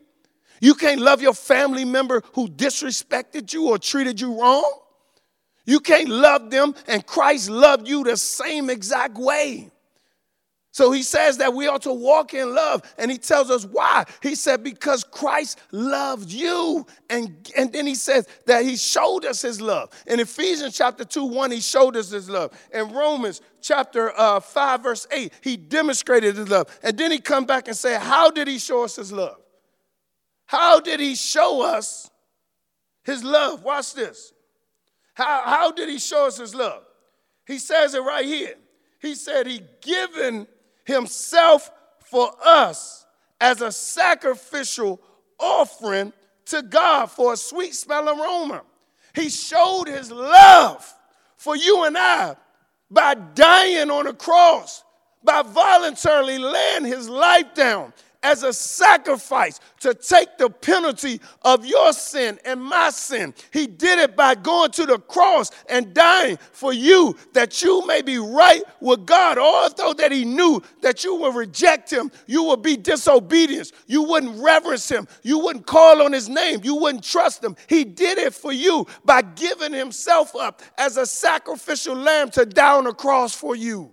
You 0.61 0.75
can't 0.75 1.01
love 1.01 1.21
your 1.21 1.33
family 1.33 1.83
member 1.83 2.21
who 2.33 2.47
disrespected 2.47 3.51
you 3.51 3.69
or 3.69 3.79
treated 3.79 4.21
you 4.21 4.39
wrong? 4.39 4.79
You 5.65 5.79
can't 5.79 6.09
love 6.09 6.51
them, 6.51 6.75
and 6.87 7.05
Christ 7.05 7.49
loved 7.49 7.87
you 7.87 8.03
the 8.03 8.17
same 8.17 8.69
exact 8.69 9.17
way. 9.17 9.70
So 10.73 10.93
he 10.93 11.03
says 11.03 11.37
that 11.39 11.53
we 11.53 11.67
ought 11.67 11.81
to 11.81 11.91
walk 11.91 12.33
in 12.33 12.55
love, 12.55 12.81
and 12.97 13.11
he 13.11 13.17
tells 13.17 13.51
us 13.51 13.65
why. 13.65 14.05
He 14.23 14.35
said, 14.35 14.63
Because 14.63 15.03
Christ 15.03 15.59
loved 15.71 16.31
you. 16.31 16.85
And, 17.09 17.49
and 17.57 17.73
then 17.73 17.85
he 17.85 17.95
says 17.95 18.25
that 18.45 18.63
he 18.63 18.77
showed 18.77 19.25
us 19.25 19.41
his 19.41 19.59
love. 19.59 19.89
In 20.07 20.21
Ephesians 20.21 20.75
chapter 20.75 21.03
2, 21.03 21.25
1, 21.25 21.51
he 21.51 21.59
showed 21.59 21.97
us 21.97 22.09
his 22.09 22.29
love. 22.29 22.57
In 22.73 22.93
Romans 22.93 23.41
chapter 23.59 24.17
uh, 24.17 24.39
5, 24.39 24.81
verse 24.81 25.07
8, 25.11 25.33
he 25.41 25.57
demonstrated 25.57 26.37
his 26.37 26.47
love. 26.47 26.67
And 26.81 26.97
then 26.97 27.11
he 27.11 27.19
come 27.19 27.45
back 27.45 27.67
and 27.67 27.75
say, 27.75 27.95
How 27.99 28.31
did 28.31 28.47
he 28.47 28.57
show 28.57 28.85
us 28.85 28.95
his 28.95 29.11
love? 29.11 29.37
How 30.45 30.79
did 30.79 31.01
he 31.01 31.15
show 31.15 31.63
us 31.63 32.09
his 33.03 33.25
love? 33.25 33.61
Watch 33.63 33.93
this. 33.93 34.31
How, 35.15 35.41
how 35.45 35.71
did 35.71 35.89
he 35.89 35.99
show 35.99 36.27
us 36.27 36.37
his 36.37 36.55
love? 36.55 36.83
He 37.45 37.59
says 37.59 37.93
it 37.93 38.03
right 38.03 38.25
here. 38.25 38.55
He 39.01 39.15
said 39.15 39.47
he 39.47 39.63
given 39.81 40.47
himself 40.91 41.71
for 41.99 42.31
us 42.43 43.05
as 43.39 43.61
a 43.61 43.71
sacrificial 43.71 45.01
offering 45.39 46.13
to 46.45 46.61
God 46.61 47.07
for 47.07 47.33
a 47.33 47.37
sweet 47.37 47.73
smelling 47.73 48.19
aroma. 48.19 48.61
He 49.15 49.29
showed 49.29 49.85
his 49.87 50.11
love 50.11 50.93
for 51.37 51.55
you 51.55 51.83
and 51.85 51.97
I 51.97 52.35
by 52.89 53.15
dying 53.15 53.89
on 53.89 54.07
a 54.07 54.13
cross, 54.13 54.83
by 55.23 55.41
voluntarily 55.41 56.37
laying 56.37 56.85
his 56.85 57.09
life 57.09 57.53
down 57.55 57.93
as 58.23 58.43
a 58.43 58.53
sacrifice 58.53 59.59
to 59.79 59.93
take 59.93 60.37
the 60.37 60.49
penalty 60.49 61.19
of 61.41 61.65
your 61.65 61.91
sin 61.93 62.39
and 62.45 62.61
my 62.61 62.89
sin. 62.89 63.33
He 63.51 63.67
did 63.67 63.99
it 63.99 64.15
by 64.15 64.35
going 64.35 64.71
to 64.71 64.85
the 64.85 64.99
cross 64.99 65.51
and 65.67 65.93
dying 65.93 66.37
for 66.51 66.73
you 66.73 67.15
that 67.33 67.61
you 67.61 67.85
may 67.87 68.01
be 68.01 68.17
right 68.17 68.63
with 68.79 69.05
God. 69.05 69.37
Although 69.37 69.93
that 69.93 70.11
he 70.11 70.25
knew 70.25 70.61
that 70.81 71.03
you 71.03 71.15
would 71.15 71.35
reject 71.35 71.91
him, 71.91 72.11
you 72.27 72.43
would 72.43 72.61
be 72.61 72.77
disobedient, 72.77 73.71
you 73.87 74.03
wouldn't 74.03 74.41
reverence 74.41 74.89
him, 74.89 75.07
you 75.23 75.39
wouldn't 75.39 75.65
call 75.65 76.01
on 76.01 76.13
his 76.13 76.29
name, 76.29 76.61
you 76.63 76.75
wouldn't 76.75 77.03
trust 77.03 77.43
him. 77.43 77.55
He 77.67 77.83
did 77.83 78.17
it 78.17 78.33
for 78.33 78.51
you 78.51 78.85
by 79.03 79.21
giving 79.21 79.73
himself 79.73 80.35
up 80.35 80.61
as 80.77 80.97
a 80.97 81.05
sacrificial 81.05 81.95
lamb 81.95 82.29
to 82.31 82.45
die 82.45 82.77
on 82.77 82.83
the 82.83 82.93
cross 82.93 83.33
for 83.33 83.55
you. 83.55 83.91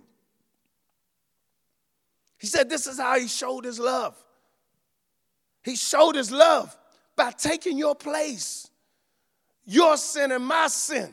He 2.38 2.46
said, 2.46 2.70
This 2.70 2.86
is 2.86 2.98
how 2.98 3.18
he 3.18 3.28
showed 3.28 3.64
his 3.64 3.78
love. 3.78 4.16
He 5.62 5.76
showed 5.76 6.14
his 6.14 6.30
love 6.30 6.76
by 7.16 7.32
taking 7.32 7.76
your 7.76 7.94
place. 7.94 8.70
Your 9.64 9.96
sin 9.96 10.32
and 10.32 10.44
my 10.44 10.68
sin 10.68 11.12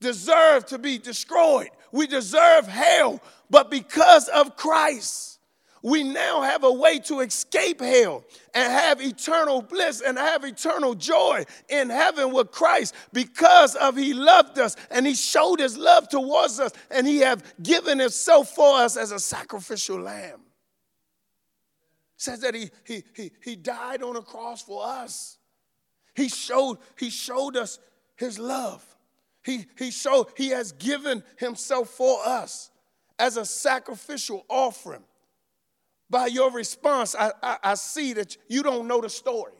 deserve 0.00 0.66
to 0.66 0.78
be 0.78 0.98
destroyed. 0.98 1.68
We 1.92 2.06
deserve 2.06 2.66
hell, 2.66 3.20
but 3.48 3.70
because 3.70 4.28
of 4.28 4.56
Christ, 4.56 5.38
we 5.82 6.02
now 6.02 6.42
have 6.42 6.64
a 6.64 6.72
way 6.72 6.98
to 7.00 7.20
escape 7.20 7.80
hell 7.80 8.24
and 8.54 8.72
have 8.72 9.00
eternal 9.00 9.62
bliss 9.62 10.00
and 10.00 10.18
have 10.18 10.44
eternal 10.44 10.94
joy 10.96 11.44
in 11.68 11.90
heaven 11.90 12.32
with 12.32 12.50
Christ 12.50 12.92
because 13.12 13.76
of 13.76 13.96
he 13.96 14.12
loved 14.12 14.58
us 14.58 14.74
and 14.90 15.06
he 15.06 15.14
showed 15.14 15.60
his 15.60 15.78
love 15.78 16.08
towards 16.08 16.58
us 16.58 16.72
and 16.90 17.06
he 17.06 17.18
have 17.18 17.44
given 17.62 18.00
himself 18.00 18.50
for 18.50 18.78
us 18.78 18.96
as 18.96 19.12
a 19.12 19.20
sacrificial 19.20 20.00
lamb 20.00 20.40
says 22.16 22.40
that 22.40 22.54
he, 22.54 22.70
he, 22.84 23.04
he, 23.14 23.30
he 23.42 23.56
died 23.56 24.02
on 24.02 24.16
a 24.16 24.22
cross 24.22 24.62
for 24.62 24.84
us. 24.84 25.38
He 26.14 26.28
showed, 26.28 26.78
he 26.98 27.10
showed 27.10 27.56
us 27.56 27.78
his 28.16 28.38
love. 28.38 28.84
He, 29.44 29.66
he 29.78 29.90
showed 29.90 30.28
he 30.36 30.48
has 30.48 30.72
given 30.72 31.22
himself 31.38 31.90
for 31.90 32.18
us 32.24 32.70
as 33.18 33.36
a 33.36 33.44
sacrificial 33.44 34.44
offering. 34.48 35.04
By 36.08 36.26
your 36.26 36.50
response, 36.50 37.14
I, 37.14 37.32
I, 37.42 37.58
I 37.62 37.74
see 37.74 38.14
that 38.14 38.36
you 38.48 38.62
don't 38.62 38.88
know 38.88 39.00
the 39.00 39.10
story. 39.10 39.52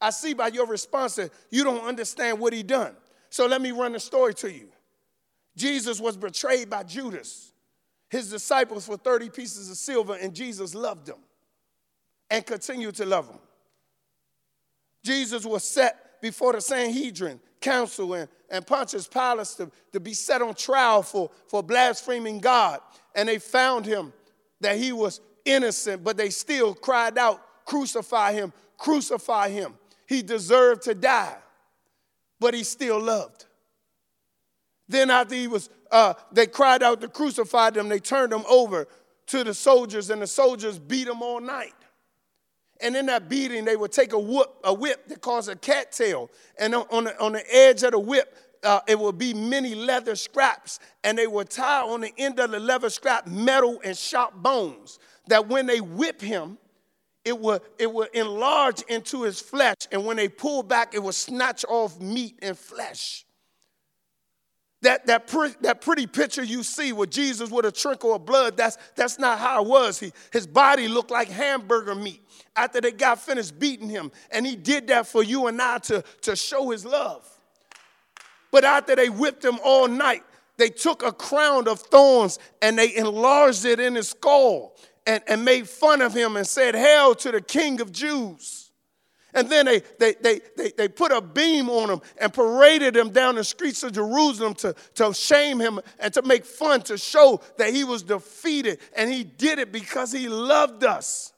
I 0.00 0.10
see 0.10 0.34
by 0.34 0.48
your 0.48 0.66
response 0.66 1.16
that 1.16 1.30
you 1.50 1.64
don't 1.64 1.84
understand 1.84 2.38
what 2.38 2.52
he 2.52 2.62
done. 2.62 2.94
So 3.30 3.46
let 3.46 3.60
me 3.60 3.72
run 3.72 3.92
the 3.92 4.00
story 4.00 4.34
to 4.34 4.52
you. 4.52 4.68
Jesus 5.56 6.00
was 6.00 6.16
betrayed 6.16 6.70
by 6.70 6.82
Judas, 6.82 7.52
his 8.08 8.30
disciples 8.30 8.86
for 8.86 8.96
30 8.96 9.30
pieces 9.30 9.70
of 9.70 9.76
silver, 9.76 10.16
and 10.20 10.34
Jesus 10.34 10.74
loved 10.74 11.06
them 11.06 11.18
and 12.32 12.46
continue 12.46 12.90
to 12.90 13.04
love 13.04 13.28
them. 13.28 13.38
Jesus 15.04 15.44
was 15.44 15.62
set 15.62 16.20
before 16.22 16.54
the 16.54 16.62
Sanhedrin 16.62 17.38
council 17.60 18.14
and, 18.14 18.26
and 18.50 18.66
Pontius 18.66 19.06
Pilate 19.06 19.46
to, 19.58 19.70
to 19.92 20.00
be 20.00 20.14
set 20.14 20.40
on 20.40 20.54
trial 20.54 21.02
for, 21.02 21.30
for 21.46 21.62
blaspheming 21.62 22.40
God. 22.40 22.80
And 23.14 23.28
they 23.28 23.38
found 23.38 23.84
him 23.84 24.14
that 24.62 24.78
he 24.78 24.92
was 24.92 25.20
innocent, 25.44 26.02
but 26.02 26.16
they 26.16 26.30
still 26.30 26.74
cried 26.74 27.18
out, 27.18 27.66
Crucify 27.66 28.32
him, 28.32 28.52
crucify 28.78 29.50
him. 29.50 29.74
He 30.06 30.22
deserved 30.22 30.82
to 30.84 30.94
die, 30.94 31.36
but 32.40 32.54
he 32.54 32.64
still 32.64 33.00
loved. 33.00 33.44
Then, 34.88 35.10
after 35.10 35.34
he 35.34 35.48
was, 35.48 35.68
uh, 35.90 36.14
they 36.32 36.46
cried 36.46 36.82
out 36.82 37.02
to 37.02 37.08
crucify 37.08 37.70
them, 37.70 37.90
they 37.90 38.00
turned 38.00 38.32
him 38.32 38.44
over 38.48 38.88
to 39.26 39.44
the 39.44 39.54
soldiers, 39.54 40.08
and 40.08 40.22
the 40.22 40.26
soldiers 40.26 40.78
beat 40.78 41.06
him 41.06 41.22
all 41.22 41.40
night. 41.40 41.74
And 42.82 42.96
in 42.96 43.06
that 43.06 43.28
beating, 43.28 43.64
they 43.64 43.76
would 43.76 43.92
take 43.92 44.12
a 44.12 44.18
whip, 44.18 44.48
a 44.64 44.74
whip 44.74 45.06
that 45.08 45.20
caused 45.20 45.48
a 45.48 45.56
cattail, 45.56 46.30
and 46.58 46.74
on 46.74 47.04
the, 47.04 47.20
on 47.22 47.32
the 47.32 47.54
edge 47.54 47.82
of 47.84 47.92
the 47.92 47.98
whip, 47.98 48.36
uh, 48.64 48.80
it 48.86 48.98
would 48.98 49.18
be 49.18 49.32
many 49.32 49.74
leather 49.74 50.16
scraps, 50.16 50.80
and 51.04 51.16
they 51.16 51.26
would 51.26 51.48
tie 51.48 51.82
on 51.82 52.00
the 52.00 52.12
end 52.18 52.38
of 52.40 52.50
the 52.50 52.58
leather 52.58 52.90
scrap 52.90 53.26
metal 53.26 53.80
and 53.84 53.96
sharp 53.96 54.34
bones. 54.34 54.98
That 55.28 55.48
when 55.48 55.66
they 55.66 55.80
whip 55.80 56.20
him, 56.20 56.58
it 57.24 57.38
would, 57.38 57.62
it 57.78 57.92
would 57.92 58.08
enlarge 58.14 58.82
into 58.82 59.22
his 59.22 59.40
flesh, 59.40 59.76
and 59.92 60.04
when 60.04 60.16
they 60.16 60.28
pull 60.28 60.62
back, 60.62 60.94
it 60.94 61.02
would 61.02 61.14
snatch 61.14 61.64
off 61.68 62.00
meat 62.00 62.38
and 62.42 62.58
flesh. 62.58 63.24
That, 64.82 65.06
that, 65.06 65.28
pre, 65.28 65.50
that 65.60 65.80
pretty 65.80 66.08
picture 66.08 66.42
you 66.42 66.64
see 66.64 66.92
with 66.92 67.10
Jesus 67.10 67.50
with 67.50 67.64
a 67.64 67.72
trickle 67.72 68.14
of 68.14 68.26
blood, 68.26 68.56
that's, 68.56 68.76
that's 68.96 69.18
not 69.18 69.38
how 69.38 69.62
it 69.62 69.68
was. 69.68 70.00
He, 70.00 70.12
his 70.32 70.46
body 70.46 70.88
looked 70.88 71.12
like 71.12 71.28
hamburger 71.28 71.94
meat 71.94 72.20
after 72.56 72.80
they 72.80 72.90
got 72.90 73.20
finished 73.20 73.58
beating 73.60 73.88
him. 73.88 74.10
And 74.32 74.44
he 74.44 74.56
did 74.56 74.88
that 74.88 75.06
for 75.06 75.22
you 75.22 75.46
and 75.46 75.62
I 75.62 75.78
to, 75.78 76.02
to 76.22 76.34
show 76.34 76.70
his 76.70 76.84
love. 76.84 77.28
But 78.50 78.64
after 78.64 78.96
they 78.96 79.08
whipped 79.08 79.44
him 79.44 79.58
all 79.64 79.86
night, 79.86 80.24
they 80.58 80.68
took 80.68 81.04
a 81.04 81.12
crown 81.12 81.68
of 81.68 81.80
thorns 81.80 82.40
and 82.60 82.76
they 82.76 82.94
enlarged 82.96 83.64
it 83.64 83.78
in 83.78 83.94
his 83.94 84.10
skull 84.10 84.76
and, 85.06 85.22
and 85.28 85.44
made 85.44 85.68
fun 85.68 86.02
of 86.02 86.12
him 86.12 86.36
and 86.36 86.46
said, 86.46 86.74
Hail 86.74 87.14
to 87.14 87.30
the 87.30 87.40
King 87.40 87.80
of 87.80 87.92
Jews. 87.92 88.71
And 89.34 89.48
then 89.48 89.66
they, 89.66 89.80
they, 89.98 90.14
they, 90.20 90.40
they, 90.56 90.72
they 90.76 90.88
put 90.88 91.10
a 91.10 91.20
beam 91.20 91.70
on 91.70 91.90
him 91.90 92.00
and 92.18 92.32
paraded 92.32 92.96
him 92.96 93.10
down 93.10 93.36
the 93.36 93.44
streets 93.44 93.82
of 93.82 93.92
Jerusalem 93.92 94.54
to, 94.56 94.74
to 94.96 95.14
shame 95.14 95.58
him 95.58 95.80
and 95.98 96.12
to 96.14 96.22
make 96.22 96.44
fun, 96.44 96.82
to 96.82 96.98
show 96.98 97.40
that 97.56 97.72
he 97.72 97.84
was 97.84 98.02
defeated. 98.02 98.78
And 98.94 99.10
he 99.10 99.24
did 99.24 99.58
it 99.58 99.72
because 99.72 100.12
he 100.12 100.28
loved 100.28 100.84
us. 100.84 101.32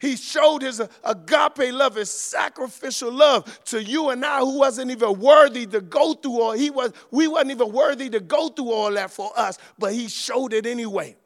He 0.00 0.16
showed 0.16 0.62
his 0.62 0.80
agape 1.02 1.72
love, 1.72 1.94
his 1.94 2.10
sacrificial 2.10 3.10
love 3.10 3.64
to 3.66 3.82
you 3.82 4.10
and 4.10 4.24
I, 4.24 4.40
who 4.40 4.58
wasn't 4.58 4.90
even 4.90 5.18
worthy 5.18 5.66
to 5.66 5.80
go 5.80 6.12
through 6.12 6.40
all. 6.40 6.52
He 6.52 6.70
was, 6.70 6.92
we 7.10 7.26
wasn't 7.26 7.52
even 7.52 7.72
worthy 7.72 8.10
to 8.10 8.20
go 8.20 8.48
through 8.48 8.70
all 8.70 8.92
that 8.92 9.10
for 9.10 9.32
us, 9.34 9.58
but 9.78 9.94
he 9.94 10.08
showed 10.08 10.52
it 10.52 10.66
anyway. 10.66 11.16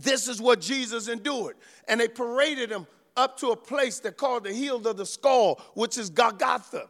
This 0.00 0.28
is 0.28 0.40
what 0.40 0.60
Jesus 0.60 1.08
endured. 1.08 1.56
And 1.88 2.00
they 2.00 2.08
paraded 2.08 2.70
him 2.70 2.86
up 3.16 3.38
to 3.38 3.48
a 3.48 3.56
place 3.56 4.00
they 4.00 4.10
called 4.10 4.44
the 4.44 4.52
heel 4.52 4.86
of 4.86 4.96
the 4.96 5.06
skull, 5.06 5.60
which 5.74 5.98
is 5.98 6.10
Golgotha. 6.10 6.88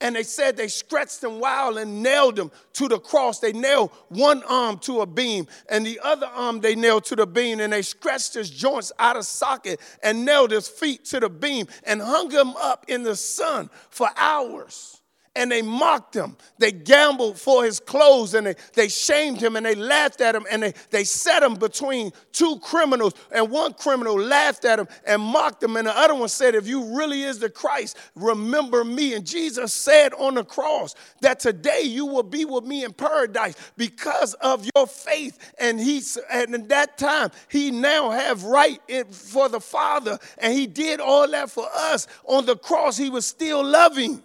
And 0.00 0.14
they 0.14 0.24
said 0.24 0.56
they 0.56 0.68
stretched 0.68 1.24
him 1.24 1.40
wild 1.40 1.78
and 1.78 2.02
nailed 2.02 2.38
him 2.38 2.50
to 2.74 2.86
the 2.86 2.98
cross. 2.98 3.40
They 3.40 3.52
nailed 3.52 3.92
one 4.08 4.42
arm 4.42 4.78
to 4.80 5.00
a 5.00 5.06
beam, 5.06 5.46
and 5.70 5.86
the 5.86 5.98
other 6.04 6.26
arm 6.26 6.60
they 6.60 6.74
nailed 6.74 7.06
to 7.06 7.16
the 7.16 7.26
beam, 7.26 7.60
and 7.60 7.72
they 7.72 7.80
stretched 7.80 8.34
his 8.34 8.50
joints 8.50 8.92
out 8.98 9.16
of 9.16 9.24
socket 9.24 9.80
and 10.02 10.26
nailed 10.26 10.50
his 10.50 10.68
feet 10.68 11.06
to 11.06 11.20
the 11.20 11.30
beam 11.30 11.66
and 11.84 12.02
hung 12.02 12.30
him 12.30 12.50
up 12.56 12.84
in 12.88 13.04
the 13.04 13.16
sun 13.16 13.70
for 13.88 14.10
hours 14.16 14.95
and 15.36 15.52
they 15.52 15.62
mocked 15.62 16.16
him. 16.16 16.36
They 16.58 16.72
gambled 16.72 17.38
for 17.38 17.64
his 17.64 17.78
clothes 17.78 18.34
and 18.34 18.46
they, 18.46 18.54
they 18.72 18.88
shamed 18.88 19.40
him 19.40 19.56
and 19.56 19.66
they 19.66 19.74
laughed 19.74 20.20
at 20.20 20.34
him 20.34 20.46
and 20.50 20.62
they, 20.62 20.74
they 20.90 21.04
set 21.04 21.42
him 21.42 21.54
between 21.54 22.12
two 22.32 22.58
criminals. 22.60 23.12
And 23.30 23.50
one 23.50 23.74
criminal 23.74 24.18
laughed 24.18 24.64
at 24.64 24.78
him 24.78 24.88
and 25.06 25.20
mocked 25.20 25.62
him. 25.62 25.76
And 25.76 25.86
the 25.86 25.96
other 25.96 26.14
one 26.14 26.28
said, 26.28 26.54
If 26.54 26.66
you 26.66 26.96
really 26.96 27.22
is 27.22 27.38
the 27.38 27.50
Christ, 27.50 27.98
remember 28.14 28.84
me. 28.84 29.14
And 29.14 29.26
Jesus 29.26 29.72
said 29.74 30.14
on 30.14 30.34
the 30.34 30.44
cross 30.44 30.94
that 31.20 31.38
today 31.38 31.82
you 31.82 32.06
will 32.06 32.22
be 32.22 32.44
with 32.44 32.64
me 32.64 32.84
in 32.84 32.92
paradise 32.92 33.54
because 33.76 34.34
of 34.34 34.68
your 34.74 34.86
faith. 34.86 35.38
And 35.58 35.78
he 35.78 36.02
and 36.30 36.54
in 36.54 36.68
that 36.68 36.96
time, 36.96 37.30
he 37.48 37.70
now 37.70 38.10
have 38.10 38.44
right 38.44 38.80
for 39.10 39.48
the 39.48 39.60
Father. 39.60 40.18
And 40.38 40.54
he 40.54 40.66
did 40.66 41.00
all 41.00 41.30
that 41.30 41.50
for 41.50 41.68
us. 41.72 42.06
On 42.24 42.46
the 42.46 42.56
cross, 42.56 42.96
he 42.96 43.10
was 43.10 43.26
still 43.26 43.62
loving. 43.62 44.22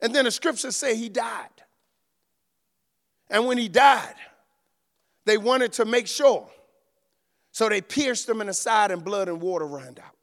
And 0.00 0.14
then 0.14 0.24
the 0.24 0.30
scriptures 0.30 0.76
say 0.76 0.96
he 0.96 1.08
died. 1.08 1.48
And 3.30 3.46
when 3.46 3.58
he 3.58 3.68
died, 3.68 4.14
they 5.24 5.38
wanted 5.38 5.72
to 5.74 5.84
make 5.84 6.06
sure 6.06 6.48
So 7.56 7.70
they 7.70 7.80
pierced 7.80 8.28
him 8.28 8.42
in 8.42 8.48
the 8.48 8.52
side, 8.52 8.90
and 8.90 9.02
blood 9.02 9.30
and 9.30 9.40
water 9.40 9.66
ran 9.66 9.96
out. 10.04 10.14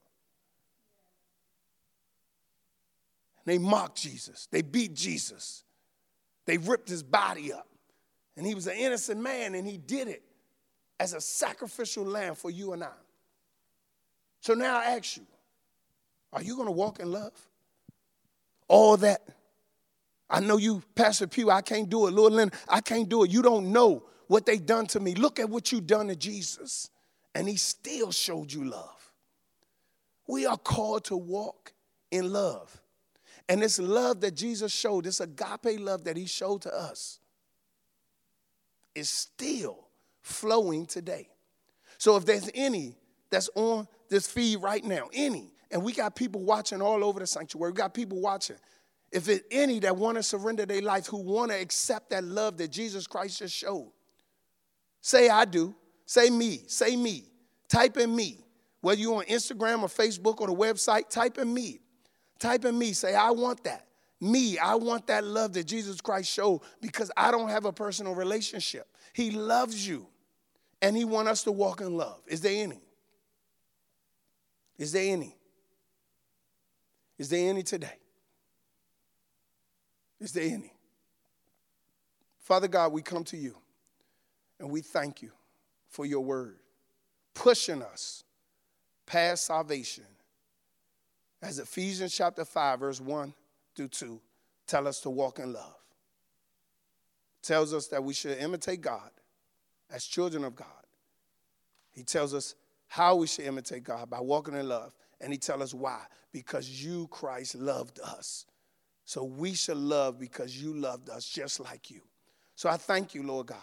They 3.44 3.58
mocked 3.58 4.00
Jesus. 4.00 4.48
They 4.52 4.62
beat 4.62 4.94
Jesus. 4.94 5.64
They 6.46 6.60
ripped 6.60 6.88
his 6.88 7.02
body 7.02 7.52
up. 7.52 7.68
And 8.38 8.46
he 8.46 8.54
was 8.54 8.68
an 8.68 8.76
innocent 8.76 9.20
man, 9.20 9.56
and 9.56 9.66
he 9.66 9.78
did 9.78 10.10
it 10.10 10.22
as 11.00 11.14
a 11.14 11.20
sacrificial 11.20 12.06
lamb 12.06 12.36
for 12.36 12.52
you 12.52 12.74
and 12.74 12.84
I. 12.84 12.92
So 14.42 14.54
now 14.54 14.78
I 14.78 14.96
ask 14.96 15.18
you, 15.18 15.26
are 16.34 16.44
you 16.44 16.56
going 16.56 16.68
to 16.68 16.72
walk 16.72 17.00
in 17.00 17.12
love? 17.12 17.34
All 18.68 18.96
that. 18.98 19.24
I 20.34 20.40
know 20.40 20.58
you, 20.58 20.82
Pastor 20.96 21.28
Pew, 21.28 21.52
I 21.52 21.62
can't 21.62 21.88
do 21.88 22.08
it. 22.08 22.12
Lord 22.12 22.52
I 22.68 22.82
can't 22.82 23.08
do 23.08 23.24
it. 23.24 23.30
You 23.30 23.44
don't 23.44 23.72
know 23.72 24.04
what 24.26 24.48
they 24.48 24.58
done 24.58 24.88
to 24.88 25.00
me. 25.00 25.14
Look 25.14 25.40
at 25.40 25.48
what 25.48 25.72
you 25.72 25.80
done 25.80 26.08
to 26.08 26.16
Jesus. 26.16 26.90
And 27.36 27.48
he 27.48 27.56
still 27.56 28.12
showed 28.12 28.52
you 28.52 28.66
love. 28.66 29.12
We 30.28 30.48
are 30.48 30.58
called 30.58 31.06
to 31.06 31.18
walk 31.18 31.74
in 32.10 32.34
love. 32.34 32.82
And 33.48 33.62
this 33.62 33.78
love 33.78 34.22
that 34.22 34.34
Jesus 34.34 34.74
showed, 34.74 35.04
this 35.04 35.20
agape 35.20 35.80
love 35.80 36.06
that 36.06 36.18
he 36.18 36.26
showed 36.26 36.64
to 36.64 36.74
us, 36.74 37.20
is 38.96 39.12
still 39.12 39.88
flowing 40.22 40.88
today. 40.88 41.30
So 42.00 42.16
if 42.18 42.26
there's 42.26 42.50
any 42.56 42.98
that's 43.30 43.52
on 43.54 43.88
this 44.10 44.26
feed 44.26 44.64
right 44.64 44.84
now, 44.84 45.10
any, 45.14 45.54
and 45.70 45.84
we 45.84 45.94
got 45.94 46.16
people 46.16 46.44
watching 46.44 46.82
all 46.82 47.04
over 47.04 47.20
the 47.20 47.28
sanctuary, 47.28 47.72
we 47.72 47.78
got 47.78 47.94
people 47.94 48.20
watching. 48.20 48.58
If 49.14 49.30
it's 49.30 49.46
any 49.52 49.80
that 49.80 49.96
want 49.96 50.18
to 50.18 50.24
surrender 50.24 50.66
their 50.66 50.82
life, 50.82 51.06
who 51.06 51.18
want 51.18 51.52
to 51.52 51.62
accept 51.62 52.10
that 52.10 52.24
love 52.24 52.58
that 52.58 52.70
Jesus 52.70 53.06
Christ 53.06 53.40
just 53.40 53.56
showed, 53.56 53.92
say 55.02 55.30
I 55.30 55.46
do. 55.46 55.76
Say 56.06 56.30
me. 56.30 56.64
Say 56.68 56.96
me. 56.96 57.30
Type 57.70 57.98
in 57.98 58.14
me. 58.14 58.44
Whether 58.82 59.00
you're 59.00 59.18
on 59.18 59.26
Instagram 59.26 59.84
or 59.84 59.88
Facebook 59.88 60.42
or 60.42 60.48
the 60.48 60.54
website, 60.54 61.10
type 61.10 61.38
in 61.38 61.54
me. 61.54 61.80
Type 62.40 62.66
in 62.66 62.78
me, 62.78 62.92
say, 62.92 63.16
I 63.16 63.32
want 63.32 63.64
that. 63.64 63.88
Me, 64.20 64.58
I 64.58 64.76
want 64.76 65.08
that 65.08 65.24
love 65.24 65.54
that 65.54 65.66
Jesus 65.66 66.02
Christ 66.02 66.30
showed 66.30 66.62
because 66.82 67.10
I 67.16 67.32
don't 67.32 67.48
have 67.48 67.64
a 67.64 67.72
personal 67.72 68.16
relationship. 68.16 68.86
He 69.14 69.32
loves 69.32 69.88
you 69.88 70.08
and 70.82 70.98
He 70.98 71.06
wants 71.06 71.32
us 71.32 71.44
to 71.44 71.54
walk 71.54 71.80
in 71.80 71.96
love. 71.96 72.20
Is 72.28 72.42
there 72.42 72.64
any? 72.64 72.82
Is 74.78 74.92
there 74.92 75.14
any? 75.14 75.38
Is 77.18 77.30
there 77.30 77.50
any 77.50 77.64
today? 77.64 78.00
Is 80.24 80.32
there 80.32 80.46
any? 80.46 80.72
Father 82.40 82.70
God, 82.70 82.94
we 82.94 83.02
come 83.02 83.26
to 83.26 83.38
you 83.38 83.58
and 84.58 84.72
we 84.72 84.80
thank 84.80 85.22
you 85.22 85.32
for 85.90 86.06
your 86.06 86.22
word, 86.22 86.60
pushing 87.34 87.82
us 87.82 88.24
past 89.06 89.46
salvation 89.46 90.06
as 91.42 91.60
Ephesians 91.60 92.16
chapter 92.16 92.46
5, 92.46 92.80
verse 92.80 93.02
1 93.02 93.34
through 93.76 93.90
2 93.90 94.22
tell 94.66 94.88
us 94.88 95.02
to 95.02 95.10
walk 95.10 95.40
in 95.40 95.52
love. 95.52 95.76
Tells 97.42 97.74
us 97.74 97.88
that 97.88 98.02
we 98.02 98.14
should 98.14 98.38
imitate 98.38 98.80
God 98.80 99.12
as 99.92 100.06
children 100.06 100.46
of 100.46 100.56
God. 100.56 100.68
He 101.92 102.02
tells 102.02 102.34
us 102.34 102.56
how 102.88 103.18
we 103.18 103.28
should 103.28 103.44
imitate 103.44 103.84
God 103.84 104.10
by 104.10 104.22
walking 104.22 104.56
in 104.56 104.70
love. 104.70 104.94
And 105.20 105.34
he 105.34 105.38
tells 105.38 105.62
us 105.62 105.74
why. 105.74 106.00
Because 106.32 106.70
you, 106.70 107.08
Christ, 107.08 107.56
loved 107.56 108.00
us. 108.00 108.46
So 109.14 109.24
we 109.24 109.54
should 109.54 109.78
love 109.78 110.18
because 110.18 110.60
you 110.60 110.74
loved 110.74 111.08
us 111.08 111.30
just 111.30 111.60
like 111.60 111.92
you. 111.92 112.02
So 112.56 112.68
I 112.68 112.78
thank 112.78 113.14
you, 113.14 113.22
Lord 113.22 113.46
God, 113.46 113.60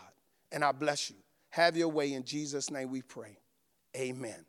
and 0.53 0.65
I 0.65 0.71
bless 0.71 1.11
you. 1.11 1.17
Have 1.49 1.77
your 1.77 1.89
way 1.89 2.13
in 2.13 2.23
Jesus' 2.23 2.71
name 2.71 2.89
we 2.89 3.03
pray. 3.03 3.37
Amen. 3.97 4.45